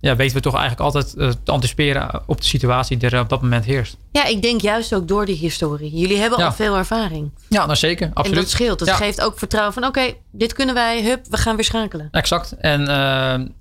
ja, 0.01 0.17
weten 0.17 0.37
we 0.37 0.43
toch 0.43 0.57
eigenlijk 0.57 0.83
altijd 0.83 1.11
te 1.45 1.53
anticiperen 1.53 2.23
op 2.27 2.37
de 2.37 2.47
situatie 2.47 2.97
die 2.97 3.11
er 3.11 3.21
op 3.21 3.29
dat 3.29 3.43
moment 3.43 3.65
heerst. 3.65 3.97
Ja, 4.12 4.25
ik 4.25 4.43
denk 4.43 4.61
juist 4.61 4.95
ook 4.95 5.09
door 5.09 5.27
die 5.27 5.37
historie. 5.37 5.91
Jullie 5.91 6.19
hebben 6.19 6.38
al 6.38 6.53
veel 6.53 6.77
ervaring. 6.77 7.31
Ja, 7.49 7.65
nou 7.65 7.77
zeker. 7.77 8.11
Absoluut. 8.15 8.37
En 8.37 8.43
dat 8.43 8.51
scheelt. 8.51 8.79
Dat 8.79 8.91
geeft 8.91 9.21
ook 9.21 9.38
vertrouwen 9.38 9.75
van 9.75 9.85
oké, 9.85 10.12
dit 10.31 10.53
kunnen 10.53 10.75
wij, 10.75 11.03
hup, 11.03 11.27
we 11.31 11.37
gaan 11.37 11.55
weer 11.55 11.65
schakelen. 11.65 12.09
Exact. 12.11 12.53
En 12.59 12.81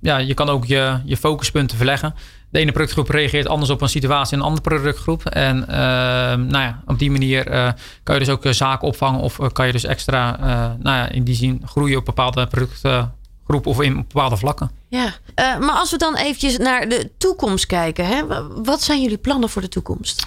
ja, 0.00 0.16
je 0.16 0.34
kan 0.34 0.48
ook 0.48 0.64
je, 0.64 1.00
je 1.04 1.16
focuspunten 1.16 1.76
verleggen 1.76 2.14
de 2.50 2.58
ene 2.58 2.72
productgroep 2.72 3.08
reageert 3.08 3.48
anders 3.48 3.70
op 3.70 3.80
een 3.80 3.88
situatie 3.88 4.32
in 4.32 4.38
een 4.38 4.44
andere 4.44 4.68
productgroep. 4.68 5.26
En 5.26 5.64
nou 6.48 6.58
ja, 6.58 6.82
op 6.86 6.98
die 6.98 7.10
manier 7.10 7.44
kan 8.02 8.14
je 8.14 8.20
dus 8.20 8.28
ook 8.28 8.44
eh, 8.44 8.52
zaken 8.52 8.88
opvangen 8.88 9.20
of 9.20 9.38
kan 9.52 9.66
je 9.66 9.72
dus 9.72 9.84
extra, 9.84 10.36
nou 10.78 10.96
ja, 10.96 11.08
in 11.08 11.24
die 11.24 11.34
zin 11.34 11.62
groeien 11.64 11.98
op 11.98 12.04
bepaalde 12.04 12.46
of 13.60 13.80
in 13.80 13.94
bepaalde 13.94 14.36
vlakken. 14.36 14.70
Ja, 14.88 15.12
maar 15.36 15.74
als 15.74 15.90
we 15.90 15.96
dan 15.96 16.16
eventjes 16.16 16.58
naar 16.58 16.88
de 16.88 17.10
toekomst 17.18 17.66
kijken, 17.66 18.06
hè? 18.06 18.22
wat 18.62 18.82
zijn 18.82 19.02
jullie 19.02 19.18
plannen 19.18 19.48
voor 19.48 19.62
de 19.62 19.68
toekomst? 19.68 20.26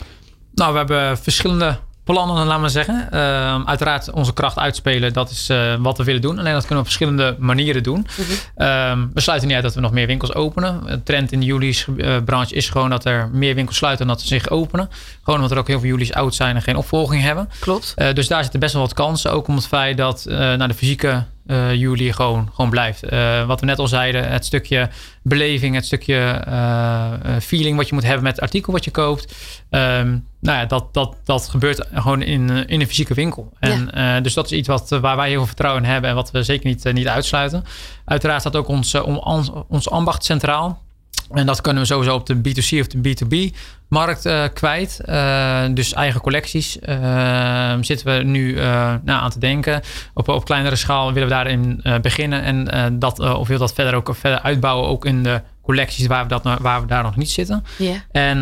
Nou, 0.53 0.71
we 0.71 0.77
hebben 0.77 1.17
verschillende 1.17 1.79
plannen, 2.05 2.45
laten 2.45 2.63
we 2.63 2.69
zeggen. 2.69 3.07
Uh, 3.13 3.65
uiteraard 3.65 4.11
onze 4.11 4.33
kracht 4.33 4.57
uitspelen, 4.57 5.13
dat 5.13 5.29
is 5.29 5.49
uh, 5.49 5.75
wat 5.79 5.97
we 5.97 6.03
willen 6.03 6.21
doen. 6.21 6.39
Alleen 6.39 6.53
dat 6.53 6.65
kunnen 6.65 6.83
we 6.83 6.89
op 6.89 6.95
verschillende 6.95 7.35
manieren 7.39 7.83
doen. 7.83 7.97
Mm 7.97 8.25
-hmm. 8.55 9.11
we 9.13 9.21
sluiten 9.21 9.47
niet 9.47 9.55
uit 9.55 9.65
dat 9.65 9.75
we 9.75 9.81
nog 9.81 9.91
meer 9.91 10.07
winkels 10.07 10.33
openen. 10.33 10.85
De 10.85 11.03
trend 11.03 11.31
in 11.31 11.39
de 11.39 11.45
Juli's 11.45 11.87
uh, 11.97 12.17
branche 12.25 12.55
is 12.55 12.69
gewoon 12.69 12.89
dat 12.89 13.05
er 13.05 13.29
meer 13.31 13.55
winkels 13.55 13.77
sluiten 13.77 14.07
dan 14.07 14.15
dat 14.15 14.25
ze 14.25 14.33
zich 14.33 14.49
openen. 14.49 14.89
Gewoon 15.17 15.35
omdat 15.35 15.51
er 15.51 15.57
ook 15.57 15.67
heel 15.67 15.79
veel 15.79 15.89
Juli's 15.89 16.11
oud 16.11 16.35
zijn 16.35 16.55
en 16.55 16.61
geen 16.61 16.75
opvolging 16.75 17.21
hebben. 17.21 17.49
Klopt. 17.59 17.93
dus 18.13 18.27
daar 18.27 18.41
zitten 18.41 18.59
best 18.59 18.73
wel 18.73 18.81
wat 18.81 18.93
kansen. 18.93 19.31
Ook 19.31 19.47
om 19.47 19.55
het 19.55 19.67
feit 19.67 19.97
dat 19.97 20.25
naar 20.27 20.67
de 20.67 20.73
fysieke 20.73 21.23
uh, 21.47 21.73
juli 21.73 22.13
gewoon, 22.13 22.49
gewoon 22.53 22.69
blijft. 22.69 23.11
Uh, 23.11 23.45
wat 23.45 23.59
we 23.59 23.65
net 23.65 23.79
al 23.79 23.87
zeiden, 23.87 24.31
het 24.31 24.45
stukje 24.45 24.89
beleving, 25.21 25.75
het 25.75 25.85
stukje 25.85 26.45
uh, 26.47 27.11
feeling 27.41 27.77
wat 27.77 27.87
je 27.87 27.93
moet 27.93 28.03
hebben 28.03 28.23
met 28.23 28.35
het 28.35 28.41
artikel 28.41 28.73
wat 28.73 28.85
je 28.85 28.91
koopt. 28.91 29.35
Um, 29.69 30.27
nou 30.39 30.57
ja, 30.57 30.65
dat, 30.65 30.93
dat, 30.93 31.15
dat 31.23 31.49
gebeurt 31.49 31.87
gewoon 31.93 32.21
in, 32.21 32.67
in 32.67 32.81
een 32.81 32.87
fysieke 32.87 33.13
winkel. 33.13 33.51
En, 33.59 33.89
ja. 33.93 34.21
dus 34.21 34.33
dat 34.33 34.45
is 34.45 34.51
iets 34.51 34.67
wat, 34.67 34.89
waar 34.89 35.15
wij 35.15 35.27
heel 35.27 35.37
veel 35.37 35.45
vertrouwen 35.45 35.83
in 35.83 35.89
hebben 35.89 36.09
en 36.09 36.15
wat 36.15 36.31
we 36.31 36.43
zeker 36.43 36.67
niet, 36.67 36.93
niet 36.93 37.07
uitsluiten. 37.07 37.63
Uiteraard 38.05 38.41
staat 38.41 38.55
ook 38.55 38.67
ons, 38.67 38.95
ons, 38.95 39.51
ons 39.67 39.89
ambacht 39.89 40.23
centraal. 40.23 40.83
En 41.29 41.45
dat 41.45 41.61
kunnen 41.61 41.81
we 41.81 41.87
sowieso 41.87 42.15
op 42.15 42.25
de 42.25 42.35
B2C 42.35 42.79
of 42.79 42.87
de 42.87 42.97
B2B 42.97 43.55
markt 43.95 44.25
uh, 44.25 44.43
kwijt. 44.53 45.01
Uh, 45.05 45.63
dus 45.71 45.93
eigen 45.93 46.21
collecties 46.21 46.77
uh, 46.89 47.73
zitten 47.81 48.17
we 48.17 48.23
nu 48.23 48.53
nou, 48.53 49.01
aan 49.05 49.29
te 49.29 49.39
denken. 49.39 49.81
Op, 50.13 50.27
op 50.27 50.45
kleinere 50.45 50.75
schaal 50.75 51.13
willen 51.13 51.29
we 51.29 51.33
daarin 51.33 51.83
beginnen. 52.01 52.41
En 52.41 52.99
dat, 52.99 53.19
of 53.19 53.47
wil 53.47 53.57
dat 53.57 53.73
verder 53.73 53.95
ook 53.95 54.15
verder 54.15 54.41
uitbouwen. 54.41 54.89
Ook 54.89 55.05
in 55.05 55.23
de 55.23 55.41
collecties 55.61 56.07
waar 56.07 56.23
we, 56.23 56.29
dat, 56.29 56.59
waar 56.59 56.81
we 56.81 56.87
daar 56.87 57.03
nog 57.03 57.15
niet 57.15 57.31
zitten. 57.31 57.63
Yeah. 57.77 57.95
En 58.11 58.41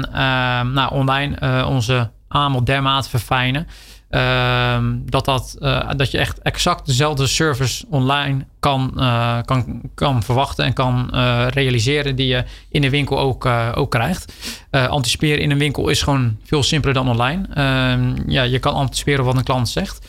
nou, 0.74 0.94
online 0.94 1.66
onze 1.66 2.10
aanbod 2.28 2.66
dermate 2.66 3.10
verfijnen. 3.10 3.68
Ehm, 4.13 4.95
dat, 5.06 5.26
dat, 5.26 5.56
uh, 5.60 5.89
dat 5.95 6.12
je 6.12 6.17
echt 6.17 6.41
exact 6.41 6.86
dezelfde 6.86 7.28
service 7.28 7.86
online 7.89 8.45
kan, 8.60 8.91
uh, 8.97 9.38
kan, 9.45 9.82
kan 9.95 10.23
verwachten 10.23 10.65
en 10.65 10.73
kan 10.73 11.10
uh, 11.13 11.45
realiseren 11.49 12.15
die 12.15 12.28
je 12.28 12.43
in 12.69 12.82
de 12.82 12.89
winkel 12.89 13.19
ook, 13.19 13.45
ook 13.76 13.91
krijgt. 13.91 14.34
anticiperen 14.71 15.41
in 15.41 15.52
een 15.52 15.58
winkel 15.58 15.89
is 15.89 16.02
gewoon 16.02 16.38
veel 16.43 16.63
simpeler 16.63 16.93
dan 16.93 17.10
online. 17.10 17.47
Ehm, 17.54 18.32
ja, 18.32 18.43
je 18.43 18.60
kan 18.60 18.73
anticiperen 18.73 19.26
wat 19.26 19.36
een 19.36 19.43
klant 19.43 19.69
zegt. 19.69 20.08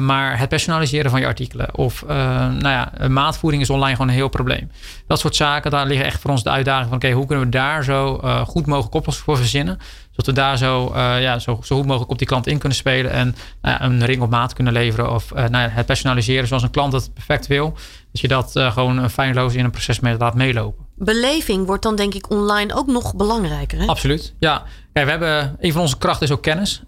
maar 0.00 0.38
het 0.38 0.48
personaliseren 0.48 1.10
van 1.10 1.20
je 1.20 1.26
artikelen 1.26 1.76
of 1.76 2.04
nou 2.06 2.68
ja, 2.68 2.92
maatvoering 3.08 3.62
is 3.62 3.70
online 3.70 3.92
gewoon 3.92 4.08
een 4.08 4.14
heel 4.14 4.28
probleem. 4.28 4.70
Dat 5.06 5.20
soort 5.20 5.36
zaken, 5.36 5.70
daar 5.70 5.86
liggen 5.86 6.06
echt 6.06 6.20
voor 6.20 6.30
ons 6.30 6.42
de 6.42 6.50
uitdaging 6.50 6.88
van 6.88 6.96
oké, 6.96 7.10
hoe 7.10 7.26
kunnen 7.26 7.44
we 7.44 7.50
daar 7.50 7.84
zo 7.84 8.20
goed 8.46 8.66
mogelijk 8.66 8.94
oplossingen 8.94 9.28
voor 9.28 9.36
verzinnen 9.36 9.78
zodat 10.12 10.26
we 10.26 10.32
daar 10.32 10.58
zo, 10.58 10.92
uh, 10.94 11.22
ja, 11.22 11.38
zo, 11.38 11.60
zo 11.62 11.76
goed 11.76 11.86
mogelijk 11.86 12.10
op 12.10 12.18
die 12.18 12.26
klant 12.26 12.46
in 12.46 12.58
kunnen 12.58 12.78
spelen. 12.78 13.10
En 13.10 13.34
uh, 13.62 13.74
een 13.78 14.04
ring 14.04 14.22
op 14.22 14.30
maat 14.30 14.52
kunnen 14.52 14.72
leveren. 14.72 15.12
Of 15.12 15.30
uh, 15.30 15.36
nou 15.36 15.62
ja, 15.64 15.68
het 15.68 15.86
personaliseren 15.86 16.48
zoals 16.48 16.62
een 16.62 16.70
klant 16.70 16.92
het 16.92 17.14
perfect 17.14 17.46
wil. 17.46 17.72
Dat 18.12 18.20
je 18.20 18.28
dat 18.28 18.50
gewoon 18.54 19.10
feilloos 19.10 19.54
in 19.54 19.64
een 19.64 19.70
proces 19.70 20.00
mee 20.00 20.16
laat 20.16 20.34
meelopen. 20.34 20.86
Beleving 20.96 21.66
wordt 21.66 21.82
dan 21.82 21.96
denk 21.96 22.14
ik 22.14 22.30
online 22.30 22.74
ook 22.74 22.86
nog 22.86 23.14
belangrijker. 23.14 23.78
Hè? 23.78 23.86
Absoluut. 23.86 24.34
Ja, 24.38 24.62
We 24.92 25.00
hebben, 25.00 25.56
een 25.60 25.72
van 25.72 25.80
onze 25.80 25.98
krachten 25.98 26.26
is 26.26 26.32
ook 26.32 26.42
kennis. 26.42 26.82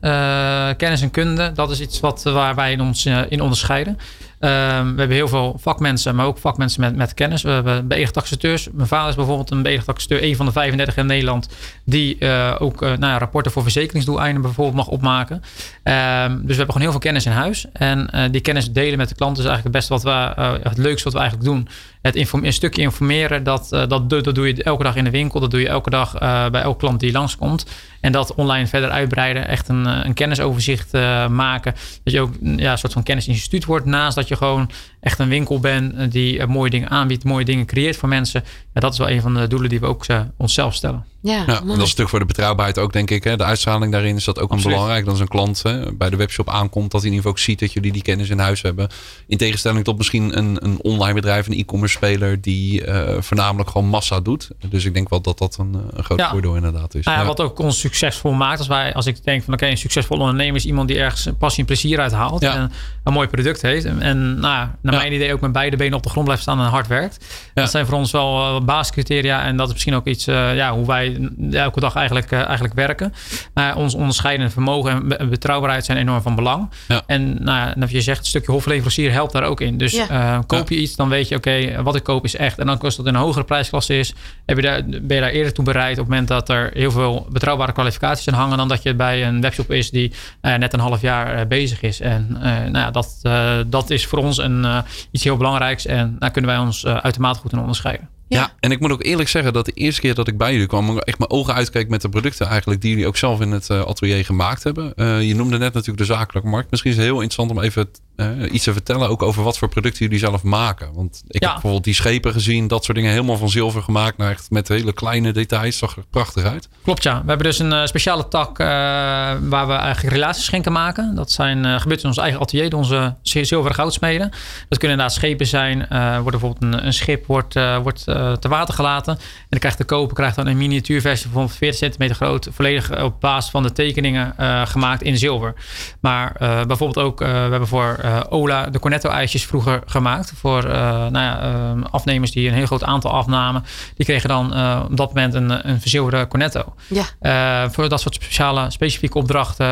kennis 0.76 1.02
en 1.02 1.10
kunde, 1.10 1.52
dat 1.52 1.70
is 1.70 1.80
iets 1.80 2.00
wat, 2.00 2.22
waar 2.22 2.54
wij 2.54 2.78
ons 2.78 3.06
in 3.06 3.40
onderscheiden. 3.40 3.98
Ehm, 4.44 4.92
we 4.92 4.98
hebben 4.98 5.16
heel 5.16 5.28
veel 5.28 5.56
vakmensen, 5.60 6.14
maar 6.14 6.26
ook 6.26 6.38
vakmensen 6.38 6.80
met, 6.80 6.96
met 6.96 7.14
kennis. 7.14 7.42
We 7.42 7.50
hebben 7.50 7.88
beëdigd 7.88 8.12
taxateurs. 8.12 8.68
Mijn 8.72 8.88
vader 8.88 9.08
is 9.08 9.14
bijvoorbeeld 9.14 9.50
een 9.50 9.62
beëdigd 9.62 9.86
taxateur, 9.86 10.22
een 10.22 10.36
van 10.36 10.46
de 10.46 10.52
35 10.52 10.96
in 10.96 11.06
Nederland, 11.06 11.48
die 11.84 12.28
ook 12.58 12.80
nou 12.80 13.18
rapporten 13.18 13.52
voor 13.52 13.62
verzekeringsdoeleinden 13.62 14.42
bijvoorbeeld 14.42 14.76
mag 14.76 14.88
opmaken. 14.88 15.36
Um, 15.36 15.42
dus 15.42 16.46
we 16.46 16.54
hebben 16.54 16.66
gewoon 16.66 16.80
heel 16.80 16.90
veel 16.90 16.98
kennis 16.98 17.26
in 17.26 17.32
huis. 17.32 17.66
En 17.72 18.10
die 18.30 18.40
kennis 18.40 18.72
delen 18.72 18.98
met 18.98 19.08
de 19.08 19.14
klanten 19.14 19.42
is 19.42 19.48
eigenlijk 19.48 19.76
het 19.76 19.88
beste 19.88 20.08
wat 20.08 20.34
we, 20.34 20.42
het 20.68 20.78
leukste 20.78 21.04
wat 21.04 21.12
we 21.12 21.18
eigenlijk 21.18 21.48
doen. 21.48 21.68
Het 22.02 22.16
inform 22.16 22.44
een 22.44 22.52
stukje 22.52 22.82
informeren, 22.82 23.42
dat, 23.42 23.68
dat, 23.70 24.10
dat 24.10 24.34
doe 24.34 24.46
je 24.46 24.62
elke 24.62 24.82
dag 24.82 24.96
in 24.96 25.04
de 25.04 25.10
winkel. 25.10 25.40
Dat 25.40 25.50
doe 25.50 25.60
je 25.60 25.68
elke 25.68 25.90
dag 25.90 26.18
bij 26.50 26.62
elke 26.62 26.78
klant 26.78 27.00
die 27.00 27.12
langskomt. 27.12 27.66
En 28.04 28.12
dat 28.12 28.34
online 28.34 28.66
verder 28.66 28.90
uitbreiden. 28.90 29.48
Echt 29.48 29.68
een, 29.68 29.84
een 29.84 30.14
kennisoverzicht 30.14 30.92
maken. 31.28 31.74
Dat 32.02 32.12
je 32.12 32.20
ook 32.20 32.34
ja, 32.40 32.72
een 32.72 32.78
soort 32.78 32.92
van 32.92 33.02
kennisinstituut 33.02 33.64
wordt. 33.64 33.86
Naast 33.86 34.16
dat 34.16 34.28
je 34.28 34.36
gewoon 34.36 34.70
echt 35.00 35.18
een 35.18 35.28
winkel 35.28 35.60
bent 35.60 36.12
die 36.12 36.46
mooie 36.46 36.70
dingen 36.70 36.90
aanbiedt. 36.90 37.24
Mooie 37.24 37.44
dingen 37.44 37.66
creëert 37.66 37.96
voor 37.96 38.08
mensen. 38.08 38.42
Ja, 38.74 38.80
dat 38.80 38.92
is 38.92 38.98
wel 38.98 39.10
een 39.10 39.20
van 39.20 39.34
de 39.34 39.46
doelen 39.46 39.68
die 39.68 39.80
we 39.80 39.86
ook 39.86 40.06
onszelf 40.36 40.74
stellen. 40.74 41.13
Ja, 41.24 41.44
ja 41.46 41.60
dat 41.60 41.76
is 41.76 41.82
een 41.82 41.86
stuk 41.86 42.08
voor 42.08 42.18
de 42.18 42.24
betrouwbaarheid 42.24 42.78
ook, 42.78 42.92
denk 42.92 43.10
ik. 43.10 43.24
Hè. 43.24 43.36
De 43.36 43.44
uitstraling 43.44 43.92
daarin 43.92 44.16
is 44.16 44.24
dat 44.24 44.40
ook 44.40 44.52
een 44.52 44.62
belangrijk. 44.62 45.04
Dat 45.04 45.12
als 45.12 45.20
een 45.20 45.28
klant 45.28 45.62
hè, 45.62 45.92
bij 45.92 46.10
de 46.10 46.16
webshop 46.16 46.48
aankomt, 46.48 46.90
dat 46.90 47.00
hij 47.00 47.10
in 47.10 47.16
ieder 47.16 47.16
geval 47.16 47.30
ook 47.30 47.38
ziet 47.38 47.58
dat 47.58 47.72
jullie 47.72 47.92
die 47.92 48.02
kennis 48.02 48.28
in 48.30 48.38
huis 48.38 48.62
hebben. 48.62 48.88
In 49.26 49.38
tegenstelling 49.38 49.84
tot 49.84 49.96
misschien 49.96 50.38
een, 50.38 50.64
een 50.64 50.78
online 50.82 51.14
bedrijf, 51.14 51.46
een 51.46 51.58
e-commerce 51.58 51.96
speler, 51.96 52.40
die 52.40 52.86
uh, 52.86 53.20
voornamelijk 53.20 53.70
gewoon 53.70 53.86
massa 53.88 54.20
doet. 54.20 54.50
Dus 54.68 54.84
ik 54.84 54.94
denk 54.94 55.08
wel 55.08 55.20
dat 55.20 55.38
dat 55.38 55.56
een, 55.58 55.74
een 55.90 56.04
groot 56.04 56.18
ja. 56.18 56.30
voordeel 56.30 56.54
inderdaad 56.54 56.94
is. 56.94 57.04
Nou 57.04 57.18
ja, 57.18 57.24
Wat 57.24 57.40
ook 57.40 57.58
ons 57.58 57.80
succesvol 57.80 58.32
maakt, 58.32 58.58
als, 58.58 58.68
wij, 58.68 58.94
als 58.94 59.06
ik 59.06 59.24
denk 59.24 59.42
van 59.42 59.52
oké, 59.52 59.62
okay, 59.62 59.74
een 59.74 59.80
succesvol 59.80 60.18
ondernemer 60.18 60.56
is 60.56 60.66
iemand 60.66 60.88
die 60.88 60.98
ergens 60.98 61.28
passie 61.38 61.60
en 61.60 61.66
plezier 61.66 62.00
uit 62.00 62.12
haalt. 62.12 62.42
En 62.42 62.72
een 63.04 63.12
mooi 63.12 63.28
product 63.28 63.62
heeft. 63.62 63.84
En, 63.84 64.00
en 64.00 64.40
nou, 64.40 64.68
naar 64.80 64.94
mijn 64.94 65.12
idee 65.12 65.32
ook 65.32 65.40
met 65.40 65.52
beide 65.52 65.76
benen 65.76 65.96
op 65.96 66.02
de 66.02 66.08
grond 66.08 66.24
blijft 66.24 66.42
staan 66.42 66.60
en 66.60 66.66
hard 66.66 66.86
werkt. 66.86 67.24
Dat 67.54 67.70
zijn 67.70 67.86
voor 67.86 67.98
ons 67.98 68.10
wel 68.10 68.56
uh, 68.56 68.64
basiscriteria. 68.64 69.44
En 69.44 69.56
dat 69.56 69.66
is 69.66 69.72
misschien 69.72 69.94
ook 69.94 70.06
iets 70.06 70.28
uh, 70.28 70.56
ja, 70.56 70.72
hoe 70.72 70.86
wij 70.86 71.13
elke 71.50 71.80
dag 71.80 71.94
eigenlijk, 71.94 72.30
uh, 72.30 72.38
eigenlijk 72.44 72.74
werken. 72.74 73.12
Maar 73.54 73.76
ons 73.76 73.94
onderscheidende 73.94 74.50
vermogen 74.50 75.18
en 75.18 75.30
betrouwbaarheid 75.30 75.84
zijn 75.84 75.98
enorm 75.98 76.22
van 76.22 76.34
belang. 76.34 76.70
Ja. 76.88 77.02
En 77.06 77.44
nou, 77.44 77.80
ja, 77.80 77.86
je 77.88 78.00
zegt, 78.00 78.18
een 78.18 78.24
stukje 78.24 78.52
hofleverancier 78.52 79.12
helpt 79.12 79.32
daar 79.32 79.42
ook 79.42 79.60
in. 79.60 79.78
Dus 79.78 79.92
ja. 79.92 80.42
koop 80.46 80.68
je 80.68 80.76
iets, 80.76 80.96
dan 80.96 81.08
weet 81.08 81.28
je, 81.28 81.36
oké, 81.36 81.82
wat 81.82 81.96
ik 81.96 82.02
koop 82.02 82.24
is 82.24 82.36
echt. 82.36 82.58
En 82.58 82.66
dan 82.66 82.80
als 82.80 82.96
dat 82.96 83.06
in 83.06 83.14
een 83.14 83.20
hogere 83.20 83.44
prijsklasse 83.44 83.98
is, 83.98 84.14
heb 84.46 84.56
je 84.56 84.62
daar, 84.62 84.84
ben 84.84 85.16
je 85.16 85.22
daar 85.22 85.30
eerder 85.30 85.52
toe 85.52 85.64
bereid 85.64 85.92
op 85.92 85.98
het 85.98 86.08
moment 86.08 86.28
dat 86.28 86.48
er 86.48 86.70
heel 86.72 86.90
veel 86.90 87.26
betrouwbare 87.30 87.72
kwalificaties 87.72 88.28
aan 88.28 88.34
hangen, 88.34 88.56
dan 88.56 88.68
dat 88.68 88.82
je 88.82 88.94
bij 88.94 89.26
een 89.26 89.40
webshop 89.40 89.70
is 89.70 89.90
die 89.90 90.12
net 90.40 90.72
een 90.72 90.80
half 90.80 91.00
jaar 91.00 91.46
bezig 91.46 91.82
is. 91.82 92.00
En 92.00 92.26
nou 92.40 92.78
ja, 92.78 92.90
dat, 92.90 93.20
dat 93.66 93.90
is 93.90 94.06
voor 94.06 94.18
ons 94.18 94.38
een, 94.38 94.66
iets 95.10 95.24
heel 95.24 95.36
belangrijks. 95.36 95.86
En 95.86 96.16
daar 96.18 96.30
kunnen 96.30 96.50
wij 96.50 96.60
ons 96.60 96.86
uitermate 96.86 97.38
goed 97.38 97.52
in 97.52 97.58
onderscheiden. 97.58 98.13
Ja. 98.28 98.52
en 98.60 98.70
ik 98.70 98.80
moet 98.80 98.90
ook 98.90 99.04
eerlijk 99.04 99.28
zeggen 99.28 99.52
dat 99.52 99.64
de 99.64 99.72
eerste 99.72 100.00
keer 100.00 100.14
dat 100.14 100.28
ik 100.28 100.38
bij 100.38 100.52
jullie 100.52 100.66
kwam, 100.66 100.98
echt 100.98 101.18
mijn 101.18 101.30
ogen 101.30 101.54
uitkeek 101.54 101.88
met 101.88 102.02
de 102.02 102.08
producten 102.08 102.46
eigenlijk 102.46 102.80
die 102.80 102.90
jullie 102.90 103.06
ook 103.06 103.16
zelf 103.16 103.40
in 103.40 103.50
het 103.50 103.70
atelier 103.70 104.24
gemaakt 104.24 104.62
hebben. 104.62 104.92
Uh, 104.96 105.22
je 105.22 105.34
noemde 105.34 105.58
net 105.58 105.72
natuurlijk 105.72 106.06
de 106.06 106.14
zakelijke 106.14 106.48
markt. 106.48 106.70
Misschien 106.70 106.90
is 106.90 106.96
het 106.96 107.06
heel 107.06 107.20
interessant 107.20 107.50
om 107.50 107.60
even 107.60 107.88
uh, 108.16 108.52
iets 108.52 108.64
te 108.64 108.72
vertellen 108.72 109.08
ook 109.08 109.22
over 109.22 109.42
wat 109.42 109.58
voor 109.58 109.68
producten 109.68 110.04
jullie 110.04 110.18
zelf 110.18 110.42
maken. 110.42 110.92
Want 110.94 111.22
ik 111.26 111.42
ja. 111.42 111.46
heb 111.46 111.52
bijvoorbeeld 111.52 111.84
die 111.84 111.94
schepen 111.94 112.32
gezien, 112.32 112.66
dat 112.66 112.84
soort 112.84 112.96
dingen 112.96 113.12
helemaal 113.12 113.36
van 113.36 113.48
zilver 113.48 113.82
gemaakt, 113.82 114.16
naar 114.16 114.30
echt 114.30 114.50
met 114.50 114.68
hele 114.68 114.92
kleine 114.92 115.32
details. 115.32 115.78
Zag 115.78 115.96
er 115.96 116.04
prachtig 116.10 116.44
uit. 116.44 116.68
Klopt 116.82 117.02
ja. 117.02 117.20
We 117.22 117.28
hebben 117.28 117.46
dus 117.46 117.58
een 117.58 117.72
uh, 117.72 117.86
speciale 117.86 118.28
tak 118.28 118.58
waar 118.58 119.66
we 119.66 119.72
eigenlijk 119.72 120.14
relatieschenken 120.14 120.72
maken. 120.72 121.14
Dat 121.14 121.30
zijn 121.32 121.80
gebeurt 121.80 122.02
in 122.02 122.08
ons 122.08 122.18
eigen 122.18 122.40
atelier, 122.40 122.76
onze 122.76 123.14
zilveren 123.22 123.74
goudsmeden. 123.74 124.30
Dat 124.68 124.78
kunnen 124.78 124.98
inderdaad 124.98 125.12
schepen 125.12 125.46
zijn. 125.46 125.86
wordt 126.22 126.30
bijvoorbeeld 126.30 126.62
een, 126.62 126.86
een 126.86 126.92
schip 126.92 127.26
wordt, 127.26 127.54
wordt 127.82 128.04
te 128.40 128.48
water 128.48 128.74
gelaten. 128.74 129.12
En 129.12 129.46
dan 129.48 129.58
krijgt 129.58 129.78
de 129.78 129.84
koper 129.84 130.14
krijgt 130.14 130.36
dan 130.36 130.46
een 130.46 130.56
miniatuurversie 130.56 131.30
van 131.30 131.50
40 131.50 131.78
centimeter 131.78 132.16
groot. 132.16 132.48
Volledig 132.52 133.02
op 133.02 133.20
basis 133.20 133.50
van 133.50 133.62
de 133.62 133.72
tekeningen 133.72 134.34
gemaakt 134.68 135.02
in 135.02 135.18
zilver. 135.18 135.54
Maar 136.00 136.32
bijvoorbeeld 136.38 137.06
ook, 137.06 137.18
we 137.18 137.26
hebben 137.26 137.68
voor 137.68 137.98
Ola 138.28 138.66
de 138.66 138.78
Cornetto 138.78 139.10
ijsjes 139.10 139.46
vroeger 139.46 139.82
gemaakt. 139.86 140.32
Voor 140.36 140.62
nou 140.64 141.12
ja, 141.12 141.74
afnemers 141.90 142.32
die 142.32 142.48
een 142.48 142.54
heel 142.54 142.66
groot 142.66 142.84
aantal 142.84 143.10
afnamen, 143.10 143.64
die 143.96 144.06
kregen 144.06 144.28
dan 144.28 144.46
op 144.84 144.96
dat 144.96 145.14
moment 145.14 145.34
een, 145.34 145.68
een 145.68 145.80
verzilverde 145.80 146.28
cornetto. 146.28 146.74
Ja. 146.86 147.70
voor 147.70 147.88
dat 147.88 148.00
soort 148.00 148.14
speciale, 148.14 148.70
specifieke 148.70 149.18
opdrachten 149.18 149.66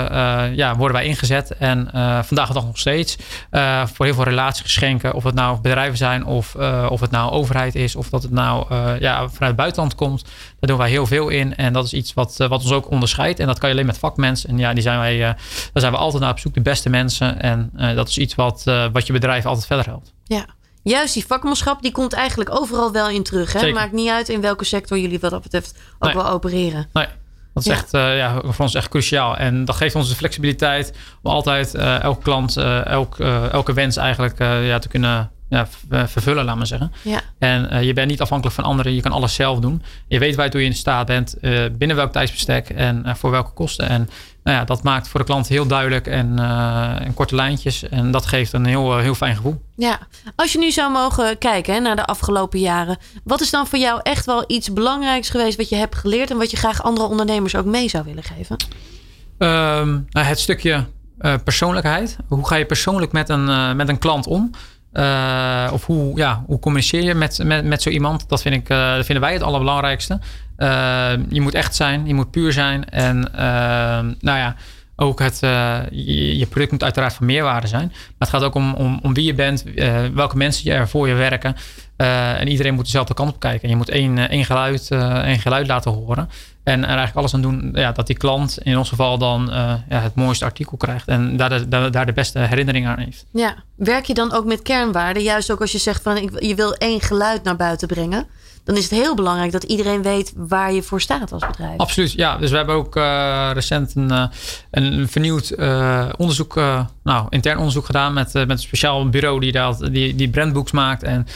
ja, 0.57 0.77
worden 0.77 0.97
wij 0.97 1.07
ingezet. 1.07 1.57
En 1.57 1.89
vandaag 2.25 2.49
de 2.49 2.55
dag 2.55 2.65
nog 2.65 2.79
steeds. 2.79 3.17
voor 3.85 4.05
heel 4.05 4.15
veel 4.15 4.25
relatiegeschenken, 4.25 5.15
of 5.15 5.25
het 5.25 5.35
nou 5.35 5.61
bedrijven 5.61 5.97
zijn 5.97 6.25
of, 6.25 6.55
of 6.89 7.01
het 7.01 7.11
nou 7.11 7.31
overheid 7.31 7.75
is, 7.75 7.97
of 7.97 8.09
dat 8.09 8.23
het 8.23 8.32
nou 8.33 8.75
ja, 9.01 9.17
vanuit 9.17 9.41
het 9.41 9.57
buitenland 9.57 9.95
komt. 9.95 10.23
Daar 10.25 10.71
doen 10.71 10.77
wij 10.79 10.89
heel 10.89 11.07
veel 11.07 11.29
in. 11.29 11.57
En 11.57 11.73
dat 11.73 11.85
is 11.85 11.93
iets 11.93 12.15
wat, 12.15 12.37
wat 12.37 12.51
ons 12.51 12.73
ook 12.73 12.91
onderscheidt. 12.91 13.39
En 13.39 13.47
dat 13.47 13.59
kan 13.59 13.69
je 13.69 13.75
alleen 13.75 13.87
met 13.87 13.99
vakmensen. 13.99 14.49
En 14.49 14.59
ja, 14.59 14.73
die 14.73 14.83
zijn 14.83 14.99
wij, 14.99 15.19
daar 15.19 15.37
zijn 15.73 15.93
we 15.93 15.99
altijd 15.99 16.23
naar 16.23 16.31
op 16.31 16.39
zoek, 16.39 16.55
de 16.55 16.61
beste 16.61 16.89
mensen. 16.89 17.41
En 17.41 17.71
dat 17.95 18.09
is 18.09 18.19
iets 18.19 18.35
wat, 18.35 18.65
wat 18.93 19.07
je 19.07 19.13
bedrijf 19.13 19.47
altijd 19.47 19.67
verder 19.67 19.87
helpt. 19.87 20.13
Ja. 20.25 20.47
Juist 20.83 21.15
die 21.15 21.27
vakmanschap, 21.27 21.83
die 21.83 21.93
komt 21.93 22.13
eigenlijk 22.13 22.51
overal 22.51 22.93
wel 22.93 23.09
in 23.09 23.23
terug. 23.23 23.53
Hè? 23.53 23.73
Maakt 23.73 23.93
niet 23.93 24.11
uit 24.11 24.29
in 24.29 24.41
welke 24.41 24.65
sector 24.65 24.99
jullie 24.99 25.21
wat 25.21 25.31
dat 25.31 25.43
betreft 25.43 25.79
ook 25.99 26.13
wel 26.13 26.29
opereren. 26.29 26.89
Nee. 26.93 27.07
Dat 27.55 27.67
is 27.67 27.73
echt 27.73 27.95
uh, 27.95 28.17
ja, 28.17 28.41
voor 28.45 28.65
ons 28.65 28.75
echt 28.75 28.89
cruciaal. 28.89 29.37
En 29.37 29.65
dat 29.65 29.77
geeft 29.77 29.95
ons 29.95 30.09
de 30.09 30.15
flexibiliteit 30.15 30.93
om 31.23 31.31
altijd 31.31 31.75
uh, 31.75 32.03
elke 32.03 32.23
klant, 32.23 32.57
uh, 32.57 32.87
elk, 32.87 33.19
elke 33.53 33.73
wens 33.73 33.97
eigenlijk 33.97 34.39
ja, 34.39 34.79
te 34.79 34.89
kunnen 34.89 35.31
ja, 35.53 35.69
vervullen, 36.07 36.45
laat 36.45 36.57
maar 36.57 36.67
zeggen. 36.67 36.93
Ja. 37.03 37.21
En 37.39 37.85
je 37.85 37.93
bent 37.93 38.09
niet 38.09 38.21
afhankelijk 38.21 38.57
van 38.57 38.65
anderen. 38.65 38.95
Je 38.95 39.01
kan 39.01 39.13
alles 39.13 39.35
zelf 39.35 39.59
doen. 39.59 39.83
Je 40.09 40.19
weet 40.19 40.35
waartoe 40.35 40.61
je 40.61 40.67
in 40.67 40.75
staat 40.75 41.07
bent, 41.07 41.37
binnen 41.73 41.97
welk 41.97 42.13
tijdsbestek 42.13 42.69
en 42.69 43.17
voor 43.17 43.31
welke 43.31 43.53
kosten. 43.53 43.89
En 43.89 44.09
nou 44.45 44.57
ja, 44.57 44.65
dat 44.65 44.83
maakt 44.83 45.09
voor 45.09 45.21
de 45.21 45.27
klant 45.27 45.49
heel 45.49 45.67
duidelijk 45.67 46.07
en, 46.07 46.37
uh, 46.39 46.97
korte 47.15 47.35
lijntjes. 47.35 47.89
En 47.89 48.11
dat 48.11 48.27
geeft 48.27 48.53
een 48.53 48.65
heel, 48.65 48.99
heel 48.99 49.15
fijn 49.15 49.37
gevoel. 49.37 49.63
Ja, 49.77 49.99
als 50.37 50.53
je 50.53 50.59
nu 50.59 50.71
zou 50.71 50.93
mogen 50.93 51.39
kijken 51.39 51.75
hè, 51.75 51.81
naar 51.81 51.97
de 51.97 52.05
afgelopen 52.05 52.61
jaren. 52.61 52.99
Wat 53.25 53.41
is 53.41 53.51
dan 53.51 53.67
voor 53.67 53.79
jou 53.79 54.01
echt 54.03 54.27
wel 54.27 54.45
iets 54.47 54.73
belangrijks 54.73 55.31
geweest 55.31 55.57
wat 55.57 55.69
je 55.69 55.77
hebt 55.77 55.95
geleerd 55.95 56.31
en 56.31 56.37
wat 56.37 56.51
je 56.51 56.57
graag 56.57 56.83
andere 56.83 57.07
ondernemers 57.07 57.57
ook 57.57 57.65
mee 57.65 57.89
zou 57.89 58.05
willen 58.05 58.23
geven? 58.23 58.57
Um, 59.39 60.07
het 60.11 60.41
stukje 60.41 60.87
persoonlijkheid. 61.45 62.17
Hoe 62.29 62.47
ga 62.47 62.57
je 62.57 62.67
persoonlijk 62.67 63.13
met 63.13 63.29
een, 63.29 63.77
met 63.77 63.89
een 63.89 63.99
klant 63.99 64.27
om? 64.27 64.51
Uh, 64.93 65.71
of 65.73 65.87
hoe, 65.87 66.17
ja, 66.17 66.45
hoe 66.47 66.59
communiceer 66.59 67.03
je 67.03 67.15
met, 67.15 67.41
met, 67.45 67.65
met 67.65 67.83
zo 67.83 67.91
iemand? 67.91 68.29
Dat, 68.29 68.43
vind 68.43 68.55
ik, 68.55 68.69
uh, 68.69 68.95
dat 68.95 69.05
vinden 69.05 69.25
wij 69.25 69.33
het 69.33 69.43
allerbelangrijkste. 69.43 70.19
Uh, 70.59 71.13
je 71.29 71.41
moet 71.41 71.55
echt 71.55 71.75
zijn, 71.75 72.07
je 72.07 72.15
moet 72.15 72.31
puur 72.31 72.53
zijn. 72.53 72.89
En 72.91 73.21
nou 74.21 74.39
ja, 74.39 74.55
ook 74.97 75.19
het, 75.19 75.39
je, 75.91 76.39
je, 76.39 76.47
product 76.47 76.71
moet 76.71 76.83
uiteraard 76.83 77.15
van 77.15 77.27
meerwaarde 77.27 77.67
zijn. 77.67 77.89
Maar 77.89 78.15
het 78.19 78.29
gaat 78.29 78.43
ook 78.43 78.55
om, 78.55 78.75
om, 78.75 78.99
om 79.03 79.15
wie 79.15 79.25
je 79.25 79.35
bent, 79.35 79.65
welke 80.15 80.37
mensen 80.37 80.73
er 80.73 80.89
voor 80.89 81.09
je 81.09 81.15
werken. 81.15 81.57
en 81.97 82.49
iedereen 82.49 82.75
moet 82.75 82.85
dezelfde 82.85 83.15
kant 83.15 83.31
op 83.31 83.41
kijken. 83.41 83.63
En 83.63 83.69
je 83.69 83.77
moet 83.77 83.89
één, 83.89 84.29
één, 84.29 84.45
geluid, 84.45 84.91
één 85.25 85.39
geluid 85.39 85.67
laten 85.67 85.91
horen. 85.91 86.29
En 86.63 86.81
er 86.81 86.87
eigenlijk 86.87 87.17
alles 87.17 87.35
aan 87.35 87.43
doen 87.43 87.71
ja, 87.75 87.93
dat 87.93 88.07
die 88.07 88.17
klant 88.17 88.59
in 88.59 88.79
ons 88.79 88.89
geval 88.89 89.19
dan 89.19 89.49
uh, 89.49 89.75
ja, 89.89 90.01
het 90.01 90.15
mooiste 90.15 90.45
artikel 90.45 90.77
krijgt. 90.77 91.09
En 91.09 91.37
daar 91.37 91.49
de, 91.49 91.69
daar, 91.69 91.91
daar 91.91 92.07
de 92.07 92.13
beste 92.13 92.39
herinnering 92.39 92.87
aan 92.87 92.99
heeft. 92.99 93.27
Ja, 93.33 93.55
werk 93.77 94.05
je 94.05 94.15
dan 94.15 94.33
ook 94.33 94.45
met 94.45 94.63
kernwaarden? 94.63 95.23
Juist 95.23 95.51
ook 95.51 95.61
als 95.61 95.73
je 95.73 95.79
zegt 95.79 96.03
van 96.03 96.31
je 96.39 96.55
wil 96.55 96.75
één 96.75 97.01
geluid 97.01 97.43
naar 97.43 97.57
buiten 97.57 97.89
brengen 97.89 98.27
dan 98.65 98.77
is 98.77 98.83
het 98.83 98.93
heel 99.01 99.15
belangrijk 99.15 99.53
dat 99.53 99.63
iedereen 99.63 100.03
weet 100.03 100.33
waar 100.37 100.73
je 100.73 100.83
voor 100.83 101.01
staat 101.01 101.33
als 101.33 101.47
bedrijf. 101.47 101.79
Absoluut, 101.79 102.13
ja. 102.13 102.37
Dus 102.37 102.51
we 102.51 102.57
hebben 102.57 102.75
ook 102.75 102.97
uh, 102.97 103.51
recent 103.53 103.95
een, 103.95 104.13
uh, 104.13 104.25
een 104.71 105.09
vernieuwd 105.09 105.53
uh, 105.57 106.09
onderzoek, 106.17 106.61
nou, 107.03 107.27
intern 107.29 107.59
onderzoek 107.59 107.87
gedaan 107.87 108.13
met, 108.13 108.33
met 108.33 108.51
een 108.51 108.59
speciaal 108.59 109.09
bureau 109.09 109.41
die, 109.41 109.53
dat, 109.53 109.89
die, 109.93 110.15
die 110.15 110.29
brandbooks 110.29 110.73
maakt 110.73 111.03
en 111.03 111.27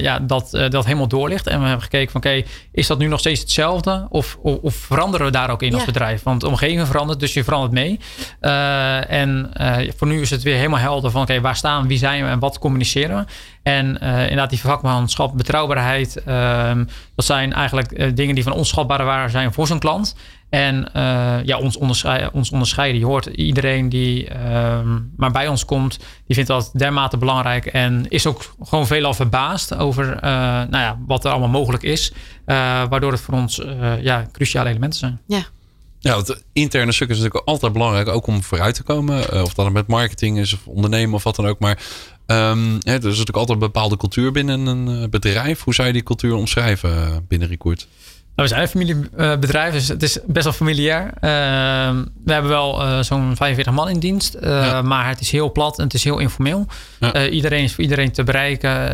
ja, 0.00 0.18
dat, 0.18 0.50
dat 0.68 0.84
helemaal 0.84 1.08
doorlicht. 1.08 1.46
En 1.46 1.60
we 1.60 1.64
hebben 1.66 1.82
gekeken 1.82 2.10
van 2.12 2.20
oké, 2.20 2.42
is 2.72 2.86
dat 2.86 2.98
nu 2.98 3.06
nog 3.06 3.20
steeds 3.20 3.40
hetzelfde 3.40 4.06
of, 4.08 4.38
of, 4.42 4.58
of 4.62 4.74
veranderen 4.74 5.26
we 5.26 5.32
daar 5.32 5.50
ook 5.50 5.62
in 5.62 5.74
als 5.74 5.84
bedrijf? 5.84 6.22
Want 6.22 6.40
de 6.40 6.48
omgeving 6.48 6.86
verandert, 6.86 7.20
dus 7.20 7.32
je 7.32 7.44
verandert 7.44 7.72
mee. 7.72 8.00
en 9.08 9.50
voor 9.96 10.06
nu 10.06 10.20
is 10.20 10.30
het 10.30 10.42
weer 10.42 10.56
helemaal 10.56 10.78
helder 10.78 11.10
van 11.10 11.22
oké, 11.22 11.40
waar 11.40 11.56
staan 11.56 11.82
we, 11.82 11.88
wie 11.88 11.98
zijn 11.98 12.24
we 12.24 12.30
en 12.30 12.38
wat 12.38 12.58
communiceren 12.58 13.16
we? 13.16 13.24
En 13.66 13.98
uh, 14.02 14.20
inderdaad, 14.20 14.50
die 14.50 14.60
vakmanschap, 14.60 15.36
betrouwbaarheid. 15.36 16.22
Uh, 16.28 16.70
dat 17.14 17.24
zijn 17.24 17.52
eigenlijk 17.52 17.92
uh, 17.92 18.10
dingen 18.14 18.34
die 18.34 18.44
van 18.44 18.52
onschatbare 18.52 19.04
waarde 19.04 19.30
zijn 19.30 19.52
voor 19.52 19.66
zo'n 19.66 19.78
klant. 19.78 20.16
En 20.48 20.88
uh, 20.96 21.36
ja, 21.44 21.58
ons, 21.58 21.76
onderscheiden, 21.76 22.32
ons 22.32 22.50
onderscheiden. 22.50 23.00
Je 23.00 23.06
hoort 23.06 23.26
iedereen 23.26 23.88
die 23.88 24.28
ehm, 24.28 24.98
maar 25.16 25.30
bij 25.30 25.48
ons 25.48 25.64
komt, 25.64 25.98
die 26.26 26.34
vindt 26.34 26.50
dat 26.50 26.70
dermate 26.72 27.16
belangrijk. 27.16 27.66
En 27.66 28.06
is 28.08 28.26
ook 28.26 28.54
gewoon 28.62 28.86
veelal 28.86 29.14
verbaasd 29.14 29.74
over 29.74 30.18
nou 30.70 30.70
ja, 30.70 30.98
wat 31.06 31.24
er 31.24 31.30
allemaal 31.30 31.48
mogelijk 31.48 31.82
is. 31.82 32.12
waardoor 32.44 33.12
het 33.12 33.20
voor 33.20 33.34
ons 33.34 33.62
ja, 34.00 34.26
cruciale 34.32 34.68
elementen 34.68 34.98
zijn. 34.98 35.20
Ja. 35.26 35.44
Ja, 35.98 36.16
het 36.16 36.44
interne 36.52 36.92
stuk 36.92 37.08
is 37.08 37.16
natuurlijk 37.16 37.48
altijd 37.48 37.72
belangrijk, 37.72 38.08
ook 38.08 38.26
om 38.26 38.42
vooruit 38.42 38.74
te 38.74 38.82
komen. 38.82 39.42
of 39.42 39.54
dat 39.54 39.64
het 39.64 39.74
met 39.74 39.86
marketing 39.86 40.38
is 40.38 40.52
of 40.52 40.66
ondernemen 40.66 41.14
of 41.14 41.22
wat 41.22 41.36
dan 41.36 41.46
ook. 41.46 41.58
Maar 41.58 41.78
Um, 42.26 42.78
er 42.82 42.94
is 42.94 43.02
natuurlijk 43.02 43.36
altijd 43.36 43.58
een 43.58 43.66
bepaalde 43.66 43.96
cultuur 43.96 44.32
binnen 44.32 44.66
een 44.66 45.02
eh, 45.02 45.08
bedrijf. 45.08 45.62
Hoe 45.62 45.74
zou 45.74 45.86
je 45.86 45.92
die 45.92 46.02
cultuur 46.02 46.34
omschrijven 46.34 46.90
eh, 46.90 47.16
binnen 47.28 47.48
Record? 47.48 47.88
Nou, 48.36 48.48
we 48.48 48.54
zijn 48.54 48.62
een 48.62 48.68
familiebedrijf, 48.68 49.72
dus 49.72 49.88
het 49.88 50.02
is 50.02 50.18
best 50.26 50.44
wel 50.44 50.52
familiair. 50.52 51.04
Uh, 51.04 51.10
we 52.24 52.32
hebben 52.32 52.50
wel 52.50 52.82
uh, 52.82 53.02
zo'n 53.02 53.36
45 53.36 53.72
man 53.72 53.88
in 53.88 53.98
dienst, 53.98 54.34
uh, 54.34 54.42
ja. 54.42 54.82
maar 54.82 55.08
het 55.08 55.20
is 55.20 55.30
heel 55.30 55.52
plat 55.52 55.78
en 55.78 55.84
het 55.84 55.94
is 55.94 56.04
heel 56.04 56.18
informeel. 56.18 56.66
Ja. 57.00 57.28
iedereen 57.28 57.62
is 57.62 57.74
voor 57.74 57.84
iedereen 57.84 58.12
te 58.12 58.24
bereiken 58.24 58.90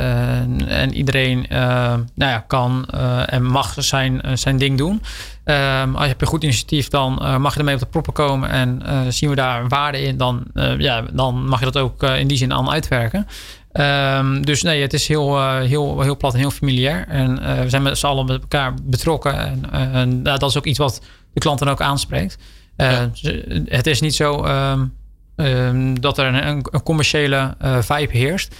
en 0.68 0.95
iedereen 0.95 1.47
nou 1.49 2.05
ja, 2.14 2.45
kan 2.47 2.86
en 3.26 3.45
mag 3.45 3.74
zijn, 3.76 4.20
zijn 4.34 4.57
ding 4.57 4.78
doen. 4.78 5.03
Um, 5.45 5.97
als 5.97 6.07
je 6.07 6.14
een 6.18 6.26
goed 6.26 6.43
initiatief, 6.43 6.88
dan 6.88 7.40
mag 7.40 7.53
je 7.53 7.59
ermee 7.59 7.74
op 7.74 7.80
de 7.80 7.86
proppen 7.86 8.12
komen 8.12 8.51
en 8.51 8.82
zien 9.12 9.30
we 9.30 9.36
daar 9.36 9.68
waarde 9.68 10.03
in, 10.03 10.16
dan, 10.16 10.45
ja, 10.78 11.05
dan 11.12 11.49
mag 11.49 11.59
je 11.59 11.64
dat 11.64 11.76
ook 11.76 12.03
in 12.03 12.26
die 12.26 12.36
zin 12.36 12.53
aan 12.53 12.70
uitwerken. 12.70 13.26
Um, 13.73 14.45
dus 14.45 14.62
nee, 14.62 14.83
het 14.83 14.93
is 14.93 15.09
heel, 15.09 15.39
uh, 15.39 15.59
heel, 15.59 16.01
heel 16.01 16.16
plat 16.16 16.33
en 16.33 16.39
heel 16.39 16.51
familiair. 16.51 17.09
En 17.09 17.39
uh, 17.43 17.61
we 17.61 17.68
zijn 17.68 17.83
met 17.83 17.99
z'n 17.99 18.07
allen 18.07 18.27
met 18.27 18.41
elkaar 18.41 18.75
betrokken. 18.83 19.39
En, 19.39 19.62
uh, 19.73 19.95
en 19.95 20.23
dat 20.23 20.43
is 20.43 20.57
ook 20.57 20.64
iets 20.66 20.79
wat 20.79 21.03
de 21.33 21.41
klant 21.41 21.59
dan 21.59 21.68
ook 21.68 21.81
aanspreekt. 21.81 22.39
Ja. 22.77 23.11
Het 23.64 23.87
is 23.87 24.01
niet 24.01 24.14
zo 24.14 24.45
um, 24.45 24.93
um, 25.37 26.01
dat 26.01 26.18
er 26.18 26.27
een, 26.27 26.64
een 26.70 26.83
commerciële 26.83 27.57
vibe 27.81 28.18
heerst. 28.18 28.55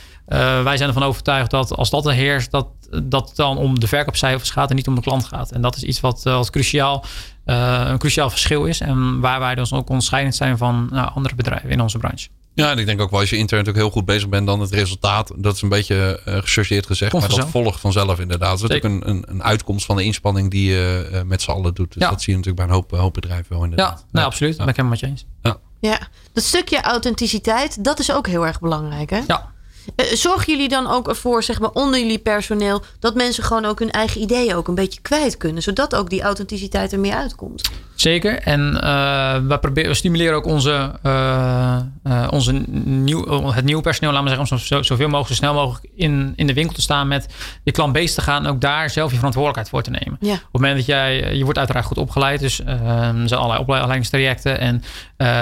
wij 0.65 0.77
zijn 0.77 0.89
ervan 0.89 1.03
overtuigd 1.03 1.51
dat 1.51 1.77
als 1.77 1.91
dat 1.91 2.07
er 2.07 2.13
heerst, 2.13 2.51
dat, 2.51 2.67
dat 3.03 3.29
het 3.29 3.37
dan 3.37 3.59
om 3.59 3.81
de 3.81 3.89
verkoopcijfers 3.89 4.51
gaat 4.51 4.71
en 4.71 4.77
niet 4.77 4.89
om 4.89 4.95
de 4.95 5.01
klant 5.01 5.25
gaat. 5.25 5.51
En 5.51 5.63
dat 5.63 5.77
is 5.77 5.83
iets 5.83 6.01
wat, 6.01 6.23
wat 6.23 6.51
cruciaal, 6.51 7.05
een 7.45 7.99
cruciaal 7.99 8.31
verschil 8.31 8.65
is. 8.65 8.81
En 8.81 9.21
waar 9.21 9.41
wij 9.41 9.55
dus 9.55 9.73
ook 9.73 9.89
onderscheidend 9.89 10.35
zijn 10.35 10.59
van 10.59 10.89
nou, 10.91 11.11
andere 11.15 11.35
bedrijven 11.35 11.71
in 11.71 11.81
onze 11.81 11.99
branche. 11.99 12.29
Ja, 12.55 12.71
en 12.71 12.79
ik 12.79 12.87
denk 12.87 13.01
ook 13.01 13.11
wel 13.11 13.21
als 13.21 13.31
je 13.31 13.37
intern 13.37 13.65
natuurlijk 13.65 13.85
heel 13.85 13.95
goed 13.95 14.05
bezig 14.05 14.29
bent, 14.29 14.47
dan 14.47 14.61
het 14.61 14.71
resultaat, 14.71 15.33
dat 15.37 15.55
is 15.55 15.63
een 15.63 15.69
beetje 15.69 16.21
uh, 16.29 16.35
gechargeerd 16.35 16.87
gezegd, 16.87 17.13
maar 17.13 17.29
dat 17.29 17.49
volgt 17.49 17.81
vanzelf 17.81 18.21
inderdaad. 18.21 18.59
Dat 18.59 18.71
is 18.71 18.79
natuurlijk 18.79 19.05
een, 19.05 19.11
een, 19.15 19.25
een, 19.27 19.43
uitkomst 19.43 19.87
van 19.87 19.97
de 19.97 20.05
inspanning 20.05 20.51
die 20.51 20.71
je 20.71 21.09
uh, 21.13 21.23
met 21.23 21.43
z'n 21.43 21.51
allen 21.51 21.75
doet. 21.75 21.93
Dus 21.93 22.03
ja. 22.03 22.11
dat 22.11 22.23
zie 22.23 22.33
je 22.33 22.39
natuurlijk 22.39 22.67
bij 22.67 22.77
een 22.77 22.81
hoop, 22.81 22.91
hoop 22.91 23.15
bedrijven 23.15 23.53
wel 23.53 23.65
inderdaad. 23.65 23.99
Ja, 23.99 24.07
nou, 24.13 24.27
absoluut. 24.27 24.57
Ja. 24.57 24.65
Dat 24.65 24.75
ben 24.75 24.85
ik 24.85 24.91
helemaal 24.91 24.99
met 25.01 25.01
je 25.01 25.07
eens. 25.07 25.61
Ja. 25.81 25.91
ja, 25.91 26.09
dat 26.33 26.45
stukje 26.45 26.81
authenticiteit, 26.81 27.85
dat 27.85 27.99
is 27.99 28.13
ook 28.13 28.27
heel 28.27 28.47
erg 28.47 28.61
belangrijk 28.61 29.11
hè? 29.11 29.21
Ja. 29.27 29.52
Uh, 29.97 30.07
zorgen 30.07 30.53
jullie 30.53 30.68
dan 30.68 30.87
ook 30.87 31.09
ervoor, 31.09 31.43
zeg 31.43 31.61
maar, 31.61 31.70
onder 31.70 32.01
jullie 32.01 32.18
personeel, 32.18 32.83
dat 32.99 33.14
mensen 33.14 33.45
gewoon 33.45 33.64
ook 33.64 33.78
hun 33.78 33.91
eigen 33.91 34.20
ideeën 34.20 34.55
ook 34.55 34.68
een 34.68 34.74
beetje 34.74 35.01
kwijt 35.01 35.37
kunnen, 35.37 35.62
zodat 35.62 35.95
ook 35.95 36.11
die 36.11 36.22
authenticiteit 36.22 36.93
er 36.93 37.01
meer 37.01 37.14
uitkomt? 37.14 37.70
Zeker. 37.95 38.39
En 38.39 38.80
uh, 38.85 39.37
we, 39.49 39.59
proberen, 39.59 39.91
we 39.91 39.97
stimuleren 39.97 40.35
ook 40.35 40.47
onze, 40.47 40.93
uh, 41.07 42.28
onze 42.30 42.53
nieuw, 42.85 43.51
het 43.53 43.64
nieuwe 43.64 43.83
personeel, 43.83 44.12
laten 44.12 44.28
we 44.28 44.37
zeggen, 44.37 44.57
om 44.57 44.62
zo, 44.62 44.83
zoveel 44.83 45.07
mogelijk, 45.07 45.28
zo 45.28 45.35
snel 45.35 45.55
mogelijk 45.55 45.87
in, 45.95 46.33
in 46.37 46.47
de 46.47 46.55
winkel 46.55 46.74
te 46.74 46.80
staan 46.80 47.09
met 47.09 47.26
je 47.62 47.72
klant 47.72 47.93
bezig 47.93 48.14
te 48.14 48.20
gaan. 48.20 48.45
En 48.45 48.51
ook 48.51 48.61
daar 48.61 48.91
zelf 48.91 49.11
je 49.11 49.16
verantwoordelijkheid 49.16 49.68
voor 49.68 49.83
te 49.83 50.05
nemen. 50.05 50.18
Ja. 50.20 50.33
Op 50.33 50.41
het 50.41 50.53
moment 50.53 50.76
dat 50.76 50.87
jij, 50.87 51.35
je 51.37 51.45
wordt 51.45 51.59
uiteraard 51.59 51.87
goed 51.87 51.99
opgeleid. 51.99 52.41
Dus 52.41 52.59
er 52.59 53.12
zijn 53.24 53.41
allerlei 53.41 53.61
opleidingstrajecten. 53.61 54.59
En 54.59 54.83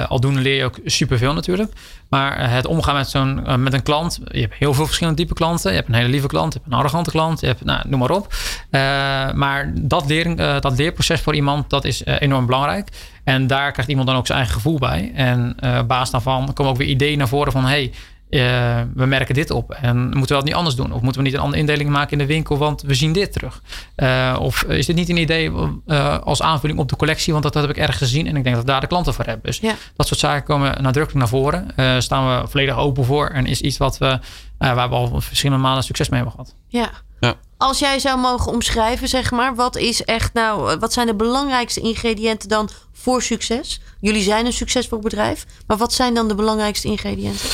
aldoende 0.08 0.40
leer 0.40 0.56
je 0.56 0.64
ook 0.64 0.78
superveel 0.84 1.32
natuurlijk. 1.32 1.72
Maar 2.10 2.50
het 2.50 2.66
omgaan 2.66 2.94
met, 2.94 3.08
zo'n, 3.08 3.62
met 3.62 3.72
een 3.72 3.82
klant. 3.82 4.20
Je 4.24 4.40
hebt 4.40 4.54
heel 4.54 4.74
veel 4.74 4.86
verschillende 4.86 5.22
type 5.22 5.34
klanten. 5.34 5.70
Je 5.70 5.76
hebt 5.76 5.88
een 5.88 5.94
hele 5.94 6.08
lieve 6.08 6.26
klant. 6.26 6.52
Je 6.52 6.58
hebt 6.58 6.72
een 6.72 6.78
arrogante 6.78 7.10
klant. 7.10 7.40
Je 7.40 7.46
hebt, 7.46 7.64
nou, 7.64 7.88
noem 7.88 7.98
maar 8.00 8.10
op. 8.10 8.34
maar 9.34 9.72
dat, 9.74 10.06
lering, 10.06 10.60
dat 10.60 10.76
leerproces 10.76 11.20
voor 11.20 11.34
iemand, 11.34 11.70
dat 11.70 11.84
is 11.84 12.04
enorm 12.04 12.46
belangrijk. 12.46 12.88
En 13.24 13.46
daar 13.46 13.72
krijgt 13.72 13.90
iemand 13.90 14.08
dan 14.08 14.16
ook 14.16 14.26
zijn 14.26 14.38
eigen 14.38 14.56
gevoel 14.56 14.78
bij. 14.78 15.12
En 15.14 15.56
op 15.80 15.88
basis 15.88 16.10
daarvan 16.10 16.52
komen 16.52 16.72
ook 16.72 16.78
weer 16.78 16.88
ideeën 16.88 17.18
naar 17.18 17.28
voren 17.28 17.52
van... 17.52 17.64
hey, 17.64 17.92
uh, 18.30 18.80
we 18.94 19.06
merken 19.06 19.34
dit 19.34 19.50
op 19.50 19.70
en 19.72 19.98
moeten 20.02 20.20
we 20.20 20.34
dat 20.34 20.44
niet 20.44 20.54
anders 20.54 20.76
doen? 20.76 20.92
Of 20.92 21.00
moeten 21.00 21.22
we 21.22 21.26
niet 21.26 21.36
een 21.36 21.42
andere 21.42 21.60
indeling 21.60 21.90
maken 21.90 22.12
in 22.12 22.18
de 22.18 22.26
winkel, 22.26 22.58
want 22.58 22.82
we 22.82 22.94
zien 22.94 23.12
dit 23.12 23.32
terug? 23.32 23.62
Uh, 23.96 24.36
of 24.40 24.62
is 24.62 24.86
dit 24.86 24.96
niet 24.96 25.08
een 25.08 25.16
idee 25.16 25.50
als 26.24 26.42
aanvulling 26.42 26.78
op 26.78 26.88
de 26.88 26.96
collectie, 26.96 27.32
want 27.32 27.44
dat, 27.44 27.52
dat 27.52 27.62
heb 27.62 27.70
ik 27.70 27.82
erg 27.82 27.98
gezien 27.98 28.26
en 28.26 28.36
ik 28.36 28.42
denk 28.42 28.54
dat 28.54 28.64
we 28.64 28.70
daar 28.70 28.80
de 28.80 28.86
klanten 28.86 29.14
voor 29.14 29.24
hebben. 29.24 29.46
Dus 29.46 29.58
ja. 29.58 29.74
dat 29.96 30.06
soort 30.06 30.20
zaken 30.20 30.44
komen 30.44 30.82
nadrukkelijk 30.82 31.14
naar 31.18 31.28
voren. 31.40 32.02
staan 32.02 32.40
we 32.40 32.48
volledig 32.48 32.76
open 32.76 33.04
voor 33.04 33.28
en 33.28 33.46
is 33.46 33.60
iets 33.60 33.76
wat 33.76 33.98
we 33.98 34.18
waar 34.58 34.88
we 34.88 34.94
al 34.94 35.20
verschillende 35.20 35.62
malen 35.62 35.82
succes 35.82 36.08
mee 36.08 36.20
hebben 36.20 36.38
gehad. 36.38 36.56
Ja. 36.68 36.90
Ja. 37.20 37.34
Als 37.56 37.78
jij 37.78 37.98
zou 37.98 38.18
mogen 38.18 38.52
omschrijven, 38.52 39.08
zeg 39.08 39.30
maar, 39.30 39.54
wat 39.54 39.76
is 39.76 40.04
echt 40.04 40.32
nou, 40.32 40.78
wat 40.78 40.92
zijn 40.92 41.06
de 41.06 41.14
belangrijkste 41.14 41.80
ingrediënten 41.80 42.48
dan 42.48 42.68
voor 42.92 43.22
succes? 43.22 43.80
Jullie 44.00 44.22
zijn 44.22 44.46
een 44.46 44.52
succesvol 44.52 44.98
bedrijf, 44.98 45.46
maar 45.66 45.76
wat 45.76 45.92
zijn 45.92 46.14
dan 46.14 46.28
de 46.28 46.34
belangrijkste 46.34 46.88
ingrediënten? 46.88 47.48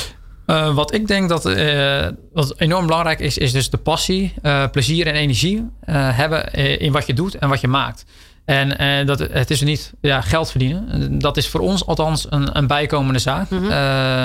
Uh, 0.46 0.74
wat 0.74 0.94
ik 0.94 1.06
denk 1.06 1.28
dat 1.28 1.46
uh, 1.46 2.06
wat 2.32 2.54
enorm 2.56 2.86
belangrijk 2.86 3.20
is, 3.20 3.38
is 3.38 3.52
dus 3.52 3.70
de 3.70 3.76
passie, 3.76 4.34
uh, 4.42 4.64
plezier 4.72 5.06
en 5.06 5.14
energie 5.14 5.70
hebben 5.90 6.52
in 6.78 6.92
wat 6.92 7.06
je 7.06 7.14
doet 7.14 7.34
en 7.34 7.48
wat 7.48 7.60
je 7.60 7.68
maakt. 7.68 8.04
En 8.44 9.06
dat, 9.06 9.18
het 9.18 9.50
is 9.50 9.60
niet 9.60 9.92
ja, 10.00 10.20
geld 10.20 10.50
verdienen. 10.50 11.18
Dat 11.18 11.36
is 11.36 11.48
voor 11.48 11.60
ons 11.60 11.86
althans 11.86 12.26
een, 12.30 12.58
een 12.58 12.66
bijkomende 12.66 13.18
zaak. 13.18 13.50
Mhm. 13.50 13.70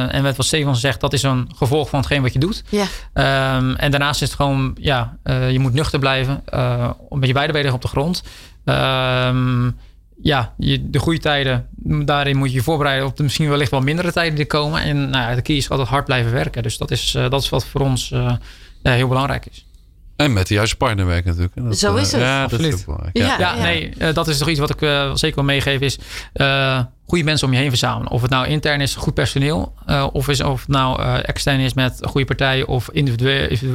en 0.07 0.24
met 0.24 0.38
wat 0.38 0.45
Stefan 0.45 0.76
zegt, 0.76 0.99
dat 0.99 1.13
is 1.13 1.24
een 1.24 1.51
gevolg 1.55 1.89
van 1.89 1.99
hetgeen 1.99 2.22
wat 2.22 2.34
je 2.34 2.39
doet. 2.39 2.63
Um, 2.72 3.76
en 3.76 3.91
daarnaast 3.91 4.22
is 4.22 4.28
het 4.28 4.38
gewoon, 4.38 4.78
ja, 4.80 5.17
je 5.24 5.59
moet 5.59 5.74
nuchter 5.74 5.99
blijven. 5.99 6.43
met 7.09 7.28
je 7.28 7.34
beide 7.34 7.53
benen 7.53 7.74
op 7.74 7.82
de 7.82 7.88
grond. 7.88 8.24
Um, 8.65 9.78
ja, 10.22 10.53
je, 10.57 10.89
de 10.89 10.99
goede 10.99 11.19
tijden, 11.19 11.67
daarin 12.05 12.38
moet 12.38 12.49
je 12.49 12.55
je 12.55 12.63
voorbereiden 12.63 13.07
op 13.07 13.17
de 13.17 13.24
misschien 13.24 13.49
wellicht 13.49 13.72
wel 13.72 13.82
mindere 13.82 14.11
tijden 14.11 14.36
die 14.36 14.45
komen. 14.45 14.82
En 14.82 15.09
nou 15.09 15.30
ja, 15.30 15.36
de 15.36 15.41
key 15.41 15.55
is 15.55 15.69
altijd 15.69 15.88
hard 15.88 16.05
blijven 16.05 16.32
werken. 16.32 16.63
Dus 16.63 16.78
dat 16.78 16.91
is, 16.91 17.15
uh, 17.15 17.30
dat 17.30 17.41
is 17.41 17.49
wat 17.49 17.65
voor 17.65 17.82
ons 17.82 18.11
uh, 18.11 18.34
ja, 18.84 18.91
heel 18.91 19.07
belangrijk 19.07 19.45
is. 19.45 19.65
En 20.15 20.34
met 20.34 20.47
de 20.47 20.53
juiste 20.53 20.76
partner 20.76 21.05
werken 21.05 21.30
natuurlijk. 21.30 21.55
Dat, 21.55 21.78
Zo 21.78 21.95
is 21.95 22.11
het. 22.11 22.22
Uh, 22.22 22.28
ja, 22.28 22.43
Absoluut. 22.43 22.63
dat 22.63 22.74
is 22.74 22.80
ook 22.80 22.86
belangrijk. 22.86 23.17
Ja, 23.17 23.39
ja, 23.39 23.55
ja. 23.55 23.63
nee, 23.63 23.93
uh, 23.97 24.13
dat 24.13 24.28
is 24.28 24.38
toch 24.38 24.49
iets 24.49 24.59
wat 24.59 24.69
ik 24.69 24.82
uh, 24.82 25.15
zeker 25.15 25.36
wil 25.36 25.43
meegeven 25.43 25.86
is 25.86 25.99
goede 27.12 27.26
mensen 27.26 27.47
om 27.47 27.53
je 27.53 27.59
heen 27.59 27.70
verzamelen. 27.70 28.12
Of 28.12 28.22
het 28.22 28.32
nou 28.32 28.47
intern 28.47 28.82
is, 28.82 28.95
goed 28.95 29.14
personeel. 29.14 29.74
of, 30.12 30.28
is, 30.28 30.41
of 30.41 30.59
het 30.59 30.70
nou 30.70 31.01
extern 31.22 31.59
is 31.59 31.74
met 31.74 31.99
goede 32.01 32.26
partijen 32.26 32.68
of 32.68 32.89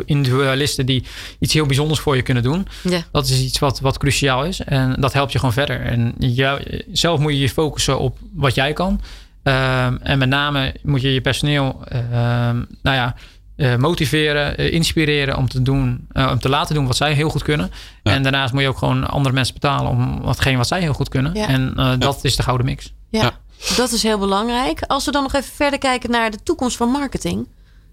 individualisten 0.07 0.87
die 0.87 1.05
iets 1.39 1.53
heel 1.53 1.67
bijzonders 1.67 2.01
voor 2.01 2.17
je 2.17 2.23
kunnen 2.23 2.43
doen. 2.43 2.67
Ja. 2.83 3.03
Dat 3.13 3.29
is 3.29 3.41
iets 3.41 3.59
wat, 3.59 3.81
wat 3.81 3.99
cruciaal 3.99 4.45
is. 4.45 4.61
En 4.61 4.97
dat 5.01 5.13
helpt 5.13 5.33
je 5.33 5.39
gewoon 5.39 5.55
verder. 5.55 5.81
En 5.81 6.15
jou, 6.19 6.83
zelf 6.93 7.21
moet 7.21 7.33
je 7.33 7.39
je 7.39 7.49
focussen 7.49 7.99
op 7.99 8.19
wat 8.33 8.55
jij 8.55 8.73
kan. 8.73 9.01
Um, 9.43 9.99
en 10.03 10.19
met 10.19 10.29
name 10.29 10.75
moet 10.83 11.01
je 11.01 11.15
je 11.15 11.21
personeel, 11.21 11.83
um, 11.93 12.67
nou 12.83 12.97
ja, 12.97 13.15
uh, 13.57 13.77
motiveren, 13.77 14.61
uh, 14.61 14.73
inspireren 14.73 15.37
om 15.37 15.49
te 15.49 15.63
doen, 15.63 16.07
uh, 16.13 16.31
om 16.31 16.39
te 16.39 16.49
laten 16.49 16.75
doen 16.75 16.87
wat 16.87 16.97
zij 16.97 17.13
heel 17.13 17.29
goed 17.29 17.43
kunnen. 17.43 17.71
Ja. 18.03 18.13
En 18.13 18.23
daarnaast 18.23 18.53
moet 18.53 18.63
je 18.63 18.69
ook 18.69 18.79
gewoon 18.79 19.09
andere 19.09 19.35
mensen 19.35 19.55
betalen 19.55 19.91
om 19.91 20.21
watgeen 20.21 20.57
wat 20.57 20.67
zij 20.67 20.81
heel 20.81 20.93
goed 20.93 21.09
kunnen. 21.09 21.35
Ja. 21.35 21.49
En 21.49 21.97
dat 21.99 22.25
is 22.25 22.37
de 22.37 22.43
gouden 22.43 22.67
mix. 22.67 22.93
Ja, 23.21 23.39
dat 23.77 23.93
is 23.93 24.03
heel 24.03 24.19
belangrijk. 24.19 24.83
Als 24.83 25.05
we 25.05 25.11
dan 25.11 25.23
nog 25.23 25.35
even 25.35 25.55
verder 25.55 25.79
kijken 25.79 26.11
naar 26.11 26.31
de 26.31 26.43
toekomst 26.43 26.77
van 26.77 26.89
marketing. 26.89 27.47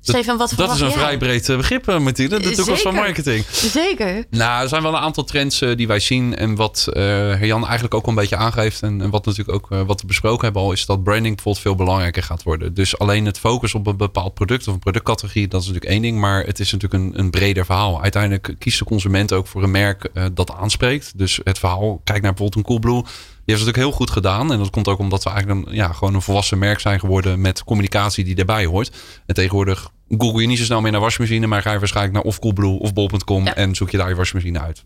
Wat 0.06 0.54
Dat 0.56 0.74
is 0.76 0.80
een 0.80 0.88
jij? 0.88 0.98
vrij 0.98 1.18
breed 1.18 1.50
eh, 1.50 1.58
begrip, 1.58 1.88
eh, 1.88 2.00
Mathilde. 2.00 2.40
De 2.40 2.52
toekomst 2.52 2.82
van 2.82 2.96
marketing. 2.96 3.46
Zeker. 3.52 4.26
Nou, 4.30 4.62
er 4.62 4.70
zijn 4.70 4.82
wel 4.82 4.94
een 4.94 5.00
aantal 5.00 5.24
trends 5.24 5.62
eh, 5.62 5.76
die 5.76 5.88
wij 5.88 6.00
zien. 6.00 6.36
En 6.36 6.56
wat 6.56 6.88
eh 6.94 7.02
Herjan 7.04 7.64
eigenlijk 7.64 7.94
ook 7.94 8.04
al 8.04 8.10
een 8.10 8.16
beetje 8.16 8.36
aangeeft. 8.36 8.82
En, 8.82 9.02
en 9.02 9.10
wat 9.10 9.26
natuurlijk 9.26 9.58
ook 9.58 9.86
wat 9.86 10.02
we 10.02 10.08
besproken 10.08 10.44
hebben 10.44 10.62
al. 10.62 10.72
Is 10.72 10.86
dat 10.86 11.04
branding 11.04 11.36
bijvoorbeeld 11.36 11.64
veel 11.64 11.76
belangrijker 11.76 12.24
gaat 12.24 12.44
worden. 12.44 12.74
Dus 12.74 12.98
alleen 12.98 13.26
het 13.26 13.40
focus 13.40 13.76
op 13.76 13.88
een 13.88 13.98
bepaald 13.98 14.34
product 14.34 14.68
of 14.68 14.74
een 14.74 14.80
productcategorie. 14.80 15.48
Dat 15.48 15.62
is 15.62 15.68
natuurlijk 15.68 15.94
één 15.94 16.02
ding. 16.02 16.20
Maar 16.20 16.44
het 16.46 16.60
is 16.60 16.72
natuurlijk 16.72 17.04
een, 17.04 17.20
een 17.20 17.30
breder 17.30 17.66
verhaal. 17.66 18.02
Uiteindelijk 18.02 18.56
kiest 18.60 18.80
de 18.80 18.86
consument 18.86 19.34
ook 19.34 19.48
voor 19.48 19.64
een 19.64 19.72
merk 19.72 20.10
dat 20.34 20.52
aanspreekt. 20.52 21.18
Dus 21.18 21.40
het 21.44 21.60
verhaal. 21.60 22.02
Kijk 22.04 22.22
naar 22.22 22.34
bijvoorbeeld 22.34 22.56
een 22.56 22.72
Coolblue. 22.72 23.04
Die 23.46 23.54
heeft 23.54 23.66
het 23.66 23.76
natuurlijk 23.76 23.98
heel 23.98 24.06
goed 24.08 24.24
gedaan. 24.24 24.52
En 24.52 24.58
dat 24.58 24.70
komt 24.70 24.88
ook 24.88 25.00
omdat 25.00 25.24
we 25.24 25.30
eigenlijk 25.30 25.68
een, 25.68 25.76
ja, 25.76 25.94
gewoon 25.94 26.14
een 26.14 26.22
volwassen 26.22 26.58
merk 26.58 26.80
zijn 26.80 27.00
geworden. 27.00 27.42
Met 27.42 27.64
communicatie 27.64 28.24
die 28.24 28.36
erbij 28.36 28.66
hoort. 28.66 28.92
En 29.26 29.36
tegenwoordig 29.36 29.92
google 30.18 30.42
je 30.42 30.48
niet 30.48 30.58
zo 30.58 30.64
snel 30.64 30.82
meer 30.82 30.92
naar 30.92 31.02
wasmachine. 31.02 31.48
Maar 31.48 31.62
ga 31.62 31.72
je 31.72 31.80
waarschijnlijk 31.80 32.16
naar 32.16 32.24
of 32.24 32.40
Coolblue 32.40 32.80
of 32.80 32.94
bol.com. 32.94 33.46
Ja. 33.46 33.56
En 33.56 33.76
zoek 33.76 33.90
je 33.90 33.98
daar 33.98 34.10
je 34.10 34.16
wasmachine 34.16 34.60
uit. 34.60 34.84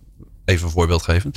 Even 0.47 0.65
een 0.65 0.71
voorbeeld 0.71 1.03
geven. 1.03 1.31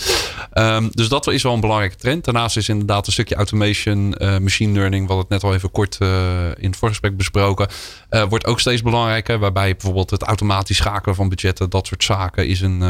Ehm, 0.53 0.89
dus 0.91 1.09
dat 1.09 1.27
is 1.27 1.43
wel 1.43 1.55
een 1.55 1.61
belangrijke 1.61 1.97
trend. 1.97 2.25
Daarnaast 2.25 2.57
is 2.57 2.69
inderdaad 2.69 3.07
een 3.07 3.13
stukje 3.13 3.35
automation, 3.35 4.15
eh, 4.15 4.39
machine 4.39 4.73
learning, 4.73 5.09
wat 5.09 5.19
het 5.19 5.29
net 5.29 5.43
al 5.43 5.55
even 5.55 5.71
kort 5.71 5.97
eh, 5.99 6.09
in 6.57 6.67
het 6.69 6.77
voorgesprek 6.77 7.17
besproken, 7.17 7.69
eh, 8.09 8.25
wordt 8.29 8.47
ook 8.47 8.61
steeds 8.61 8.83
belangrijker. 8.83 9.39
Waarbij 9.39 9.71
bijvoorbeeld 9.73 10.11
het 10.11 10.23
automatisch 10.23 10.77
schakelen 10.77 11.15
van 11.15 11.29
budgetten, 11.29 11.71
dat 11.71 11.87
soort 11.87 12.05
zaken, 12.05 12.47
is, 12.47 12.61
een, 12.61 12.83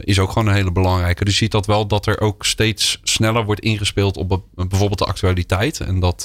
is 0.00 0.18
ook 0.18 0.32
gewoon 0.32 0.48
een 0.48 0.54
hele 0.54 0.72
belangrijke. 0.72 1.24
Dus 1.24 1.32
je 1.32 1.38
ziet 1.38 1.52
dat 1.52 1.66
wel 1.66 1.86
dat 1.86 2.06
er 2.06 2.20
ook 2.20 2.44
steeds 2.44 3.00
sneller 3.02 3.44
wordt 3.44 3.60
ingespeeld 3.60 4.16
op 4.16 4.28
be- 4.28 4.66
bijvoorbeeld 4.68 4.98
de 4.98 5.04
actualiteit. 5.04 5.80
En 5.80 6.00
dat 6.00 6.24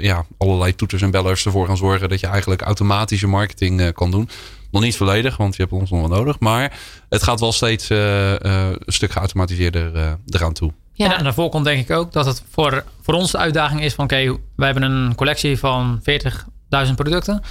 ja, 0.00 0.26
allerlei 0.38 0.74
toeters 0.74 1.02
en 1.02 1.10
bellers 1.10 1.44
ervoor 1.44 1.66
gaan 1.66 1.76
zorgen 1.76 2.08
dat 2.08 2.20
je 2.20 2.26
eigenlijk 2.26 2.62
automatische 2.62 3.26
marketing 3.26 3.92
kan 3.92 4.10
doen. 4.10 4.28
Nog 4.70 4.82
niet 4.82 4.96
volledig, 4.96 5.36
want 5.36 5.56
je 5.56 5.62
hebt 5.62 5.74
ons 5.74 5.90
nog 5.90 6.00
wel 6.00 6.18
nodig. 6.18 6.38
Maar 6.38 6.78
het 7.08 7.22
gaat 7.22 7.40
wel 7.40 7.52
steeds 7.52 7.90
eh, 7.90 8.34
eh, 8.34 8.70
een 8.70 8.92
stuk 8.92 9.12
geautomatiseerder 9.12 9.94
eh, 9.94 10.12
eraan 10.26 10.52
toe. 10.52 10.72
Ja. 10.92 11.04
En 11.04 11.16
aan 11.16 11.24
de 11.24 11.32
voorkant 11.32 11.64
denk 11.64 11.88
ik 11.88 11.96
ook 11.96 12.12
dat 12.12 12.26
het 12.26 12.42
voor, 12.50 12.84
voor 13.02 13.14
ons 13.14 13.30
de 13.30 13.38
uitdaging 13.38 13.80
is 13.82 13.94
van 13.94 14.04
oké, 14.04 14.36
wij 14.56 14.70
hebben 14.70 14.82
een 14.82 15.14
collectie 15.14 15.58
van 15.58 16.00
40.000 16.02 16.94
producten. 16.94 17.42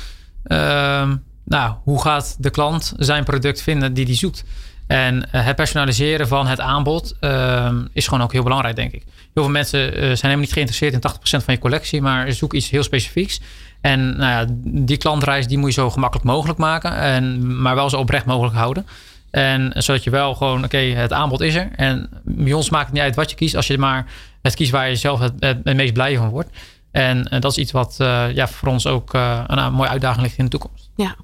Ehm, 0.43 1.15
nou, 1.45 1.73
hoe 1.83 2.01
gaat 2.01 2.35
de 2.39 2.49
klant 2.49 2.93
zijn 2.97 3.23
product 3.23 3.61
vinden 3.61 3.93
die 3.93 4.05
die 4.05 4.15
zoekt? 4.15 4.43
En 4.87 5.27
het 5.29 5.55
personaliseren 5.55 6.27
van 6.27 6.47
het 6.47 6.59
aanbod 6.59 7.15
ehm, 7.19 7.85
is 7.93 8.07
gewoon 8.07 8.23
ook 8.23 8.31
heel 8.31 8.43
belangrijk, 8.43 8.75
denk 8.75 8.91
ik. 8.91 9.03
Heel 9.05 9.43
veel 9.43 9.49
mensen 9.49 9.91
zijn 9.93 10.01
helemaal 10.01 10.37
niet 10.37 10.53
geïnteresseerd 10.53 10.93
in 10.93 10.99
80% 10.99 11.43
van 11.43 11.53
je 11.53 11.59
collectie, 11.59 12.01
maar 12.01 12.31
zoeken 12.31 12.57
iets 12.57 12.69
heel 12.69 12.83
specifieks. 12.83 13.41
En 13.85 14.17
nou 14.17 14.31
ja, 14.31 14.45
die 14.63 14.97
klantreis 14.97 15.47
die 15.47 15.57
moet 15.57 15.73
je 15.73 15.81
zo 15.81 15.89
gemakkelijk 15.89 16.27
mogelijk 16.27 16.59
maken, 16.59 16.97
en, 16.97 17.61
maar 17.61 17.75
wel 17.75 17.89
zo 17.89 17.97
oprecht 17.97 18.25
mogelijk 18.25 18.55
houden. 18.55 18.85
En 19.31 19.71
zodat 19.75 20.03
je 20.03 20.09
wel 20.09 20.35
gewoon, 20.35 20.63
oké, 20.63 20.77
het 20.77 21.13
aanbod 21.13 21.41
is 21.41 21.55
er. 21.55 21.69
En 21.75 22.09
bij 22.23 22.53
ons 22.53 22.69
maakt 22.69 22.85
het 22.85 22.93
niet 22.93 23.03
uit 23.03 23.15
wat 23.15 23.29
je 23.29 23.35
kiest, 23.35 23.55
als 23.55 23.67
je 23.67 23.77
maar 23.77 24.05
het 24.41 24.55
kiest 24.55 24.71
waar 24.71 24.89
je 24.89 24.95
zelf 24.95 25.19
het, 25.19 25.33
het, 25.39 25.57
het 25.63 25.75
meest 25.75 25.93
blij 25.93 26.17
van 26.17 26.29
wordt. 26.29 26.49
En 26.91 27.27
eh, 27.27 27.41
dat 27.41 27.51
is 27.51 27.57
iets 27.57 27.71
wat 27.71 27.95
eh, 27.97 28.25
ja, 28.33 28.47
voor 28.47 28.67
ons 28.67 28.87
ook 28.87 29.13
eh, 29.13 29.43
een, 29.47 29.57
een 29.57 29.73
mooie 29.73 29.89
uitdaging 29.89 30.23
ligt 30.23 30.37
in 30.37 30.43
de 30.43 30.51
toekomst. 30.51 30.89
ja. 30.95 31.15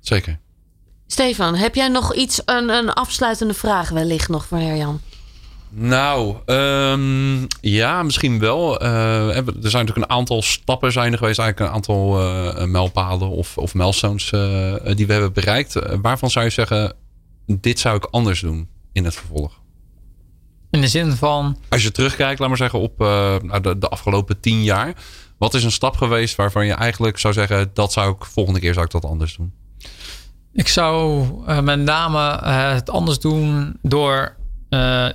Zeker. 0.00 0.38
Stefan, 1.06 1.54
heb 1.54 1.74
jij 1.74 1.88
nog 1.88 2.14
iets, 2.14 2.42
een, 2.44 2.68
een 2.68 2.92
afsluitende 2.92 3.54
vraag 3.54 3.88
wellicht 3.88 4.28
nog 4.28 4.46
voor 4.46 4.58
Herjan? 4.58 5.00
Nou, 5.72 6.36
ehm, 6.46 7.46
ja, 7.60 8.02
misschien 8.02 8.38
wel. 8.38 8.80
Eh, 8.80 9.36
er 9.36 9.44
zijn 9.44 9.86
natuurlijk 9.86 9.96
een 9.96 10.16
aantal 10.16 10.42
stappen 10.42 10.92
zijn 10.92 11.12
er 11.12 11.18
geweest. 11.18 11.38
Eigenlijk 11.38 11.70
een 11.70 11.76
aantal 11.76 12.20
eh, 12.20 12.64
mijlpalen 12.64 13.28
of, 13.28 13.58
of 13.58 13.74
milestones 13.74 14.32
eh, 14.32 14.74
die 14.94 15.06
we 15.06 15.12
hebben 15.12 15.32
bereikt. 15.32 15.98
Waarvan 16.02 16.30
zou 16.30 16.44
je 16.44 16.50
zeggen, 16.50 16.92
dit 17.46 17.78
zou 17.78 17.96
ik 17.96 18.04
anders 18.04 18.40
doen 18.40 18.68
in 18.92 19.04
het 19.04 19.14
vervolg? 19.14 19.60
In 20.70 20.80
de 20.80 20.88
zin 20.88 21.12
van, 21.12 21.58
Als 21.68 21.82
je 21.82 21.90
terugkijkt, 21.90 22.38
laat 22.38 22.48
maar 22.48 22.56
zeggen, 22.56 22.78
op 22.78 22.98
nou, 22.98 23.60
de, 23.60 23.78
de 23.78 23.88
afgelopen 23.88 24.40
tien 24.40 24.62
jaar. 24.62 24.94
Wat 25.38 25.54
is 25.54 25.64
een 25.64 25.72
stap 25.72 25.96
geweest 25.96 26.36
waarvan 26.36 26.66
je 26.66 26.72
eigenlijk 26.72 27.18
zou 27.18 27.34
zeggen, 27.34 27.70
dat 27.74 27.92
zou 27.92 28.14
ik 28.14 28.24
volgende 28.24 28.60
keer 28.60 28.72
zou 28.72 28.84
ik 28.84 28.92
dat 28.92 29.04
anders 29.04 29.36
doen? 29.36 29.52
ik 30.52 30.68
zou 30.68 31.26
met 31.62 31.78
name 31.78 32.48
het 32.48 32.90
anders 32.90 33.18
doen 33.18 33.76
door 33.82 34.36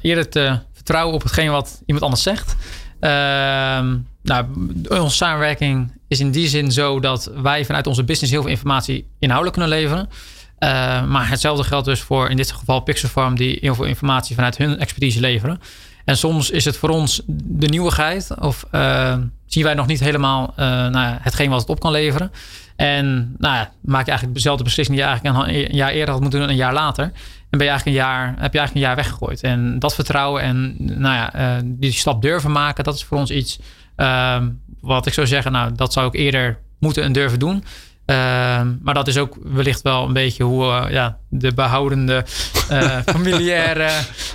eerder 0.01 0.29
te 0.29 0.59
vertrouwen 0.73 1.15
op 1.15 1.23
hetgeen 1.23 1.51
wat 1.51 1.81
iemand 1.85 2.05
anders 2.05 2.23
zegt. 2.23 2.55
Ehm, 2.99 3.97
nou, 4.23 4.45
onze 4.89 5.15
samenwerking 5.15 5.91
is 6.07 6.19
in 6.19 6.31
die 6.31 6.47
zin 6.47 6.71
zo 6.71 6.99
dat 6.99 7.31
wij 7.35 7.65
vanuit 7.65 7.87
onze 7.87 8.03
business 8.03 8.31
heel 8.31 8.41
veel 8.41 8.51
informatie 8.51 9.07
inhoudelijk 9.19 9.57
kunnen 9.57 9.77
leveren. 9.77 10.09
Eh, 10.57 11.05
maar 11.05 11.29
hetzelfde 11.29 11.63
geldt 11.63 11.85
dus 11.85 12.01
voor 12.01 12.29
in 12.29 12.37
dit 12.37 12.51
geval 12.51 12.79
Pixelfarm, 12.79 13.35
die 13.35 13.57
heel 13.61 13.75
veel 13.75 13.85
informatie 13.85 14.35
vanuit 14.35 14.57
hun 14.57 14.79
expertise 14.79 15.19
leveren. 15.19 15.61
En 16.05 16.17
soms 16.17 16.49
is 16.49 16.65
het 16.65 16.77
voor 16.77 16.89
ons 16.89 17.21
de 17.27 17.67
nieuwigheid, 17.67 18.39
of 18.39 18.65
eh, 18.71 19.17
zien 19.45 19.63
wij 19.63 19.73
nog 19.73 19.87
niet 19.87 19.99
helemaal 19.99 20.53
eh, 20.55 20.65
nou 20.65 21.17
hetgeen 21.21 21.49
wat 21.49 21.59
het 21.59 21.69
op 21.69 21.79
kan 21.79 21.91
leveren. 21.91 22.31
En 22.75 23.35
nou 23.37 23.55
ja, 23.55 23.71
maak 23.81 24.03
je 24.03 24.09
eigenlijk 24.09 24.33
dezelfde 24.33 24.63
beslissing 24.63 24.97
die 24.97 25.05
je 25.05 25.11
eigenlijk 25.11 25.47
een, 25.47 25.55
een 25.55 25.75
jaar 25.75 25.91
eerder 25.91 26.13
had 26.13 26.21
moeten 26.21 26.39
doen, 26.39 26.49
een 26.49 26.55
jaar 26.55 26.73
later. 26.73 27.11
En 27.55 27.61
ben 27.61 27.69
eigenlijk 27.69 27.97
een 27.97 28.03
jaar, 28.03 28.25
heb 28.27 28.53
je 28.53 28.59
eigenlijk 28.59 28.73
een 28.73 28.81
jaar 28.81 28.95
weggegooid. 28.95 29.41
En 29.41 29.79
dat 29.79 29.95
vertrouwen 29.95 30.41
en 30.41 30.75
nou 30.77 31.15
ja, 31.15 31.33
eh, 31.33 31.61
die 31.63 31.91
stap 31.91 32.21
durven 32.21 32.51
maken, 32.51 32.83
dat 32.83 32.95
is 32.95 33.03
voor 33.03 33.17
ons 33.17 33.31
iets 33.31 33.59
ehm, 33.95 34.49
wat 34.81 35.05
ik 35.05 35.13
zou 35.13 35.27
zeggen, 35.27 35.51
nou, 35.51 35.71
dat 35.75 35.93
zou 35.93 36.07
ik 36.07 36.13
eerder 36.13 36.59
moeten 36.79 37.03
en 37.03 37.11
durven 37.11 37.39
doen. 37.39 37.63
Ehm, 38.05 38.73
maar 38.81 38.93
dat 38.93 39.07
is 39.07 39.17
ook 39.17 39.37
wellicht 39.43 39.81
wel 39.81 40.05
een 40.05 40.13
beetje 40.13 40.43
hoe 40.43 40.63
eh, 40.71 40.91
ja, 40.91 41.17
de 41.29 41.53
behoudende 41.53 42.25
eh, 42.69 42.97
familiaire 43.15 43.89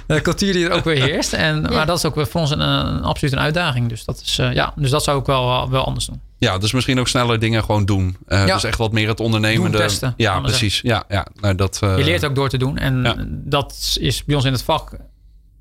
eh, 0.07 0.21
cultuur 0.21 0.53
die 0.53 0.65
er 0.69 0.73
ook 0.73 0.85
weer 0.85 1.03
heerst. 1.03 1.33
En, 1.33 1.63
Maar 1.63 1.87
dat 1.87 1.97
is 1.99 2.05
ook 2.05 2.15
voor 2.15 2.41
ons 2.41 2.51
een, 2.51 2.61
een, 2.61 3.03
absoluut 3.03 3.33
een 3.35 3.41
uitdaging. 3.41 3.89
Dus 3.89 4.05
dat, 4.05 4.21
is, 4.25 4.37
ja, 4.37 4.73
dus 4.77 4.91
dat 4.91 5.05
zou 5.05 5.21
ik 5.21 5.27
wel, 5.27 5.71
wel 5.71 5.85
anders 5.85 6.07
doen. 6.07 6.21
Ja, 6.39 6.59
dus 6.59 6.73
misschien 6.73 7.01
ook 7.01 7.09
sneller 7.09 7.39
dingen 7.39 7.65
gewoon 7.65 7.85
doen. 7.85 8.17
Ja. 8.29 8.45
Dus 8.47 8.65
echt 8.65 8.79
wat 8.79 8.93
meer 8.93 9.09
het 9.09 9.21
ondernemende. 9.21 9.71
Doen, 9.71 9.81
testen, 9.81 10.15
ja, 10.17 10.41
precies. 10.41 10.81
Ja, 10.81 11.05
ja. 11.09 11.27
Nou, 11.41 11.55
dat, 11.55 11.79
Je 11.81 12.05
leert 12.05 12.25
ook 12.25 12.35
door 12.35 12.49
te 12.49 12.59
doen. 12.59 12.79
En 12.79 13.03
Ja. 13.03 13.15
dat 13.29 13.97
is 14.01 14.25
bij 14.25 14.35
ons 14.35 14.45
in 14.45 14.53
het 14.53 14.63
vak 14.63 14.97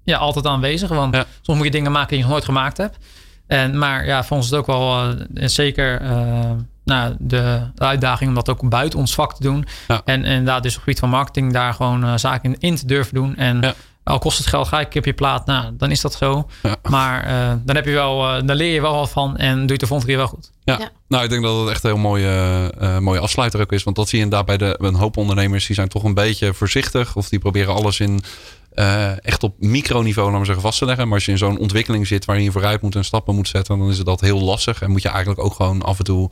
ja, 0.04 0.18
altijd 0.18 0.46
aanwezig. 0.46 0.90
Want 0.90 1.16
Ja. 1.16 1.26
soms 1.42 1.58
moet 1.58 1.68
je 1.68 1.74
dingen 1.74 1.92
maken 1.92 2.08
die 2.10 2.18
je 2.18 2.24
nog 2.24 2.32
nooit 2.32 2.46
gemaakt 2.46 2.78
hebt. 2.78 2.98
En, 3.48 3.78
maar 3.78 4.06
ja, 4.06 4.24
voor 4.24 4.38
ons 4.38 4.46
is 4.46 4.52
het 4.52 4.60
ook 4.60 4.68
wel, 4.68 5.14
en 5.34 5.50
zeker 5.50 6.02
nou, 6.90 7.16
de 7.20 7.62
uitdaging 7.78 8.30
om 8.30 8.36
dat 8.36 8.50
ook 8.50 8.70
buiten 8.70 9.00
ons 9.00 9.14
vak 9.14 9.36
te 9.36 9.42
doen. 9.44 9.66
Ja. 9.88 10.02
En 10.06 10.24
inderdaad, 10.26 10.64
dus 10.64 10.72
op 10.72 10.76
het 10.76 10.84
gebied 10.84 11.00
van 11.00 11.10
marketing 11.10 11.54
daar 11.54 11.74
gewoon 11.74 12.04
eh, 12.04 12.14
zaken 12.16 12.54
in, 12.54 12.60
in 12.60 12.76
te 12.76 12.86
durven 12.86 13.14
doen. 13.14 13.36
En 13.36 13.62
Ja. 13.62 13.74
al 14.04 14.20
kost 14.20 14.38
het 14.38 14.48
geld, 14.48 14.68
ga 14.68 14.80
ik 14.80 14.96
op 14.96 15.06
je 15.06 15.14
plaat. 15.14 15.46
Nou, 15.46 15.76
dan 15.78 15.92
is 15.92 16.02
dat 16.02 16.14
zo. 16.14 16.50
Ja. 16.64 16.76
Maar 16.90 17.24
eh, 17.24 17.54
dan, 17.64 17.76
heb 17.76 17.86
je 17.86 17.92
wel, 17.92 18.28
eh, 18.28 18.42
dan 18.46 18.56
leer 18.56 18.74
je 18.74 18.82
wel 18.82 18.96
wat 18.96 19.10
van 19.10 19.38
en 19.38 19.54
doe 19.56 19.66
je 19.66 19.72
het 19.72 19.80
de 19.80 19.88
volgende 19.88 20.12
keer 20.14 20.22
wel 20.22 20.32
goed. 20.32 20.52
Ja. 20.64 20.78
Ja. 20.80 20.90
nou 21.08 21.24
ik 21.24 21.30
denk 21.30 21.44
dat 21.44 21.60
het 21.60 21.70
echt 21.70 21.84
een 21.84 21.90
heel 21.90 22.00
mooie, 22.00 22.72
eh, 22.80 22.98
mooie 22.98 23.20
afsluiter 23.20 23.62
ook 23.62 23.72
is. 23.72 23.84
Want 23.84 23.96
dat 23.96 24.10
zie 24.10 24.18
je 24.18 24.24
inderdaad 24.24 24.48
bij 24.48 24.58
de, 24.58 24.76
een 24.88 24.96
hoop 24.96 25.18
ondernemers. 25.18 25.66
Die 25.66 25.76
zijn 25.76 25.88
toch 25.88 26.04
een 26.04 26.14
beetje 26.14 26.54
voorzichtig. 26.54 27.16
Of 27.16 27.30
die 27.30 27.40
proberen 27.40 27.74
alles 27.74 28.00
in 28.00 28.22
eh, 28.70 29.26
echt 29.26 29.44
op 29.44 29.56
microniveau 29.60 30.30
laten 30.32 30.46
zeggen, 30.46 30.64
vast 30.64 30.80
te 30.80 30.86
leggen. 30.86 31.06
Maar 31.06 31.16
als 31.16 31.26
je 31.26 31.32
in 31.32 31.38
zo'n 31.38 31.58
ontwikkeling 31.60 32.08
zit 32.08 32.26
waarin 32.26 32.44
je 32.46 32.52
vooruit 32.52 32.82
moet 32.82 32.96
en 32.96 33.06
stappen 33.06 33.36
moet 33.36 33.48
zetten. 33.48 33.80
Dan 33.80 33.90
is 33.90 33.98
het 33.98 34.06
dat 34.06 34.22
heel 34.22 34.40
lastig. 34.42 34.82
En 34.82 34.92
moet 34.92 35.02
je 35.02 35.10
eigenlijk 35.10 35.44
ook 35.44 35.54
gewoon 35.54 35.82
af 35.82 35.98
en 35.98 36.04
toe 36.04 36.30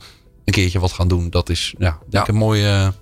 een 0.48 0.54
keertje 0.54 0.78
wat 0.78 0.92
gaan 0.92 1.08
doen. 1.08 1.30
Dat 1.30 1.48
is 1.48 1.74
ja, 1.78 1.98
denk 2.08 2.22
ik 2.24 2.28
een 2.28 2.38
mooie, 2.38 2.92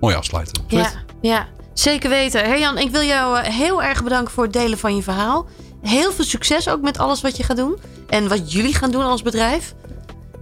mooie 0.00 0.16
afsluiter. 0.16 0.62
Ja, 0.66 0.90
ja, 1.20 1.48
zeker 1.74 2.10
weten. 2.10 2.44
Herjan, 2.44 2.78
ik 2.78 2.90
wil 2.90 3.02
jou 3.02 3.38
eh, 3.38 3.54
heel 3.54 3.82
erg 3.82 4.02
bedanken 4.02 4.32
voor 4.32 4.44
het 4.44 4.52
delen 4.52 4.78
van 4.78 4.96
je 4.96 5.02
verhaal. 5.02 5.46
Heel 5.82 6.12
veel 6.12 6.24
succes 6.24 6.68
ook 6.68 6.80
met 6.80 6.98
alles 6.98 7.20
wat 7.20 7.36
je 7.36 7.42
gaat 7.42 7.56
doen. 7.56 7.78
En 8.08 8.28
wat 8.28 8.52
jullie 8.52 8.74
gaan 8.74 8.90
doen 8.90 9.04
als 9.04 9.22
bedrijf. 9.22 9.74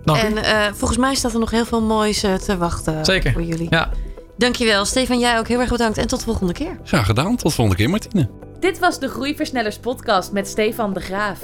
Dank 0.04 0.22
en 0.22 0.36
eh, 0.36 0.72
volgens 0.72 0.98
mij 0.98 1.14
staat 1.14 1.32
er 1.32 1.38
nog 1.38 1.50
heel 1.50 1.64
veel 1.64 1.82
moois 1.82 2.22
eh, 2.22 2.34
te 2.34 2.56
wachten 2.56 3.04
Zeker. 3.04 3.32
voor 3.32 3.42
jullie. 3.42 3.66
Ja. 3.70 3.90
Dankjewel. 4.36 4.84
Stefan, 4.84 5.18
jij 5.18 5.38
ook 5.38 5.48
heel 5.48 5.60
erg 5.60 5.70
bedankt. 5.70 5.98
En 5.98 6.06
tot 6.06 6.18
de 6.18 6.24
volgende 6.24 6.52
keer. 6.52 6.78
Graag 6.84 7.06
gedaan. 7.06 7.36
Tot 7.36 7.48
de 7.48 7.54
volgende 7.54 7.76
keer 7.76 7.90
Martine. 7.90 8.30
Dit 8.60 8.78
was 8.78 8.98
de 8.98 9.08
Groeiversnellers 9.08 9.78
podcast 9.78 10.32
met 10.32 10.48
Stefan 10.48 10.92
de 10.92 11.00
Graaf. 11.00 11.38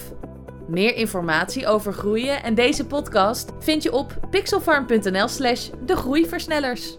Meer 0.70 0.96
informatie 0.96 1.66
over 1.66 1.92
groeien 1.92 2.42
en 2.42 2.54
deze 2.54 2.86
podcast 2.86 3.50
vind 3.58 3.82
je 3.82 3.92
op 3.92 4.18
pixelfarm.nl 4.30 5.28
slash 5.28 5.70
de 5.86 5.96
groeiversnellers. 5.96 6.96